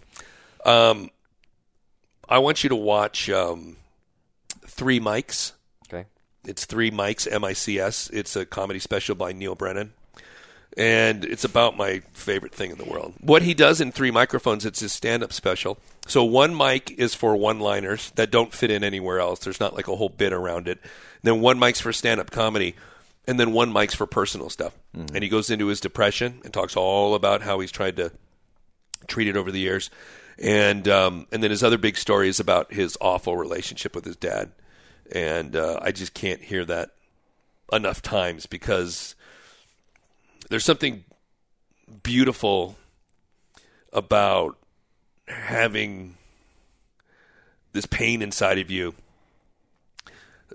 [0.66, 1.10] Um,
[2.30, 3.78] I want you to watch um,
[4.68, 5.54] Three Mics.
[5.92, 6.06] Okay.
[6.46, 8.10] It's Three Mics, M I C S.
[8.14, 9.94] It's a comedy special by Neal Brennan.
[10.78, 13.14] And it's about my favorite thing in the world.
[13.20, 15.78] What he does in three microphones, it's his stand up special.
[16.08, 19.40] So one mic is for one liners that don't fit in anywhere else.
[19.40, 20.80] There's not like a whole bit around it.
[21.22, 22.76] Then one mic's for stand up comedy.
[23.28, 24.74] And then one mic's for personal stuff.
[25.14, 28.12] And he goes into his depression and talks all about how he's tried to
[29.08, 29.92] treat it over the years.
[30.40, 34.16] And um, and then his other big story is about his awful relationship with his
[34.16, 34.52] dad.
[35.12, 36.92] And uh, I just can't hear that
[37.72, 39.16] enough times because
[40.50, 41.04] there's something
[42.02, 42.76] beautiful
[43.94, 44.58] about
[45.32, 46.18] having
[47.74, 48.94] this pain inside of you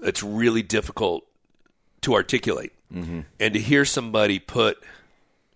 [0.00, 1.24] that's really difficult
[2.02, 2.72] to articulate.
[2.92, 3.20] Mm-hmm.
[3.40, 4.78] And to hear somebody put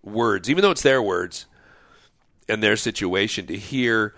[0.03, 1.45] words, even though it's their words
[2.49, 4.13] and their situation, to hear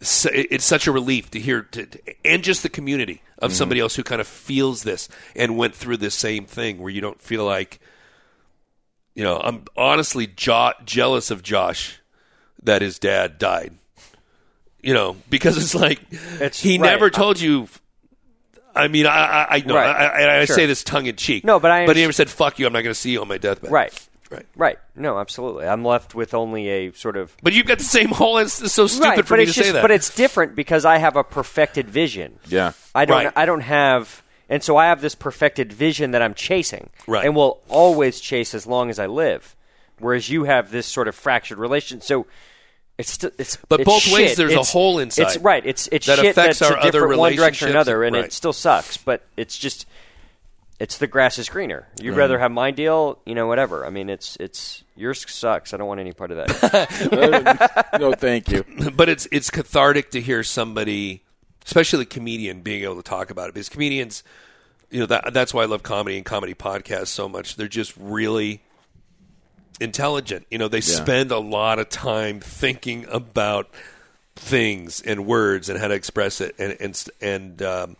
[0.00, 1.86] it's such a relief to hear, to,
[2.24, 3.56] and just the community of mm-hmm.
[3.56, 7.00] somebody else who kind of feels this and went through this same thing where you
[7.00, 7.80] don't feel like,
[9.14, 12.00] you know, I'm honestly jo- jealous of Josh
[12.64, 13.72] that his dad died.
[14.82, 16.90] You know, because it's like It's- he right.
[16.90, 17.68] never told you.
[18.76, 19.10] I mean, I
[19.44, 19.86] I, I know Right.
[19.86, 20.56] I, I, I Sure.
[20.56, 21.44] say this tongue in cheek.
[21.44, 23.20] No, but I but he never said "fuck you." I'm not going to see you
[23.20, 23.70] on my deathbed.
[23.70, 24.08] Right.
[24.30, 24.44] right.
[24.56, 24.78] Right.
[24.96, 25.66] No, absolutely.
[25.66, 28.36] I'm left with only a sort of But you've got the same hole.
[28.38, 29.80] It's it's so stupid right, for but me it's to just, say that.
[29.82, 32.38] But it's different because I have a perfected vision.
[32.48, 32.72] Yeah.
[32.94, 33.24] I don't.
[33.24, 33.32] Right.
[33.36, 37.24] I don't have, and so I have this perfected vision that I'm chasing, Right.
[37.24, 39.54] and will always chase as long as I live.
[40.00, 42.00] Whereas you have this sort of fractured relation.
[42.00, 42.26] So
[42.98, 44.36] it's st- it's But it's both ways shit.
[44.38, 45.64] there's a It's- hole inside It's right.
[45.66, 48.14] It's it's that shit affects that's our a other different one direction or another, and
[48.14, 48.24] Right.
[48.26, 48.96] it still sucks.
[48.96, 49.86] But it's just
[50.80, 51.86] it's the grass is greener.
[52.00, 52.18] You'd Mm-hmm.
[52.18, 53.86] rather have my deal, you know, whatever.
[53.86, 55.72] I mean, it's it's yours sucks.
[55.72, 57.88] I don't want any part of that.
[58.00, 58.64] no, thank you.
[58.94, 61.22] but it's it's cathartic to hear somebody,
[61.66, 64.22] especially a comedian, being able to talk about it because comedians,
[64.90, 67.56] you know, that that's why I love comedy and comedy podcasts so much.
[67.56, 68.62] They're just really
[69.80, 70.46] intelligent.
[70.50, 73.68] You know, they spend a lot of time thinking about
[74.36, 77.96] things and words and how to express it, and and and um,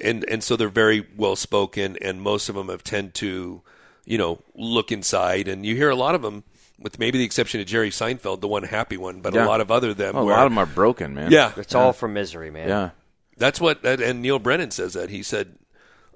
[0.00, 3.62] and and so they're very well spoken, and most of them have tend to,
[4.04, 6.44] you know, look inside, and you hear a lot of them.
[6.80, 9.46] With maybe the exception of Jerry Seinfeld, the one happy one, but Yeah.
[9.46, 10.16] a lot of other them.
[10.16, 11.30] Oh, a lot of them are broken, man.
[11.30, 12.68] yeah, it's all from misery, man.
[12.68, 12.90] Yeah.
[13.38, 13.84] that's what.
[13.84, 15.54] And Neal Brennan says that he said,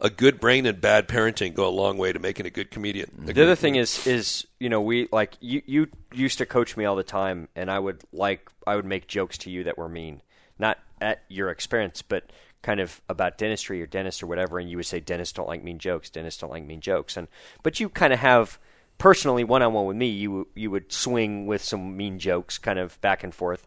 [0.01, 3.11] "A good brain and bad parenting go a long way to making a good comedian."
[3.19, 5.63] The other thing is, is you know, we like you.
[5.67, 9.07] You used to coach me all the time, and I would like I would make
[9.07, 10.23] jokes to you that were mean,
[10.59, 12.31] not at your expense, but
[12.63, 14.59] kind of about dentistry or dentist or whatever.
[14.59, 16.11] And you would say, "Dentists don't like mean jokes.
[16.11, 17.29] Dentists don't like mean jokes." And
[17.63, 18.59] but you kind of have
[18.99, 20.09] personally one on one with me.
[20.09, 23.67] You you would swing with some mean jokes, kind of back and forth.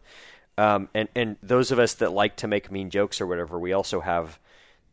[0.58, 3.72] Um, and and those of us that like to make mean jokes or whatever, we
[3.72, 4.38] also have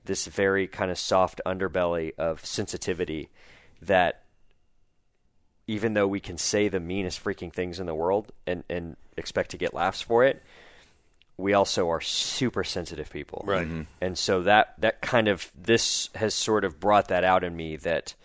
[0.05, 3.29] this very kind of soft underbelly of sensitivity
[3.81, 4.23] that
[5.67, 9.51] even though we can say the meanest freaking things in the world and, and expect
[9.51, 10.41] to get laughs for it,
[11.37, 13.43] we also are super sensitive people.
[13.45, 13.67] Right.
[13.67, 13.85] Mhm.
[14.01, 17.77] And so that, that kind of, this has sort of brought that out in me
[17.77, 18.15] that,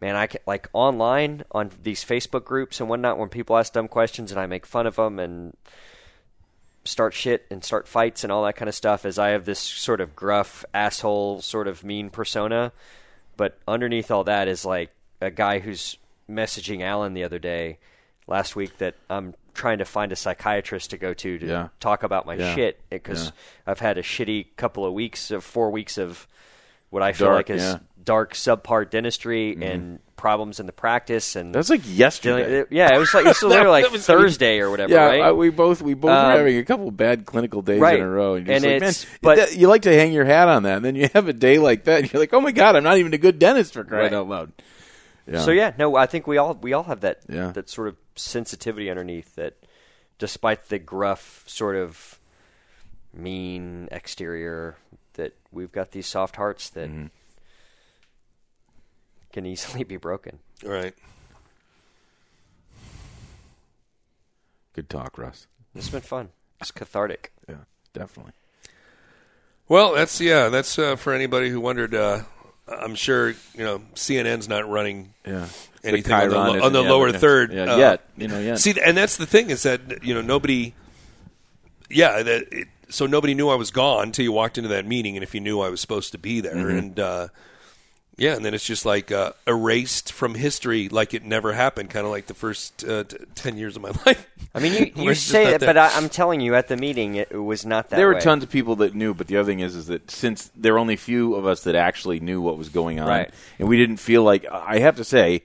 [0.00, 3.88] man, I can, like online on these Facebook groups and whatnot, when people ask dumb
[3.88, 5.56] questions and I make fun of them and
[6.84, 9.58] start shit and start fights and all that kind of stuff, as I have this
[9.58, 12.72] sort of gruff, asshole, sort of mean persona.
[13.36, 14.90] But underneath all that is like
[15.20, 15.96] a guy who's
[16.30, 17.78] messaging Alan the other day,
[18.26, 21.68] last week, that I'm trying to find a psychiatrist to go to to Yeah.
[21.80, 22.54] talk about my Yeah.
[22.54, 23.30] shit because Yeah.
[23.66, 26.26] I've had a shitty couple of weeks of four weeks of
[26.90, 27.62] what I feel Dark, like is.
[27.62, 27.84] Mm-hmm.
[28.04, 32.44] dark subpar dentistry and problems in the practice and That's like yesterday.
[32.46, 35.06] dealing- uh, yeah, it was like it was literally like was- Thursday or whatever, yeah,
[35.06, 35.22] right?
[35.22, 37.96] I, we both we both Um, were having a couple bad clinical days right.
[37.98, 40.12] in a row, and you're And just like, man, but- that- you like to hang
[40.12, 42.34] your hat on that, and then you have a day like that, and you're like,
[42.34, 44.12] oh my god, I'm not even a good dentist for crying Right.
[44.12, 44.52] out loud.
[45.26, 45.40] Yeah.
[45.40, 47.52] So yeah, no, I think we all we all have that Yeah.
[47.52, 49.54] that sort of sensitivity underneath that,
[50.18, 52.18] despite the gruff sort of
[53.14, 54.76] mean exterior,
[55.14, 57.06] that we've got these soft hearts that mm-hmm.
[59.38, 60.38] Can easily be broken.
[60.64, 60.94] Right.
[64.74, 65.46] Good talk, Russ.
[65.74, 66.28] This has been fun.
[66.60, 67.32] It's cathartic.
[67.48, 67.56] Yeah,
[67.92, 68.32] definitely.
[69.68, 70.48] Well, that's yeah.
[70.48, 71.94] That's uh, for anybody who wondered.
[71.94, 72.22] Uh,
[72.66, 75.46] I'm sure you know CNN's not running Yeah.
[75.84, 77.18] anything on the, lo- on the yet, lower yeah.
[77.18, 78.04] third Yeah, uh, yet.
[78.16, 78.58] You know, yet.
[78.58, 80.74] See, and that's the thing is that you know nobody.
[81.90, 85.16] Yeah, that it, so nobody knew I was gone until you walked into that meeting,
[85.16, 86.78] and if you knew I was supposed to be there, Mm-hmm.
[86.78, 87.28] and uh,
[88.18, 92.04] yeah, and then it's just like uh, erased from history, like it never happened, kind
[92.04, 94.26] of like the first uh, t- ten years of my life.
[94.54, 95.68] I mean, you, We're you just say not that, there.
[95.68, 98.14] but I, I'm telling you, at the meeting, it, it was not that there were
[98.14, 98.20] way.
[98.20, 100.78] tons of people that knew, but the other thing is, is that since there were
[100.78, 103.30] only few of us that actually knew what was going on, Right.
[103.58, 105.44] and we didn't feel like I have to say,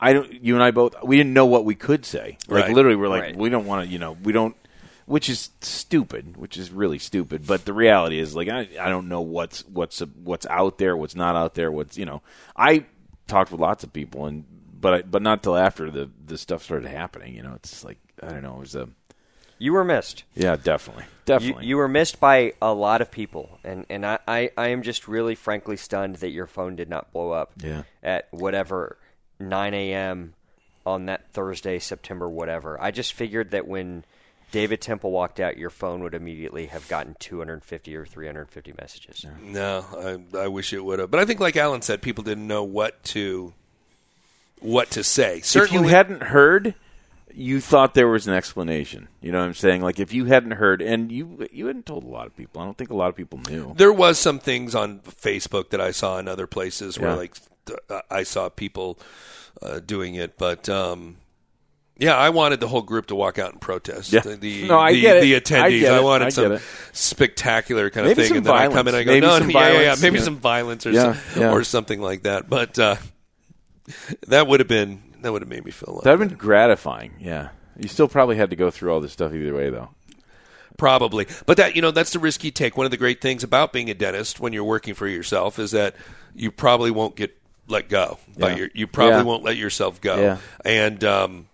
[0.00, 0.32] I don't.
[0.42, 2.38] You and I both, we didn't know what we could say.
[2.48, 2.74] Like Right.
[2.74, 3.36] literally, we're like, Right.
[3.36, 4.56] we don't want to, you know, we don't,
[5.06, 7.46] which is stupid, which is really stupid.
[7.46, 11.16] But the reality is, like, I, I don't know what's what's what's out there, what's
[11.16, 12.22] not out there, what's you know,
[12.56, 12.86] I
[13.26, 14.44] talked with lots of people, and
[14.80, 17.34] but I, but not till after the the stuff started happening.
[17.34, 18.88] You know, it's like I don't know, it was a
[19.58, 20.24] You were missed.
[20.34, 21.66] yeah, definitely, You, definitely.
[21.66, 25.06] you were missed by a lot of people, and and I, I, I am just
[25.08, 27.52] really frankly stunned that your phone did not blow up.
[27.62, 27.82] Yeah.
[28.02, 28.96] At whatever
[29.40, 30.34] 9 a.m.
[30.86, 32.80] on that Thursday, September whatever.
[32.80, 34.04] I just figured that when
[34.52, 39.26] David Temple walked out, your phone would immediately have gotten 250 or 350 messages.
[39.42, 39.84] No,
[40.34, 41.10] I, I wish it would have.
[41.10, 43.52] But I think, like Alan said, people didn't know what to
[44.60, 45.38] what to say.
[45.38, 46.74] if Certainly, you hadn't heard,
[47.34, 49.08] you thought there was an explanation.
[49.20, 49.82] You know what I'm saying?
[49.82, 52.60] Like if you hadn't heard, and you you hadn't told a lot of people.
[52.62, 53.74] I don't think a lot of people knew.
[53.76, 57.16] there was some things on Facebook that I saw in other places where Yeah.
[57.16, 57.34] like
[58.10, 58.98] I saw people
[59.62, 61.16] uh, doing it, but um,
[62.02, 64.12] yeah, I wanted the whole group to walk out and protest.
[64.12, 64.20] Yeah.
[64.20, 65.20] The, the, No, I the, get it.
[65.22, 65.80] the I attendees.
[65.80, 66.62] get I, wanted I some it.
[66.92, 69.38] spectacular kind Maybe of thing, and then I come in and I go, Maybe no,
[69.38, 70.24] some yeah, yeah, yeah, violence, maybe yeah.
[70.24, 71.52] some violence or Yeah, some, yeah.
[71.52, 72.50] or something like that.
[72.50, 72.96] But uh,
[74.28, 76.36] that would have been that would have made me feel a lot That'd have been
[76.38, 77.14] gratifying.
[77.20, 79.90] Yeah, you still probably had to go through all this stuff either way, though.
[80.78, 81.26] Probably.
[81.46, 82.76] But that, you know, that's the risk you take.
[82.76, 85.70] One of the great things about being a dentist when you're working for yourself is
[85.72, 85.94] that
[86.34, 87.36] you probably won't get
[87.68, 88.18] let go.
[88.36, 88.56] By Yeah.
[88.56, 89.22] your, you probably Yeah.
[89.22, 90.16] won't let yourself go.
[90.20, 90.38] Yeah.
[90.64, 91.46] And, um,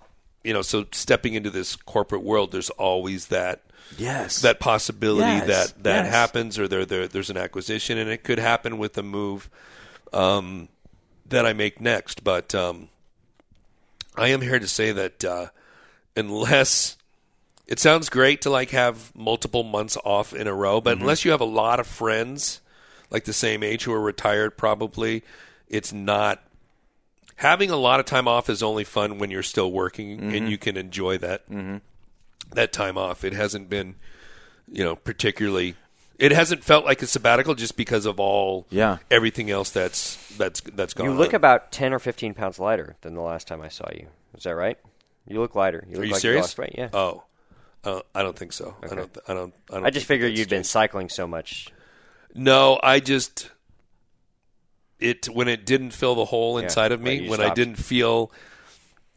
[0.45, 3.63] you know, so stepping into this corporate world, there's always that
[3.97, 5.47] Yes, that possibility Yes.
[5.47, 6.15] that that Yes.
[6.15, 9.49] happens, or there, there there's an acquisition, and it could happen with the move
[10.13, 10.69] um,
[11.27, 12.23] that I make next.
[12.23, 12.89] But um,
[14.17, 15.47] I am here to say that uh,
[16.17, 16.97] unless
[17.67, 21.31] it sounds great to like have multiple months off in a row, but unless you
[21.31, 22.61] have a lot of friends
[23.11, 25.23] like the same age who are retired, probably
[25.69, 26.43] it's not.
[27.39, 30.59] Having a lot of time off is only fun when you're still working and you
[30.59, 31.43] can enjoy that
[32.53, 33.25] that time off.
[33.25, 33.95] It hasn't been,
[34.71, 35.75] you know, particularly.
[36.19, 38.99] It hasn't felt like a sabbatical just because of all Yeah.
[39.11, 41.07] everything else that's that's that's gone.
[41.07, 41.35] You look on.
[41.37, 44.09] about 10 or 15 pounds lighter than the last time I saw you.
[44.37, 44.79] Is that right?
[45.29, 45.85] You look lighter.
[45.89, 46.43] You look Are you like serious?
[46.43, 46.75] lost weight.
[46.77, 46.89] Yeah.
[46.93, 47.23] Oh,
[47.85, 48.75] uh, I don't think so.
[48.83, 49.17] I don't.
[49.29, 49.55] I don't.
[49.71, 49.87] I don't.
[49.87, 51.69] I just figured that's you'd been cycling so much.
[52.35, 53.51] No, I just
[55.01, 58.31] it when it didn't fill the hole Yeah, inside of me when I didn't feel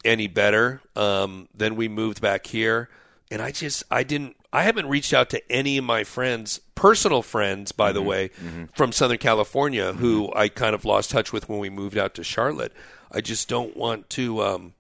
[0.05, 0.81] any better.
[0.95, 2.89] Um, then we moved back here,
[3.29, 7.21] and I just I didn't I haven't reached out to any of my friends, personal
[7.21, 7.93] friends, by Mm-hmm.
[7.95, 8.29] the way,
[8.73, 12.23] from Southern California, who I kind of lost touch with when we moved out to
[12.23, 12.73] Charlotte.
[13.11, 14.41] I just don't want to.
[14.41, 14.73] Um,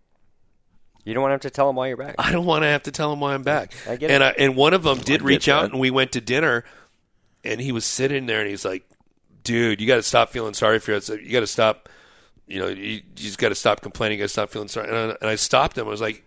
[1.05, 2.15] You don't want to have to tell them why you're back.
[2.17, 3.73] I don't want to have to tell him why I'm back.
[3.87, 4.25] I get and it.
[4.25, 6.63] I, and one of them did reach out, and we went to dinner,
[7.43, 8.83] and he was sitting there, and he's like,
[9.43, 11.21] "Dude, you got to stop feeling sorry for yourself.
[11.21, 11.89] You got to stop.
[12.47, 14.17] You know, you, you just got to stop complaining.
[14.19, 15.87] You got to stop feeling sorry." And I, and I stopped him.
[15.87, 16.25] I was like,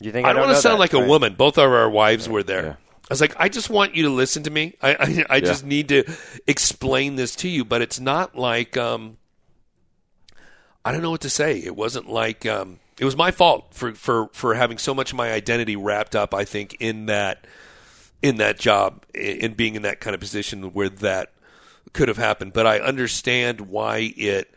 [0.00, 1.34] You think "I I, don't want to sound that, like a woman.
[1.34, 2.72] Both of our wives were there." Yeah.
[2.72, 4.74] I was like, "I just want you to listen to me.
[4.82, 6.04] I I, I just need to
[6.46, 9.18] explain this to you, but it's not like." um
[10.86, 11.58] I don't know what to say.
[11.58, 15.16] It wasn't like um, it was my fault for, for, for having so much of
[15.16, 16.32] my identity wrapped up.
[16.32, 17.44] I think in that
[18.22, 21.32] in that job in being in that kind of position where that
[21.96, 22.52] could have happened.
[22.52, 24.54] But I understand why it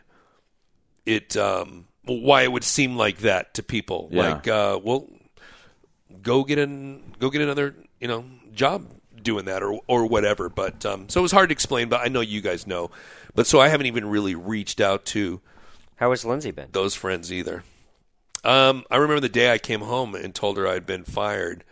[1.06, 4.08] it um, why it would seem like that to people.
[4.12, 4.34] Yeah.
[4.34, 5.08] Like, uh, well,
[6.22, 8.86] go get an go get another you know job
[9.22, 10.48] doing that or or whatever.
[10.48, 11.88] But um, so it was hard to explain.
[11.88, 12.90] But I know you guys know.
[13.34, 15.40] But so I haven't even really reached out to
[15.96, 16.68] How has Lindsay been?
[16.72, 17.64] those friends either.
[18.42, 21.62] Um, I remember the day I came home and told her I'd been fired.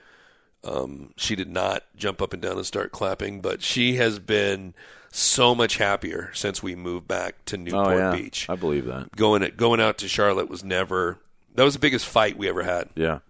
[0.64, 4.74] Um, she did not jump up and down and start clapping, but she has been
[5.10, 8.48] so much happier since we moved back to Newport oh yeah, Beach.
[8.48, 9.14] I believe that.
[9.16, 11.18] Going going out to Charlotte was never
[11.54, 12.88] that was the biggest fight we ever had.
[12.94, 13.20] Yeah,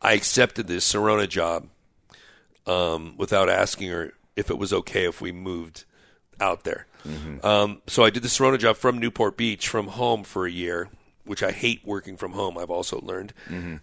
[0.00, 1.68] I accepted this Sirona job
[2.66, 5.84] um, without asking her if it was okay if we moved
[6.40, 6.86] out there.
[7.42, 10.88] Um, so I did the Sirona job from Newport Beach, from home for a year,
[11.24, 12.58] which I hate working from home.
[12.58, 13.32] I've also learned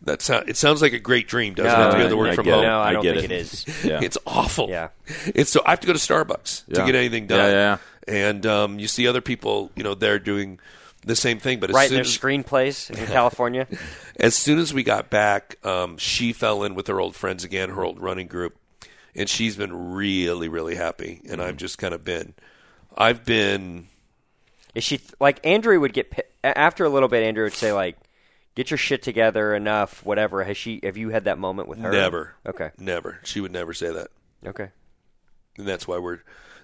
[0.03, 2.29] that sound, it sounds like a great dream, doesn't it, to be able to work
[2.31, 2.63] I from get home?
[2.63, 2.67] it.
[2.67, 3.31] No, I I don't get think it.
[3.31, 3.65] it is.
[3.83, 3.99] Yeah.
[4.03, 4.69] It's awful.
[4.69, 4.89] Yeah.
[5.33, 7.51] It's so I have to go to Starbucks to get anything done.
[7.51, 7.77] Yeah,
[8.07, 10.59] And um, you see other people, you know, they're doing
[11.05, 11.59] the same thing.
[11.59, 13.67] But as Right their screenplays in California.
[14.19, 17.69] as soon as we got back, um, she fell in with her old friends again,
[17.71, 18.55] her old running group,
[19.15, 21.21] and she's been really, really happy.
[21.23, 21.41] And Mm-hmm.
[21.41, 22.33] I've just kind of been,
[22.95, 23.87] I've been,
[24.75, 27.23] Is she th- like Andrea would get a- after a little bit?
[27.23, 27.97] Andrea would say like,
[28.55, 30.79] "Get your shit together, enough, whatever." Has she?
[30.83, 31.91] Have you had that moment with her?
[31.91, 32.71] never, Okay.
[32.77, 33.19] never.
[33.23, 34.07] She would never say that,
[34.45, 34.69] Okay.
[35.57, 36.19] and that's why we're,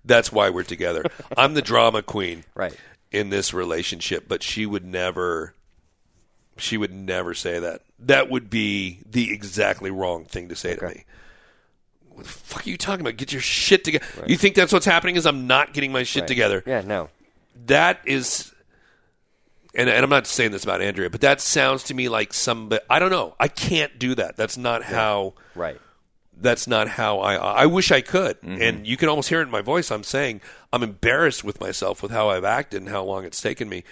[0.05, 1.03] that's why we're together.
[1.37, 2.75] I'm the drama queen, Right.
[3.11, 5.53] in this relationship, but she would never
[6.59, 7.81] she would never say that.
[7.99, 11.03] That would be the exactly wrong thing to say to me.
[12.09, 13.15] What the fuck are you talking about?
[13.17, 14.05] Get your shit together.
[14.25, 16.27] You think that's what's happening is I'm not getting my shit Right.
[16.27, 16.63] together.
[16.65, 16.81] Yeah.
[16.81, 17.09] No.
[17.65, 18.53] That is
[19.75, 22.71] and, and I'm not saying this about Andrea, but that sounds to me like some
[22.89, 23.35] I don't know.
[23.39, 24.35] I can't do that.
[24.35, 25.79] That's not how Right.
[26.39, 28.37] that's not how I I wish I could.
[28.43, 29.91] And you can almost hear it in my voice.
[29.91, 30.41] I'm saying
[30.73, 33.83] I'm embarrassed with myself with how I've acted and how long it's taken me.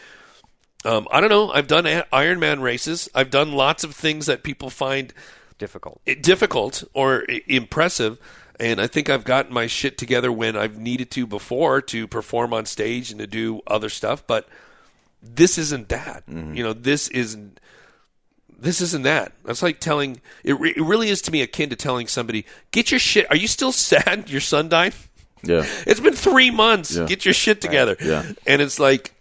[0.84, 1.52] Um, I don't know.
[1.52, 3.10] I've done Ironman races.
[3.16, 5.14] I've done lots of things that people find
[5.58, 6.02] Difficult.
[6.22, 8.20] difficult or impressive.
[8.60, 12.54] And I think I've gotten my shit together when I've needed to before to perform
[12.54, 14.26] on stage and to do other stuff.
[14.26, 14.48] But
[15.22, 16.26] this isn't that.
[16.28, 16.54] Mm-hmm.
[16.54, 17.60] You know, this isn't.
[18.58, 19.34] This isn't that.
[19.44, 20.22] That's like telling.
[20.44, 23.36] It, re- it really is to me akin to telling somebody, "Get your shit." Are
[23.36, 24.94] you still sad your son died?
[25.44, 25.66] Yeah.
[25.86, 26.96] It's been three months.
[26.96, 27.06] Yeah.
[27.06, 27.96] Get your shit together.
[28.02, 28.24] Yeah.
[28.48, 29.14] And it's like,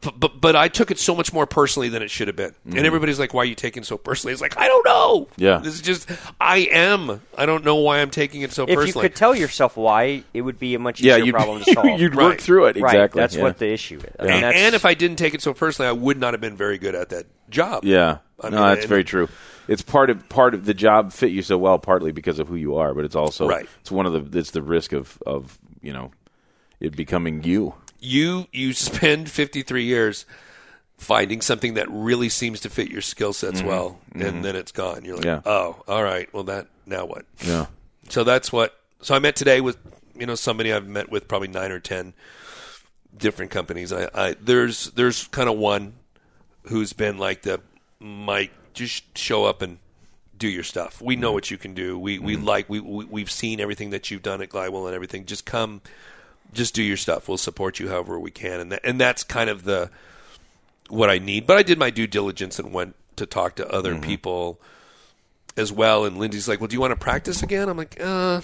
[0.00, 2.50] but, but but I took it so much more personally than it should have been.
[2.50, 2.76] Mm-hmm.
[2.78, 5.28] And everybody's like, "Why are you taking it so personally?" It's like I don't know.
[5.36, 5.58] Yeah.
[5.58, 6.10] This is just
[6.40, 7.20] I am.
[7.36, 10.42] I don't know why I'm taking it so If you could tell yourself why, it
[10.42, 12.00] would be a much easier you'd, problem to solve.
[12.00, 12.24] you'd Right.
[12.24, 12.76] work through it.
[12.76, 12.94] right.
[12.94, 13.20] Exactly.
[13.20, 13.42] That's yeah.
[13.42, 14.14] what the issue is.
[14.18, 16.40] I mean, and, and if I didn't take it so personally, I would not have
[16.40, 17.84] been very good at that job.
[17.84, 19.28] Yeah, I no, that's and- very true.
[19.68, 22.56] It's part of part of the job fit you so well, partly because of who
[22.56, 23.68] you are, but it's also Right.
[23.82, 26.10] it's one of the it's the risk of of you know
[26.80, 27.74] it becoming you.
[28.00, 30.26] You you spend 53 years
[30.98, 33.68] finding something that really seems to fit your skill sets mm-hmm.
[33.68, 34.42] well, and mm-hmm.
[34.42, 35.04] then it's gone.
[35.04, 35.48] You're like, Mm-hmm.
[35.48, 35.52] Yeah.
[35.52, 36.32] oh, all right.
[36.32, 37.24] Well, that now what?
[37.42, 37.66] Yeah,
[38.08, 38.76] So that's what.
[39.02, 39.78] So I met today with
[40.14, 42.12] you know somebody I've met with probably nine or ten
[43.16, 43.92] different companies.
[43.92, 45.94] I, I there's there's kind of one
[46.64, 47.60] who's been like the
[47.98, 49.78] Mike, just show up and
[50.36, 51.00] do your stuff.
[51.00, 51.34] We know mm-hmm.
[51.34, 51.98] what you can do.
[51.98, 55.26] We we like we, we we've seen everything that you've done at Glidewell and everything.
[55.26, 55.82] Just come,
[56.52, 57.28] just do your stuff.
[57.28, 59.90] We'll support you however we can, and that, and that's kind of the
[60.88, 61.46] what I need.
[61.46, 64.60] But I did my due diligence and went to talk to other people
[65.56, 66.04] as well.
[66.04, 68.40] And Lindsay's like, "Well, do you want to practice again?" I'm like, "Uh,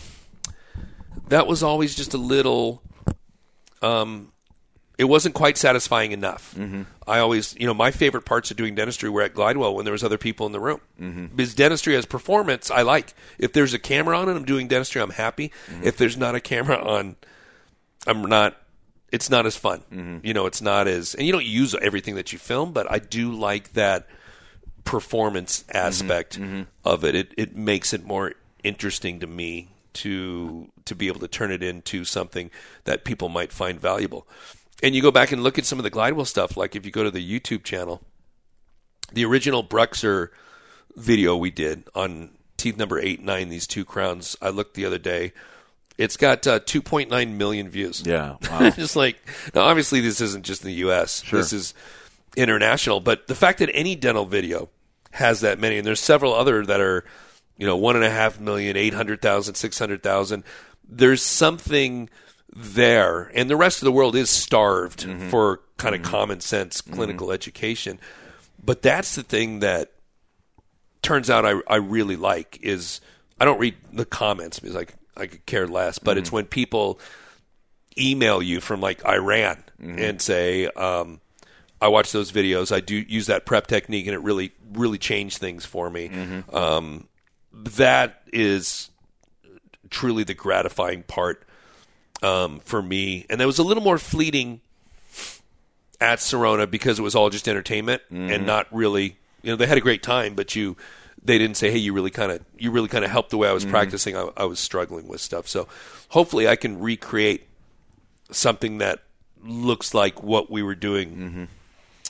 [1.29, 2.83] that was always just a little."
[3.83, 4.33] Um,
[4.99, 6.55] it wasn't quite satisfying enough.
[6.57, 6.83] Mm-hmm.
[7.07, 9.93] I always, you know, my favorite parts of doing dentistry were at Glidewell when there
[9.93, 10.81] was other people in the room.
[11.01, 11.27] Mm-hmm.
[11.37, 13.13] Because dentistry as performance, I like.
[13.39, 15.53] If there's a camera on and I'm doing dentistry, I'm happy.
[15.67, 15.85] Mm-hmm.
[15.85, 17.17] If there's not a camera on,
[18.07, 18.57] I'm not.
[19.13, 19.83] It's not as fun.
[19.93, 20.27] Mm-hmm.
[20.27, 22.99] You know, it's not as, and you don't use everything that you film, but I
[22.99, 24.09] do like that
[24.85, 25.77] performance Mm-hmm.
[25.77, 26.41] aspect
[26.85, 27.15] of it.
[27.15, 31.63] It it makes it more interesting to me to to be able to turn it
[31.63, 32.51] into something
[32.85, 34.27] that people might find valuable.
[34.83, 36.93] And you go back and look at some of the Glidewell stuff, like if you
[36.93, 38.03] go to the YouTube channel,
[39.13, 40.29] the original BruxZir
[40.97, 44.37] video we did on teeth number eight, nine, these two crowns.
[44.43, 45.33] I looked the other day.
[45.99, 48.03] It's got uh, 2.9 million views.
[48.05, 48.71] yeah, wow.
[48.71, 49.17] just like
[49.55, 51.23] now, obviously this isn't just in the U.S.
[51.31, 51.75] This is
[52.37, 53.01] international.
[53.01, 54.69] But the fact that any dental video
[55.13, 57.05] has that many, and there's several other that are,
[57.57, 60.45] you know, one and a half million, eight hundred thousand, six hundred thousand.
[60.89, 62.11] There's something
[62.55, 65.31] there, and the rest of the world is starved mm-hmm.
[65.31, 66.11] for kind of mm-hmm.
[66.11, 66.95] common sense mm-hmm.
[66.95, 67.99] clinical education.
[68.63, 69.93] But that's the thing that
[71.03, 73.01] turns out I, I really like is
[73.39, 74.87] I don't read the comments because I,
[75.17, 77.01] I could care less, but it's when people
[77.99, 81.21] email you from like Iran and say, um,
[81.81, 82.73] I watch those videos.
[82.75, 86.11] I do use that prep technique, and it really, really changed things for me.
[86.53, 87.09] Um,
[87.53, 88.91] that is
[89.91, 91.43] truly the gratifying part
[92.23, 93.25] um, for me.
[93.31, 94.61] And that was a little more fleeting
[96.01, 99.17] at Sirona because it was all just entertainment and not really.
[99.43, 100.77] You know, they had a great time, but you.
[101.27, 103.49] They didn't say, "Hey, you really kind of, you really kind of helped the way
[103.49, 104.17] I was practicing.
[104.17, 105.67] I, I was struggling with stuff." So,
[106.09, 107.47] hopefully, I can recreate
[108.31, 109.01] something that
[109.45, 111.49] looks like what we were doing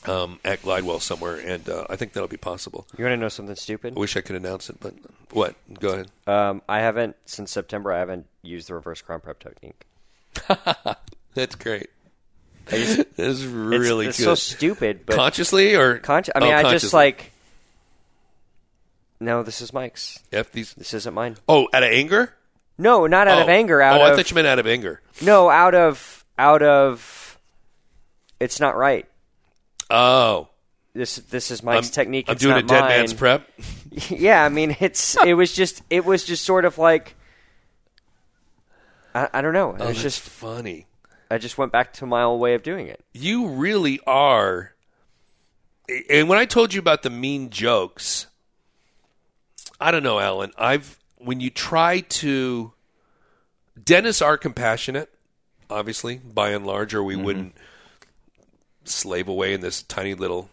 [0.06, 2.86] um, at Glidewell somewhere, and uh, I think that'll be possible.
[2.97, 3.94] You want to know something stupid?
[3.97, 4.94] I wish I could announce it, but
[5.32, 5.55] what?
[5.80, 6.10] Go ahead.
[6.26, 7.93] Um, I haven't since September.
[7.93, 9.86] I haven't used the reverse crown prep technique.
[11.34, 11.88] That's great.
[12.68, 14.24] Just, it's, That's really it's good.
[14.24, 17.32] so stupid, but Consciously or consci- I mean, Oh, I just like.
[19.20, 20.18] No, this is Mike's.
[20.32, 20.74] F these.
[20.74, 21.36] This isn't mine.
[21.48, 22.34] Oh, out of anger?
[22.78, 23.51] No, not out of Oh.
[23.51, 23.80] anger.
[23.80, 25.01] Out oh, I of thought you meant out of anger.
[25.22, 27.38] no, out of out of.
[28.38, 29.06] It's not right.
[29.88, 30.48] Oh,
[30.93, 32.26] This this is Mike's I'm, technique.
[32.28, 32.88] I'm it's doing a dead mine.
[32.90, 33.48] man's prep.
[34.10, 37.14] yeah, I mean, it's it was just it was just sort of like.
[39.14, 39.70] I, I don't know.
[39.74, 40.86] It Oh, was just funny.
[41.30, 43.02] I just went back to my old way of doing it.
[43.14, 44.72] You really are.
[46.10, 48.26] And when I told you about the mean jokes,
[49.80, 50.52] I don't know, Alan.
[50.58, 52.72] I've when you try to,
[53.82, 55.10] dentists are compassionate,
[55.68, 57.24] obviously by and large, or we mm-hmm.
[57.24, 57.54] wouldn't
[58.84, 60.48] slave away in this tiny little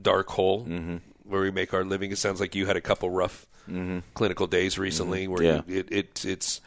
[0.00, 0.96] dark hole mm-hmm.
[1.24, 2.10] where we make our living.
[2.12, 4.00] It sounds like you had a couple rough mm-hmm.
[4.14, 5.62] clinical days recently, where Yeah.
[5.66, 6.60] you, it, it it's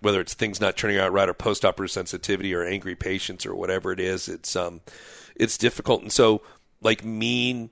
[0.00, 3.92] whether it's things not turning out right or post-operative sensitivity or angry patients or whatever
[3.92, 4.80] it is, it's um,
[5.34, 6.02] it's difficult.
[6.02, 6.42] And so,
[6.82, 7.70] like mean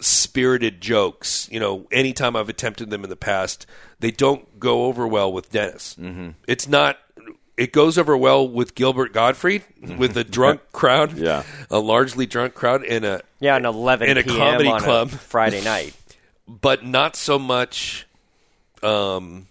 [0.00, 3.66] spirited jokes, you know, anytime I've attempted them in the past,
[4.00, 5.96] they don't go over well with Dennis.
[6.00, 6.30] Mm-hmm.
[6.48, 6.98] It's not.
[7.58, 9.62] It goes over well with Gilbert Gottfried
[9.98, 11.42] with a drunk crowd, Yeah.
[11.70, 15.08] a largely drunk crowd in a Yeah, an 11 In a comedy on club.
[15.08, 15.94] a Friday night.
[16.48, 18.06] but not so much
[18.82, 19.46] um,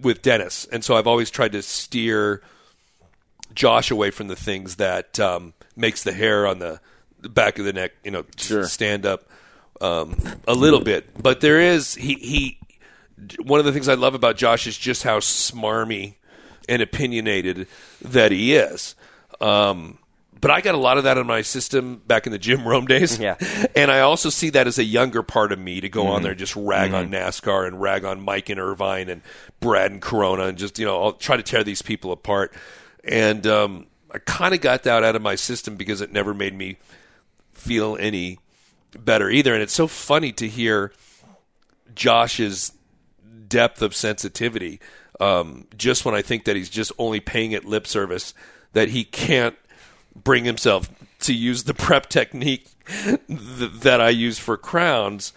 [0.00, 0.66] with Dennis.
[0.70, 2.42] And so I've always tried to steer
[3.54, 6.78] Josh away from the things that um, makes the hair on the,
[7.20, 8.64] the back of the neck, you know, Sure.
[8.64, 9.24] stand up
[9.80, 10.16] um,
[10.46, 11.20] a little bit.
[11.20, 12.58] But there is he he.
[13.42, 16.16] One of the things I love about Josh is just how smarmy
[16.68, 17.66] and opinionated
[18.02, 18.94] that he is.
[19.40, 19.98] Um,
[20.38, 22.86] but I got a lot of that in my system back in the Jim Rome
[22.86, 23.18] days.
[23.18, 23.36] Yeah.
[23.74, 26.32] And I also see that as a younger part of me to go on there
[26.32, 29.22] and just rag on NASCAR and rag on Mike and Irvine and
[29.60, 32.52] Brad and Corona and just, you know, I'll try to tear these people apart.
[33.02, 36.54] And um, I kind of got that out of my system because it never made
[36.54, 36.76] me
[37.52, 38.38] feel any
[39.04, 39.52] better either.
[39.52, 40.92] And it's so funny to hear
[41.94, 42.72] Josh's
[43.48, 44.80] depth of sensitivity
[45.20, 48.34] um, just when I think that he's just only paying it lip service,
[48.72, 49.56] that he can't
[50.14, 50.90] bring himself
[51.20, 55.32] to use the prep technique th- that I use for crowns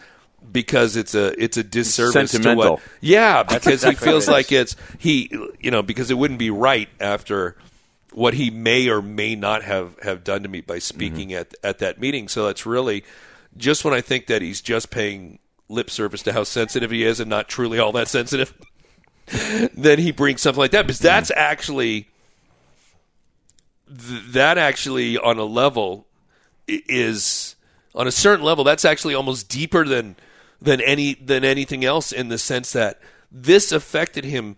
[0.52, 4.52] because it's a it's a disservice to what yeah because exactly he feels it like
[4.54, 5.30] it's he
[5.60, 7.58] you know because it wouldn't be right after
[8.14, 11.80] what he may or may not have have done to me by speaking at at
[11.80, 12.28] that meeting.
[12.28, 13.04] So that's really
[13.58, 17.20] just when I think that he's just paying lip service to how sensitive he is
[17.20, 18.54] and not truly all that sensitive
[19.76, 22.08] then he brings something like that because that's actually
[23.88, 26.08] th- that actually on a level
[26.68, 27.56] is
[27.94, 30.16] on a certain level that's actually almost deeper than
[30.62, 33.00] than any than anything else in the sense that
[33.32, 34.56] this affected him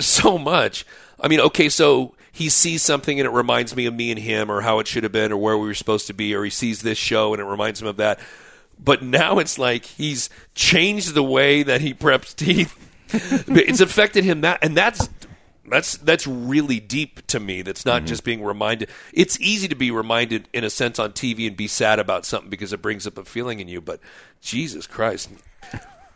[0.00, 0.84] so much.
[1.20, 4.50] I mean, okay, so he sees something and it reminds me of me and him
[4.50, 6.50] or how it should have been or where we were supposed to be or he
[6.50, 8.18] sees this show and it reminds him of that.
[8.76, 12.76] But now it's like he's changed the way that he preps teeth.
[13.48, 15.08] it's affected him that and that's
[15.70, 17.62] that's that's really deep to me.
[17.62, 18.06] That's not mm-hmm.
[18.06, 18.90] just being reminded.
[19.12, 22.50] It's easy to be reminded in a sense on TV and be sad about something
[22.50, 23.80] because it brings up a feeling in you.
[23.80, 24.00] But
[24.40, 25.30] Jesus Christ,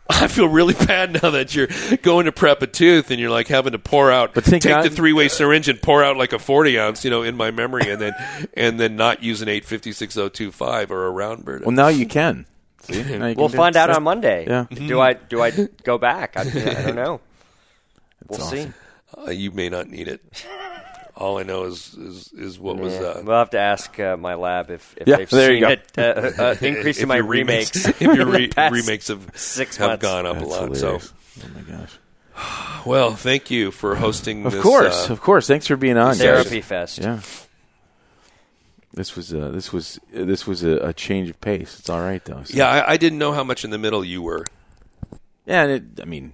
[0.21, 1.67] I feel really bad now that you're
[2.01, 4.83] going to prep a tooth and you're like having to pour out, But take not-
[4.83, 7.51] the three way syringe and pour out like a forty ounce, you know, in my
[7.51, 8.13] memory, and then
[8.55, 11.59] and then not use an eight fifty six oh two five or a round bur.
[11.61, 12.45] Well, now you can.
[12.81, 13.03] See?
[13.03, 14.45] Now you We'll can find out on Monday.
[14.47, 14.65] Yeah.
[14.71, 15.51] Do I do I
[15.83, 16.35] go back?
[16.37, 16.43] I, I
[16.83, 17.21] don't know.
[18.27, 18.67] We'll see.
[19.17, 20.21] Uh, you may not need it.
[21.19, 22.93] All I know is is, is what was.
[22.93, 22.99] Yeah.
[23.01, 25.77] Uh, we'll have to ask uh, my lab if, if Yeah, they've there you seen
[25.95, 26.01] go.
[26.01, 27.85] it, uh, uh, increase in my remakes.
[27.87, 30.01] if your re- remakes have six have months.
[30.01, 30.69] gone up a lot.
[30.73, 30.79] hilarious.
[30.79, 31.13] So,
[31.43, 32.85] Oh my gosh.
[32.85, 34.45] well, thank you for hosting.
[34.45, 35.45] Of this, course, uh, of course.
[35.45, 36.19] Thanks for being on, guys.
[36.19, 36.99] Therapy fest.
[36.99, 37.19] Yeah.
[38.93, 41.77] This was uh, this was uh, this was a, a change of pace.
[41.79, 42.43] It's all right though.
[42.43, 44.45] So- yeah, I, I didn't know how much in the middle you were.
[45.45, 45.63] yeah.
[45.63, 46.33] And it, I mean,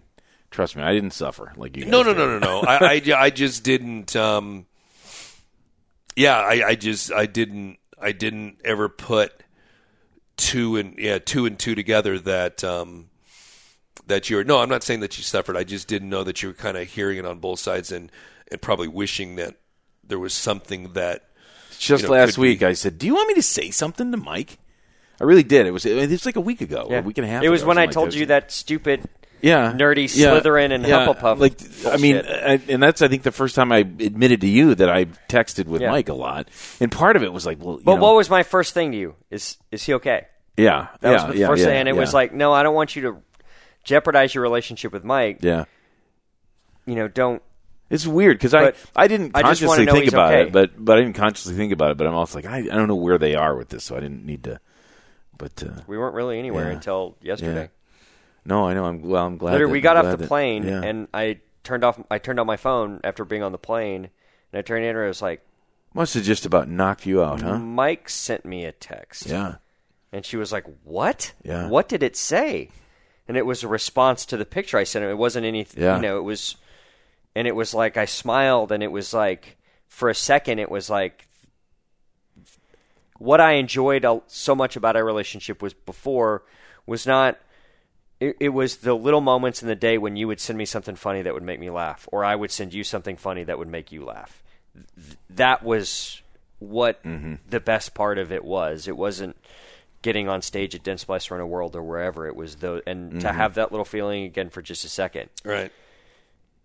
[0.51, 1.83] trust me, I didn't suffer like you.
[1.83, 2.17] Guys No, no, did.
[2.19, 2.67] no, no, no.
[2.67, 4.15] I, I, I just didn't.
[4.15, 4.65] Um,
[6.15, 9.43] yeah, I, I just I didn't I didn't ever put
[10.37, 13.09] two and yeah two and two together that um,
[14.07, 14.43] that you're.
[14.43, 15.57] No, I'm not saying that you suffered.
[15.57, 18.11] I just didn't know that you were kind of hearing it on both sides and
[18.51, 19.55] and probably wishing that
[20.03, 21.23] there was something that.
[21.77, 24.11] Just you know, last week, be- I said, "Do you want me to say something
[24.11, 24.57] to Mike?"
[25.19, 25.65] I really did.
[25.65, 26.99] It was it was like a week ago, Yeah.
[26.99, 27.43] a week and a half.
[27.43, 29.09] It was ago, when I something like told you that stupid
[29.45, 31.05] yeah, nerdy yeah, Slytherin and yeah.
[31.05, 31.37] Hufflepuff.
[31.39, 31.59] Like,
[31.93, 32.17] I mean.
[32.17, 35.65] I, and that's I think the first time I admitted to you that I texted
[35.67, 35.91] with Yeah.
[35.91, 36.49] Mike a lot,
[36.79, 38.91] and part of it was like, well, you but know, what was my first thing
[38.91, 39.15] to you?
[39.29, 40.27] Is is he okay?
[40.57, 42.95] yeah, That yeah, was the first thing, and it was like, no, I don't want
[42.95, 43.17] you to
[43.83, 45.39] jeopardize your relationship with Mike.
[45.41, 45.65] yeah.
[46.85, 47.41] You know, don't.
[47.89, 50.43] It's weird because I I didn't I consciously know think about okay.
[50.47, 51.97] it, but but I didn't consciously think about it.
[51.97, 53.99] But I'm also like I, I don't know where they are with this, so I
[53.99, 54.59] didn't need to.
[55.37, 56.75] But uh, We weren't really anywhere Yeah.
[56.75, 57.69] until yesterday.
[58.45, 58.85] No, I know.
[58.85, 59.25] I'm well.
[59.25, 59.53] I'm glad.
[59.53, 60.81] Literally, that- we got I'm off the that- plane, yeah.
[60.83, 62.01] and I turned off.
[62.11, 64.09] I turned on my phone after being on the plane,
[64.51, 65.41] and I turned in, and it was like,
[65.93, 67.57] must have just about knocked you out, huh?
[67.57, 69.25] Mike sent me a text.
[69.27, 69.55] Yeah.
[70.11, 71.33] And she was like, "What?
[71.43, 71.67] Yeah.
[71.67, 72.69] What did it say?"
[73.27, 75.09] And it was a response to the picture I sent him.
[75.11, 75.83] It wasn't anything.
[75.83, 75.95] Yeah.
[75.97, 76.55] You know, it was,
[77.35, 79.57] and it was like I smiled, and it was like
[79.87, 81.27] for a second, it was like
[83.17, 86.43] what I enjoyed so much about our relationship was before
[86.85, 87.37] was not.
[88.19, 90.95] It, it was the little moments in the day when you would send me something
[90.95, 93.67] funny that would make me laugh, or I would send you something funny that would
[93.67, 94.41] make you laugh.
[94.95, 96.21] Th- that was
[96.59, 97.35] what mm-hmm.
[97.49, 98.87] the best part of it was.
[98.87, 99.35] It wasn't
[100.01, 102.55] getting on stage at Dentsply Sirona World or wherever it was.
[102.55, 103.37] Though, and to mm-hmm.
[103.37, 105.29] have that little feeling again for just a second.
[105.43, 105.71] Right.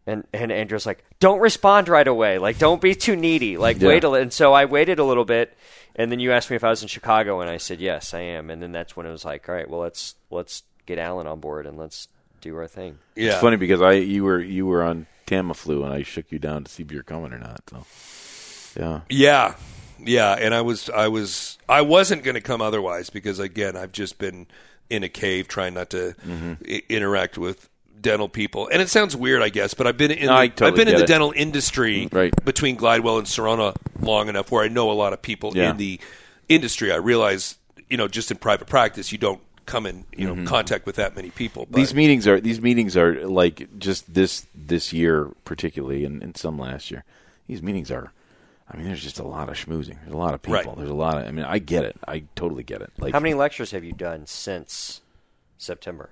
[0.07, 2.39] And and Andrea's like, don't respond right away.
[2.39, 3.57] Like, don't be too needy.
[3.57, 3.89] Like, Yeah.
[3.89, 4.23] wait a little.
[4.23, 5.57] And so I waited a little bit,
[5.97, 8.21] and then you asked me if I was in Chicago, and I said yes, I
[8.21, 8.51] am.
[8.51, 11.41] And then that's when it was like, all right, well, let's let's get Alan on
[11.41, 12.09] board and let's
[12.41, 12.99] do our thing.
[13.17, 13.33] Yeah.
[13.33, 16.65] It's funny because I you were you were on Tamiflu and I shook you down
[16.65, 17.61] to see if you're coming or not.
[17.71, 17.85] So
[18.79, 19.55] yeah, Yeah,
[19.99, 23.93] yeah, and I was, I was, I wasn't going to come otherwise because again, I've
[23.93, 24.47] just been
[24.89, 26.53] in a cave trying not to Mm-hmm.
[26.69, 27.69] I- interact with
[28.01, 30.49] dental people, and it sounds weird, I guess, but I've been in, No, the, I
[30.49, 31.07] totally I've been in the it.
[31.07, 32.33] dental industry Right.
[32.45, 35.71] between Glidewell and Sirona long enough where I know a lot of people Yeah.
[35.71, 36.01] in the
[36.49, 36.93] industry.
[36.93, 37.57] I realize,
[37.91, 39.41] you know, just in private practice, you don't
[39.71, 41.65] come in, you know, contact with that many people.
[41.65, 41.81] But Mm-hmm.
[41.81, 46.59] these meetings are these meetings are like just this this year particularly and, and some
[46.59, 47.05] last year.
[47.47, 48.13] These meetings are.
[48.73, 49.99] I mean, there's just a lot of schmoozing.
[50.03, 50.55] There's a lot of people.
[50.63, 50.77] Right.
[50.77, 51.27] There's a lot of.
[51.27, 51.97] I mean, I get it.
[52.07, 52.93] I totally get it.
[52.99, 55.01] Like How many lectures have you done since
[55.59, 56.11] September?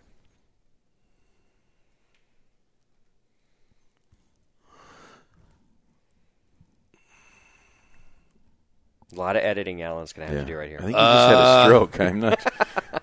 [9.13, 10.45] A lot of editing Alan's going to have Yeah.
[10.47, 10.79] to do right here.
[10.81, 12.01] I think you just had a stroke.
[12.01, 13.03] I'm not.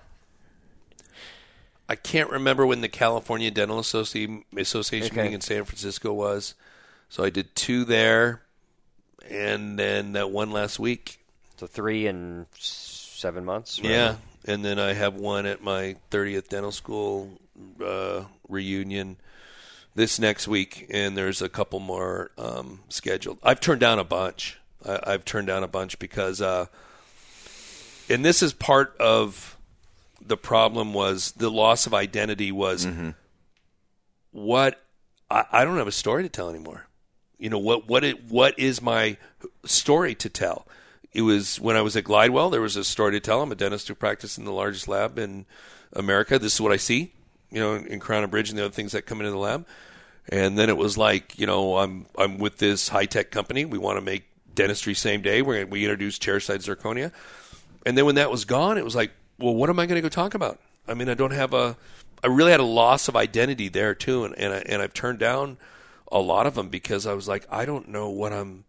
[1.88, 5.16] I can't remember when the California Dental Associ- Association Okay.
[5.22, 6.54] meeting in San Francisco was.
[7.08, 8.42] So I did two there,
[9.30, 11.20] and then that one last week.
[11.58, 13.80] So three in seven months.
[13.80, 13.90] right?
[13.90, 17.40] Yeah, and then I have one at my 30th dental school
[17.82, 19.16] uh, reunion
[19.94, 23.38] this next week, and there's a couple more um, scheduled.
[23.42, 24.58] I've turned down a bunch.
[24.84, 26.66] I, I've turned down a bunch because, uh,
[28.10, 29.55] and this is part of
[30.26, 33.10] the problem was the loss of identity was mm-hmm.
[34.32, 34.82] what
[35.30, 36.86] I, I don't have a story to tell anymore.
[37.38, 39.16] You know what what it what is my
[39.64, 40.66] story to tell?
[41.12, 42.50] It was when I was at Glidewell.
[42.50, 43.42] There was a story to tell.
[43.42, 45.46] I'm a dentist who practiced in the largest lab in
[45.92, 46.38] America.
[46.38, 47.12] This is what I see.
[47.50, 49.66] You know, in Crown and Bridge and the other things that come into the lab.
[50.28, 53.64] And then it was like, you know, I'm I'm with this high tech company.
[53.64, 55.42] We want to make dentistry same day.
[55.42, 57.12] We're we introduced chairside zirconia.
[57.84, 60.02] And then when that was gone, it was like, well, what am I going to
[60.02, 60.58] go talk about?
[60.88, 61.76] I mean, I don't have a.
[62.24, 65.18] I really had a loss of identity there too, and and, I, and I've turned
[65.18, 65.58] down
[66.10, 68.64] a lot of them because I was like, I don't know what I'm.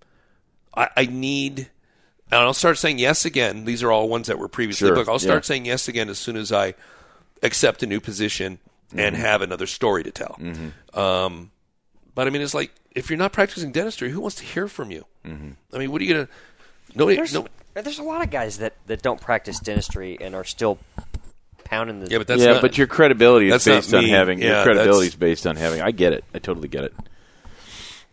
[0.76, 1.60] I, I need,
[2.30, 3.66] and I'll start saying yes again.
[3.66, 5.10] These are all ones that were previously Sure, booked.
[5.10, 5.48] I'll start yeah.
[5.48, 6.74] saying yes again as soon as I
[7.44, 8.60] accept a new position
[8.96, 9.22] and Mm-hmm.
[9.26, 10.40] have another story to tell.
[10.94, 11.52] Um,
[12.16, 14.92] but I mean, it's like if you're not practicing dentistry, who wants to hear from
[14.92, 15.06] you?
[15.26, 15.50] Mm-hmm.
[15.74, 16.28] I mean, what are you gonna?
[16.96, 17.16] Nobody.
[17.18, 17.48] There's, no,
[17.84, 20.80] there's a lot of guys that, that don't practice dentistry and are still
[21.64, 22.10] pounding the.
[22.10, 25.08] yeah, but that's yeah, not, but your credibility is based on having Yeah, your credibility
[25.08, 25.82] is based on having.
[25.82, 26.24] I get it.
[26.34, 26.94] I totally get it.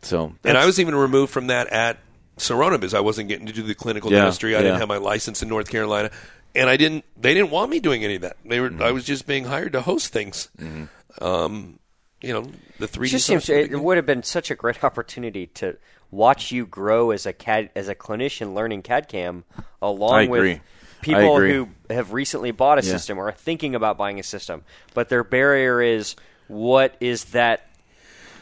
[0.03, 1.99] So and I was even removed from that at
[2.37, 4.55] Sirona because I wasn't getting to do the clinical Yeah, dentistry.
[4.57, 6.11] I didn't have my license in North Carolina,
[6.55, 7.05] and I didn't.
[7.17, 8.37] They didn't want me doing any of that.
[8.45, 8.71] They were.
[8.71, 8.83] Mm-hmm.
[8.83, 10.49] I was just being hired to host things.
[11.21, 11.79] Um,
[12.21, 13.09] you know, the three.
[13.09, 15.77] It just seems it would have been such a great opportunity to
[16.15, 19.45] watch you grow as a CAD as a clinician learning CAD CAM
[19.83, 20.41] along with
[21.03, 21.21] people
[21.53, 22.93] who have recently bought a Yeah.
[22.93, 24.63] system or are thinking about buying a system,
[24.95, 26.17] but their barrier is
[26.49, 27.69] what is that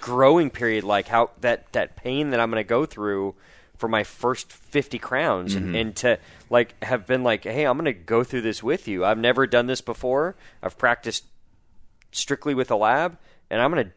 [0.01, 1.09] growing period like?
[1.09, 3.35] How that that pain that I'm going to go through
[3.77, 5.67] for my first 50 crowns Mm-hmm.
[5.67, 6.19] and, and to
[6.51, 9.45] like have been like hey i'm going to go through this with you i've never
[9.45, 11.25] done this before i've practiced
[12.13, 13.17] strictly with a lab,
[13.51, 13.93] and I'm going to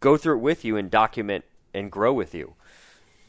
[0.00, 2.54] go through it with you and document and grow with you.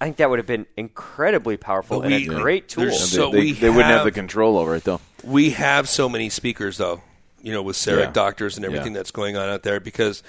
[0.01, 2.85] I think that would have been incredibly powerful But and a great tool.
[2.85, 4.99] there's they, So they, we they wouldn't have have- the control over it though.
[5.23, 7.01] we have so many speakers though
[7.43, 8.11] you know, with CEREC Yeah.
[8.11, 8.99] doctors and everything Yeah.
[8.99, 10.23] that's going on out there because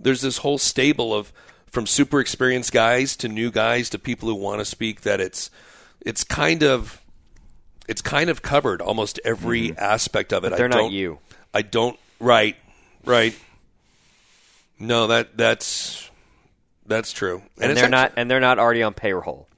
[0.00, 1.32] there's this whole stable of
[1.70, 5.50] from super experienced guys to new guys to people who want to speak that it's
[6.00, 7.00] it's kind of
[7.88, 9.78] it's kind of covered almost every mm-hmm.
[9.78, 10.50] aspect of it.
[10.50, 11.18] But they're I not don't, you.
[11.54, 12.56] I don't right,
[13.04, 13.36] right.
[14.78, 16.05] No, that that's
[16.86, 19.48] that's true, and, it's they're not and they're not already on payroll.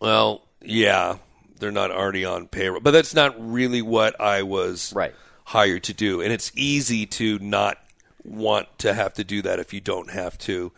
[0.00, 1.18] Well, yeah,
[1.58, 5.14] they're not already on payroll, but that's not really what I was Right.
[5.44, 6.20] hired to do.
[6.20, 7.78] And it's easy to not
[8.24, 10.72] want to have to do that if you don't have to,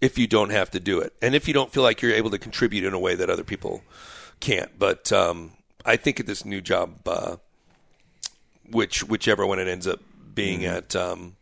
[0.00, 2.30] if you don't have to do it, and if you don't feel like you're able
[2.30, 3.82] to contribute in a way that other people
[4.38, 4.78] can't.
[4.78, 5.52] But um,
[5.84, 7.36] I think at this new job, uh,
[8.70, 10.00] which whichever one it ends up
[10.32, 11.34] being at, um,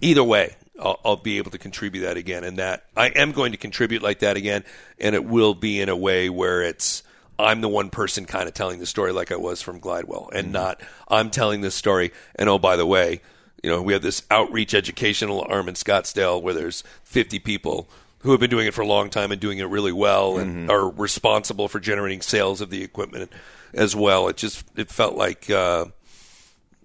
[0.00, 3.52] either way, I'll, I'll be able to contribute that again, and that I am going
[3.52, 4.64] to contribute like that again,
[4.98, 7.02] and it will be in a way where it's
[7.38, 10.52] I'm the one person kind of telling the story like I was from Glidewell, and
[10.52, 12.12] not I'm telling this story.
[12.34, 13.20] And oh, by the way,
[13.62, 17.88] you know we have this outreach educational arm in Scottsdale where there's 50 people
[18.20, 20.70] who have been doing it for a long time and doing it really well, and
[20.70, 23.30] are responsible for generating sales of the equipment
[23.72, 24.28] as well.
[24.28, 25.50] It just it felt like.
[25.50, 25.86] Uh,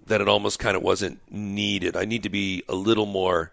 [0.06, 1.96] that it almost kind of wasn't needed.
[1.96, 3.52] I need to be a little more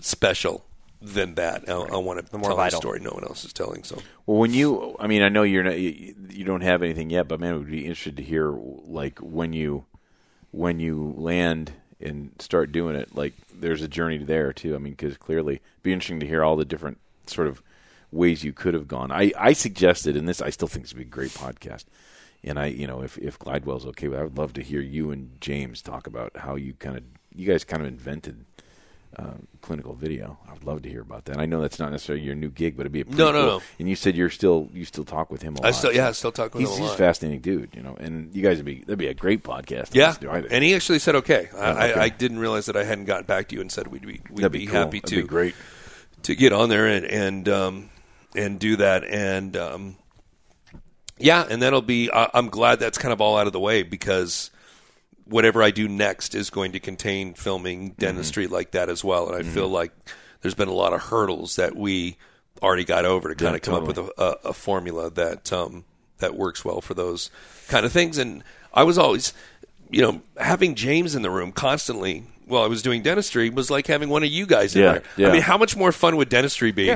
[0.00, 0.64] special
[1.02, 1.68] than that.
[1.68, 2.78] I, I want to the more tell vital.
[2.78, 3.84] a story no one else is telling.
[3.84, 3.96] So
[4.26, 7.28] Well, when you, I mean, I know you're not, you, you don't have anything yet,
[7.28, 9.84] but man, I would be interested to hear like when you,
[10.50, 13.14] when you land and start doing it.
[13.14, 14.74] Like, there's a journey there too.
[14.74, 17.62] I mean, because clearly, it'd be interesting to hear all the different sort of
[18.10, 19.12] ways you could have gone.
[19.12, 21.84] I, I suggested, and this, I still think this would be a great podcast.
[22.42, 25.10] And I, you know, if if Glidewell's okay, with I would love to hear you
[25.10, 27.02] and James talk about how you kind of,
[27.34, 28.46] you guys kind of invented
[29.16, 30.38] uh, clinical video.
[30.48, 31.38] I would love to hear about that.
[31.38, 33.38] I know that's not necessarily your new gig, but it'd be a pretty No, no,
[33.38, 33.62] cool- no.
[33.78, 35.68] And you said you're still you still talk with him a lot.
[35.68, 37.82] I still, yeah, I still talk with he's, him a he's a fascinating dude, you
[37.82, 37.96] know.
[37.98, 39.94] And you guys would be that'd be a great podcast.
[39.94, 41.48] Yeah, I and he actually said okay.
[41.54, 42.00] I, Oh, okay.
[42.00, 44.38] I, didn't realize that I hadn't gotten back to you and said we'd be we'd
[44.38, 44.76] that'd be, be, cool.
[44.76, 45.54] happy to be great.
[46.22, 47.90] to get on there and and um,
[48.36, 49.96] and do that and um,
[51.18, 52.10] yeah, and that'll be.
[52.10, 54.50] I, I'm glad that's kind of all out of the way because
[55.30, 59.36] whatever I do next is going to contain filming dentistry like that as well, and
[59.36, 59.92] I feel like
[60.42, 62.16] there's been a lot of hurdles that we
[62.62, 65.52] already got over to kind Yeah, of come up with a, a, a formula that
[65.52, 65.84] um,
[66.18, 67.30] that works well for those
[67.68, 68.18] kind of things.
[68.18, 68.42] And
[68.74, 69.32] I was always,
[69.90, 73.86] you know, having James in the room constantly while I was doing dentistry was like
[73.86, 75.02] having one of you guys in Yeah, there.
[75.16, 75.28] yeah.
[75.28, 76.94] I mean, how much more fun would dentistry be?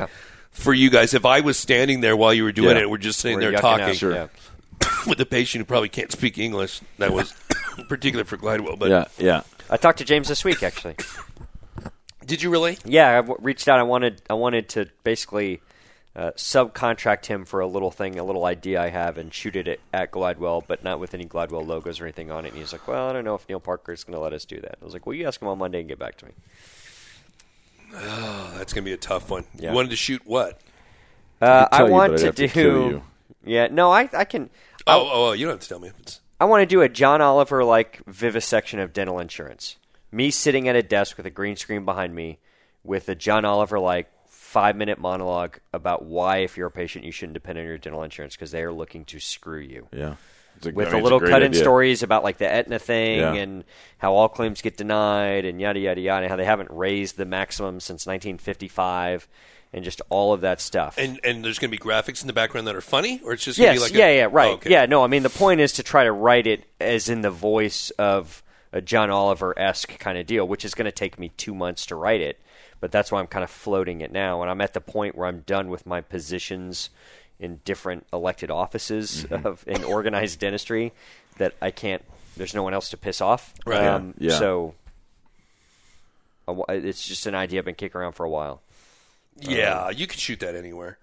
[0.51, 2.99] For you guys, if I was standing there while you were doing it, and we're
[2.99, 4.29] just sitting We're there talking out, yeah.
[5.07, 7.35] with a patient who probably can't speak English, that was
[7.89, 8.79] particular for Glidewell.
[8.79, 9.43] But Yeah, yeah.
[9.71, 10.97] I talked to James this week actually.
[12.27, 12.79] did you really?
[12.85, 13.79] Yeah, I w- reached out.
[13.79, 15.61] I wanted I wanted to basically
[16.17, 19.67] uh, subcontract him for a little thing, a little idea I have, and shoot it
[19.67, 22.51] at, at Glidewell, but not with any Glidewell logos or anything on it.
[22.51, 24.45] And he's like, "Well, I don't know if Neil Parker is going to let us
[24.45, 26.27] do that." I was like, "Well, you ask him on Monday and get back to
[26.27, 26.33] me."
[27.97, 29.45] Oh, that's going to be a tough one.
[29.55, 29.71] Yeah.
[29.71, 30.61] You wanted to shoot what?
[31.41, 32.49] Uh, could I tell you, want to do.
[32.49, 33.03] to.
[33.45, 34.51] Yeah, no, I I can.
[34.87, 36.21] Oh, oh, oh, you don't have to tell me if it's.
[36.41, 39.77] I want to do a John Oliver like vivisection of dental insurance.
[40.13, 42.39] Me sitting at a desk with a green screen behind me
[42.83, 47.13] with a John Oliver like five minute monologue about why, if you're a patient, you
[47.13, 49.89] shouldn't depend on your dental insurance because they are looking to screw you.
[49.93, 50.15] Yeah.
[50.65, 51.61] A, With I a mean, it's little cut in idea.
[51.61, 53.35] stories about like the Aetna thing Yeah.
[53.35, 53.65] and
[53.99, 57.25] how all claims get denied and yada yada yada, and how they haven't raised the
[57.25, 59.27] maximum since 1955,
[59.75, 60.97] and just all of that stuff.
[60.97, 63.45] And and there's going to be graphics in the background that are funny, or it's
[63.45, 64.51] just going to Yes, be like yeah, a, yeah, right.
[64.51, 64.71] Oh, okay.
[64.71, 67.31] Yeah, no, I mean the point is to try to write it as in the
[67.31, 68.43] voice of
[68.73, 71.87] a John Oliver esque kind of deal, which is going to take me two months
[71.87, 72.41] to write it.
[72.81, 75.27] But that's why I'm kind of floating it now, and I'm at the point where
[75.27, 76.91] I'm done with my positions
[77.41, 79.47] in different elected offices Mm-hmm.
[79.47, 80.93] of in organized dentistry
[81.39, 82.03] that I can't.
[82.37, 83.55] There's no one else to piss off.
[83.67, 83.87] Right.
[83.87, 84.39] Um, Yeah.
[84.39, 84.75] So
[86.69, 88.61] it's just an idea I've been kicking around for a while.
[89.41, 90.99] Yeah, you could shoot that anywhere.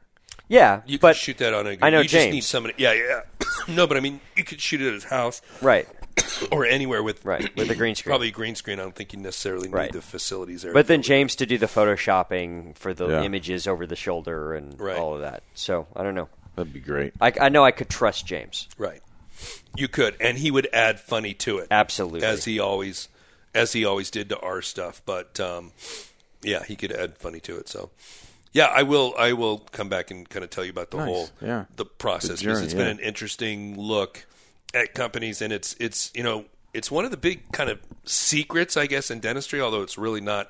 [0.47, 1.77] Yeah, You could but shoot that on a.
[1.81, 2.73] I know you just need somebody.
[2.77, 3.21] Yeah, yeah.
[3.73, 5.87] no, but I mean, you could shoot it at his house right,
[6.51, 8.11] or anywhere with right with a green screen.
[8.11, 8.79] probably a green screen.
[8.79, 9.91] I don't think you necessarily need Right.
[9.93, 10.73] the facilities there.
[10.73, 13.23] But then James to do the photoshopping for the Yeah.
[13.23, 14.97] images over the shoulder and Right.
[14.97, 15.43] all of that.
[15.53, 16.27] So I don't know.
[16.55, 17.13] That'd be great.
[17.21, 18.67] I, I know I could trust James.
[18.77, 19.01] right,
[19.77, 21.67] you could, and he would add funny to it.
[21.71, 22.23] Absolutely.
[22.27, 23.07] as he always
[23.55, 25.01] as he always did to our stuff.
[25.05, 25.71] But um,
[26.43, 27.67] yeah, he could add funny to it.
[27.69, 27.89] So
[28.53, 31.07] yeah, I will I will come back and kind of tell you about the Nice,
[31.07, 31.65] whole yeah.
[31.75, 34.25] the process The because it's been an interesting look
[34.73, 38.77] at companies and it's it's you know it's one of the big kind of secrets
[38.77, 40.49] I guess in dentistry although it's really not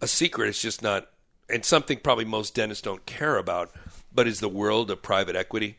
[0.00, 1.08] a secret it's just not
[1.48, 3.70] and something probably most dentists don't care about
[4.12, 5.78] but is the world of private equity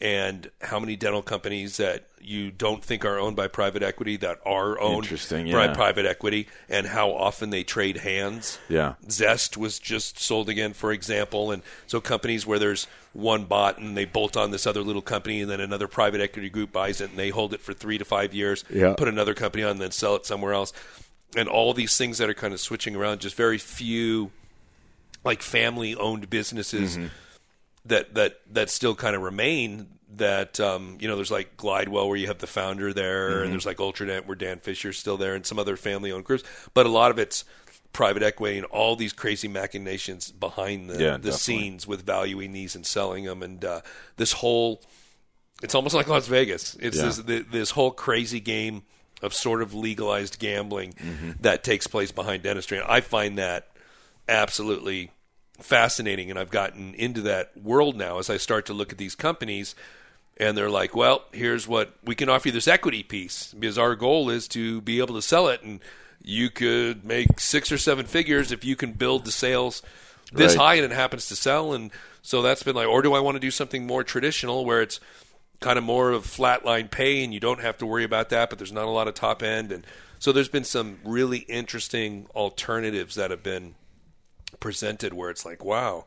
[0.00, 4.38] and how many dental companies that you don't think are owned by private equity that
[4.46, 5.04] are owned
[5.68, 8.58] by private equity, and how often they trade hands.
[8.68, 8.94] Yeah.
[9.10, 13.96] Zest was just sold again, for example, and so companies where there's one bot and
[13.96, 17.10] they bolt on this other little company, and then another private equity group buys it
[17.10, 18.94] and they hold it for three to five years, Yeah.
[18.96, 20.72] put another company on, and then sell it somewhere else,
[21.36, 23.20] and all these things that are kind of switching around.
[23.20, 24.30] Just very few,
[25.24, 27.06] like family-owned businesses mm-hmm.
[27.86, 29.88] That that that still kind of remain.
[30.16, 33.64] That um, you know, there's like Glidewell where you have the founder there, and there's
[33.64, 36.42] like Ultradent where Dan Fischer's still there, and some other family-owned groups.
[36.74, 37.44] But a lot of it's
[37.92, 42.74] private equity and all these crazy machinations behind the, Yeah, the scenes with valuing these
[42.76, 43.80] and selling them, and uh,
[44.16, 44.82] this whole
[45.62, 46.76] it's almost like Las Vegas.
[46.80, 47.10] It's Yeah.
[47.22, 48.82] this this whole crazy game
[49.22, 51.30] of sort of legalized gambling Mm-hmm.
[51.40, 52.78] that takes place behind dentistry.
[52.78, 53.68] And I find that
[54.28, 55.10] absolutely
[55.60, 59.14] fascinating, and I've gotten into that world now as I start to look at these
[59.14, 59.74] companies.
[60.36, 63.94] And they're like, well, here's what we can offer you this equity piece because our
[63.94, 65.80] goal is to be able to sell it, and
[66.22, 69.82] you could make six or seven figures if you can build the sales
[70.32, 70.62] this Right.
[70.62, 71.72] high and it happens to sell.
[71.72, 71.90] And
[72.22, 75.00] so that's been like, or do I want to do something more traditional where it's
[75.60, 78.58] kind of more of flatline pay and you don't have to worry about that, but
[78.58, 79.72] there's not a lot of top end.
[79.72, 79.86] And
[80.18, 83.74] so there's been some really interesting alternatives that have been
[84.58, 86.06] presented where it's like, wow,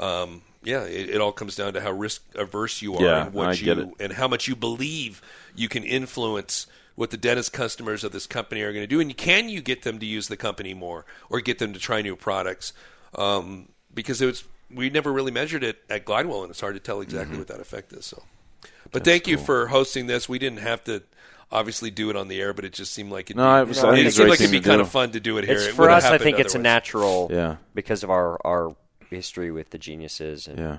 [0.00, 3.34] um, yeah, it, it all comes down to how risk averse you are Yeah, and
[3.34, 3.88] what I you get it.
[4.00, 5.20] and how much you believe
[5.54, 6.66] you can influence
[6.96, 9.82] what the dentist customers of this company are going to do, and can you get
[9.82, 12.72] them to use the company more or get them to try new products?
[13.14, 16.80] Um, because it was we never really measured it at Glidewell, and it's hard to
[16.80, 17.38] tell exactly Mm-hmm.
[17.38, 18.04] what that effect is.
[18.06, 18.22] So,
[18.92, 20.28] but thank you for hosting this.
[20.28, 21.02] We didn't have to.
[21.52, 23.62] Obviously, do it on the air, but it just seemed like it'd No, be, I
[23.62, 24.82] was- I think it it's the seemed like it'd be kind do.
[24.82, 25.54] of fun to do it here.
[25.54, 26.02] It's It for us.
[26.02, 27.28] I happened think it's a natural.
[27.32, 27.56] Yeah.
[27.74, 28.74] Because of our our
[29.10, 30.48] history with the geniuses.
[30.48, 30.78] And Yeah.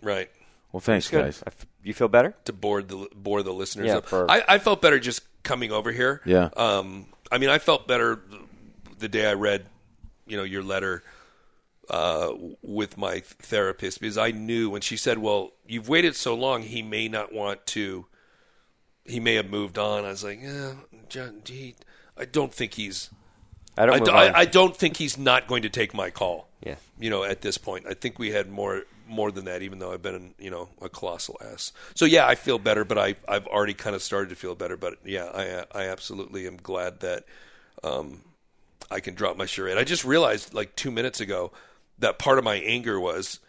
[0.00, 0.30] right
[0.72, 1.42] Well, thanks, guys.
[1.46, 2.34] I f- You feel better?
[2.46, 3.88] to bore the bore the listeners.
[3.88, 4.06] Yeah, up.
[4.06, 6.22] for- I, I felt better just coming over here.
[6.24, 6.48] Yeah.
[6.56, 8.20] Um, I mean, I felt better
[8.98, 9.66] the day I read,
[10.26, 11.02] you know, your letter
[11.90, 12.32] uh,
[12.62, 16.82] with my therapist because I knew when she said, "Well, you've waited so long, he
[16.82, 18.06] may not want to.
[19.04, 20.74] He may have moved on." I was like, "Yeah,
[21.08, 21.74] John, he,
[22.16, 23.10] I don't think he's.
[23.76, 23.94] I don't.
[23.94, 24.18] I, move d- on.
[24.34, 26.76] I- I don't think he's not going to take my call." Yeah.
[26.98, 29.62] You know, at this point, I think we had more more than that.
[29.62, 31.72] Even though I've been, you know, a colossal ass.
[31.94, 34.76] So yeah, I feel better, but I I've already kind of started to feel better.
[34.76, 35.24] But yeah,
[35.72, 37.24] I I absolutely am glad that
[37.82, 38.20] um,
[38.90, 39.78] I can drop my charade.
[39.78, 41.50] I just realized like two minutes ago
[41.98, 43.40] that part of my anger was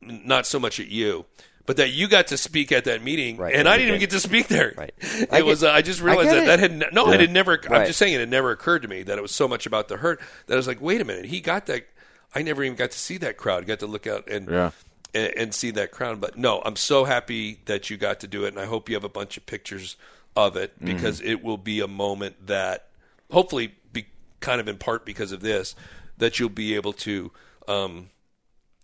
[0.00, 1.24] not so much at you.
[1.68, 4.10] But that you got to speak at that meeting, Right, and I didn't even get
[4.10, 4.72] to speak there.
[4.76, 4.92] Right.
[5.02, 5.62] It I get- was.
[5.62, 6.70] Uh, I just realized I that get that it.
[6.72, 7.12] had n- no.
[7.12, 7.60] It had never.
[7.70, 9.86] I'm just saying it had never occurred to me that it was so much about
[9.88, 11.86] the hurt that I was like, wait a minute, he got that.
[12.34, 13.66] I never even got to see that crowd.
[13.66, 14.70] Got to look out and Yeah.
[15.14, 16.20] and, and see that crowd.
[16.22, 18.94] But no, I'm so happy that you got to do it, and I hope you
[18.96, 19.96] have a bunch of pictures
[20.34, 20.94] of it Mm-hmm.
[20.96, 22.86] because it will be a moment that
[23.30, 24.06] hopefully be
[24.40, 25.74] kind of in part because of this
[26.16, 27.30] that you'll be able to
[27.68, 28.08] um,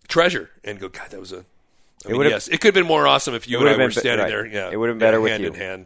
[0.07, 0.87] treasure and go.
[0.89, 1.45] God, that was a.
[2.07, 3.87] I mean, yes, it could have been more awesome if you and I would've were
[3.89, 4.29] been be- standing right.
[4.29, 4.45] there.
[4.45, 5.49] Yeah, It would've been better yeah, with hand you.
[5.49, 5.85] in hand.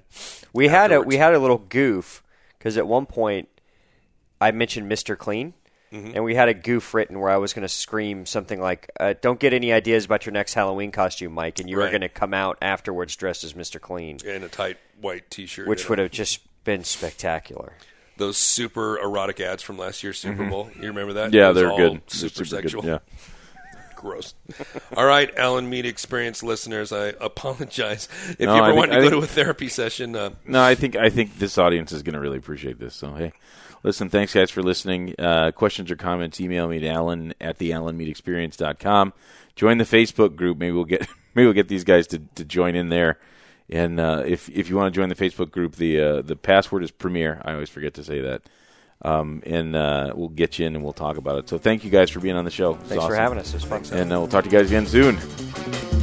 [0.54, 2.24] We had a we had a little goof
[2.58, 3.48] because at one point
[4.42, 5.18] I mentioned Mr.
[5.18, 5.54] Clean,
[5.92, 6.12] Mm-hmm.
[6.14, 9.16] and we had a goof written where I was going to scream something like, uh,
[9.22, 12.10] "Don't get any ideas about your next Halloween costume, Mike," and you were going to
[12.10, 13.82] come out afterwards dressed as Mr.
[13.82, 15.90] Clean, in a tight white T-shirt, which you know.
[15.90, 17.74] would have just been spectacular.
[18.18, 20.70] those super erotic ads from last year's Super Bowl.
[20.80, 21.28] You remember that?
[21.32, 21.36] Mm-hmm.
[21.36, 22.02] Yeah, they're good.
[22.06, 22.82] Super, super sexual.
[22.84, 22.88] Good.
[22.90, 23.00] Yeah.
[24.00, 24.34] Gross.
[24.98, 29.02] All right, Alan Mead Experience listeners, I apologize if No, you ever want to I
[29.02, 30.16] go think- to a therapy session.
[30.16, 32.96] Uh, No, I think I think this audience is going to really appreciate this.
[32.96, 33.34] So hey,
[33.84, 35.16] listen, thanks guys for listening.
[35.20, 39.14] Uh, questions or comments, email me to Alan at the AlanMeadExperience.com.
[39.56, 40.58] Join the Facebook group.
[40.58, 41.02] Maybe we'll get
[41.36, 43.20] maybe we'll get these guys to, to join in there.
[43.70, 46.84] And uh, if if you want to join the Facebook group, the uh, the password
[46.84, 47.42] is Premier.
[47.46, 48.42] I always forget to say that.
[49.02, 51.50] Um, and uh, we'll get you in and we'll talk about it.
[51.50, 52.74] So thank you guys for being on the show.
[52.74, 53.50] Thanks for having us.
[53.50, 54.00] It was fun.
[54.00, 55.99] And uh, we'll talk to you guys again soon.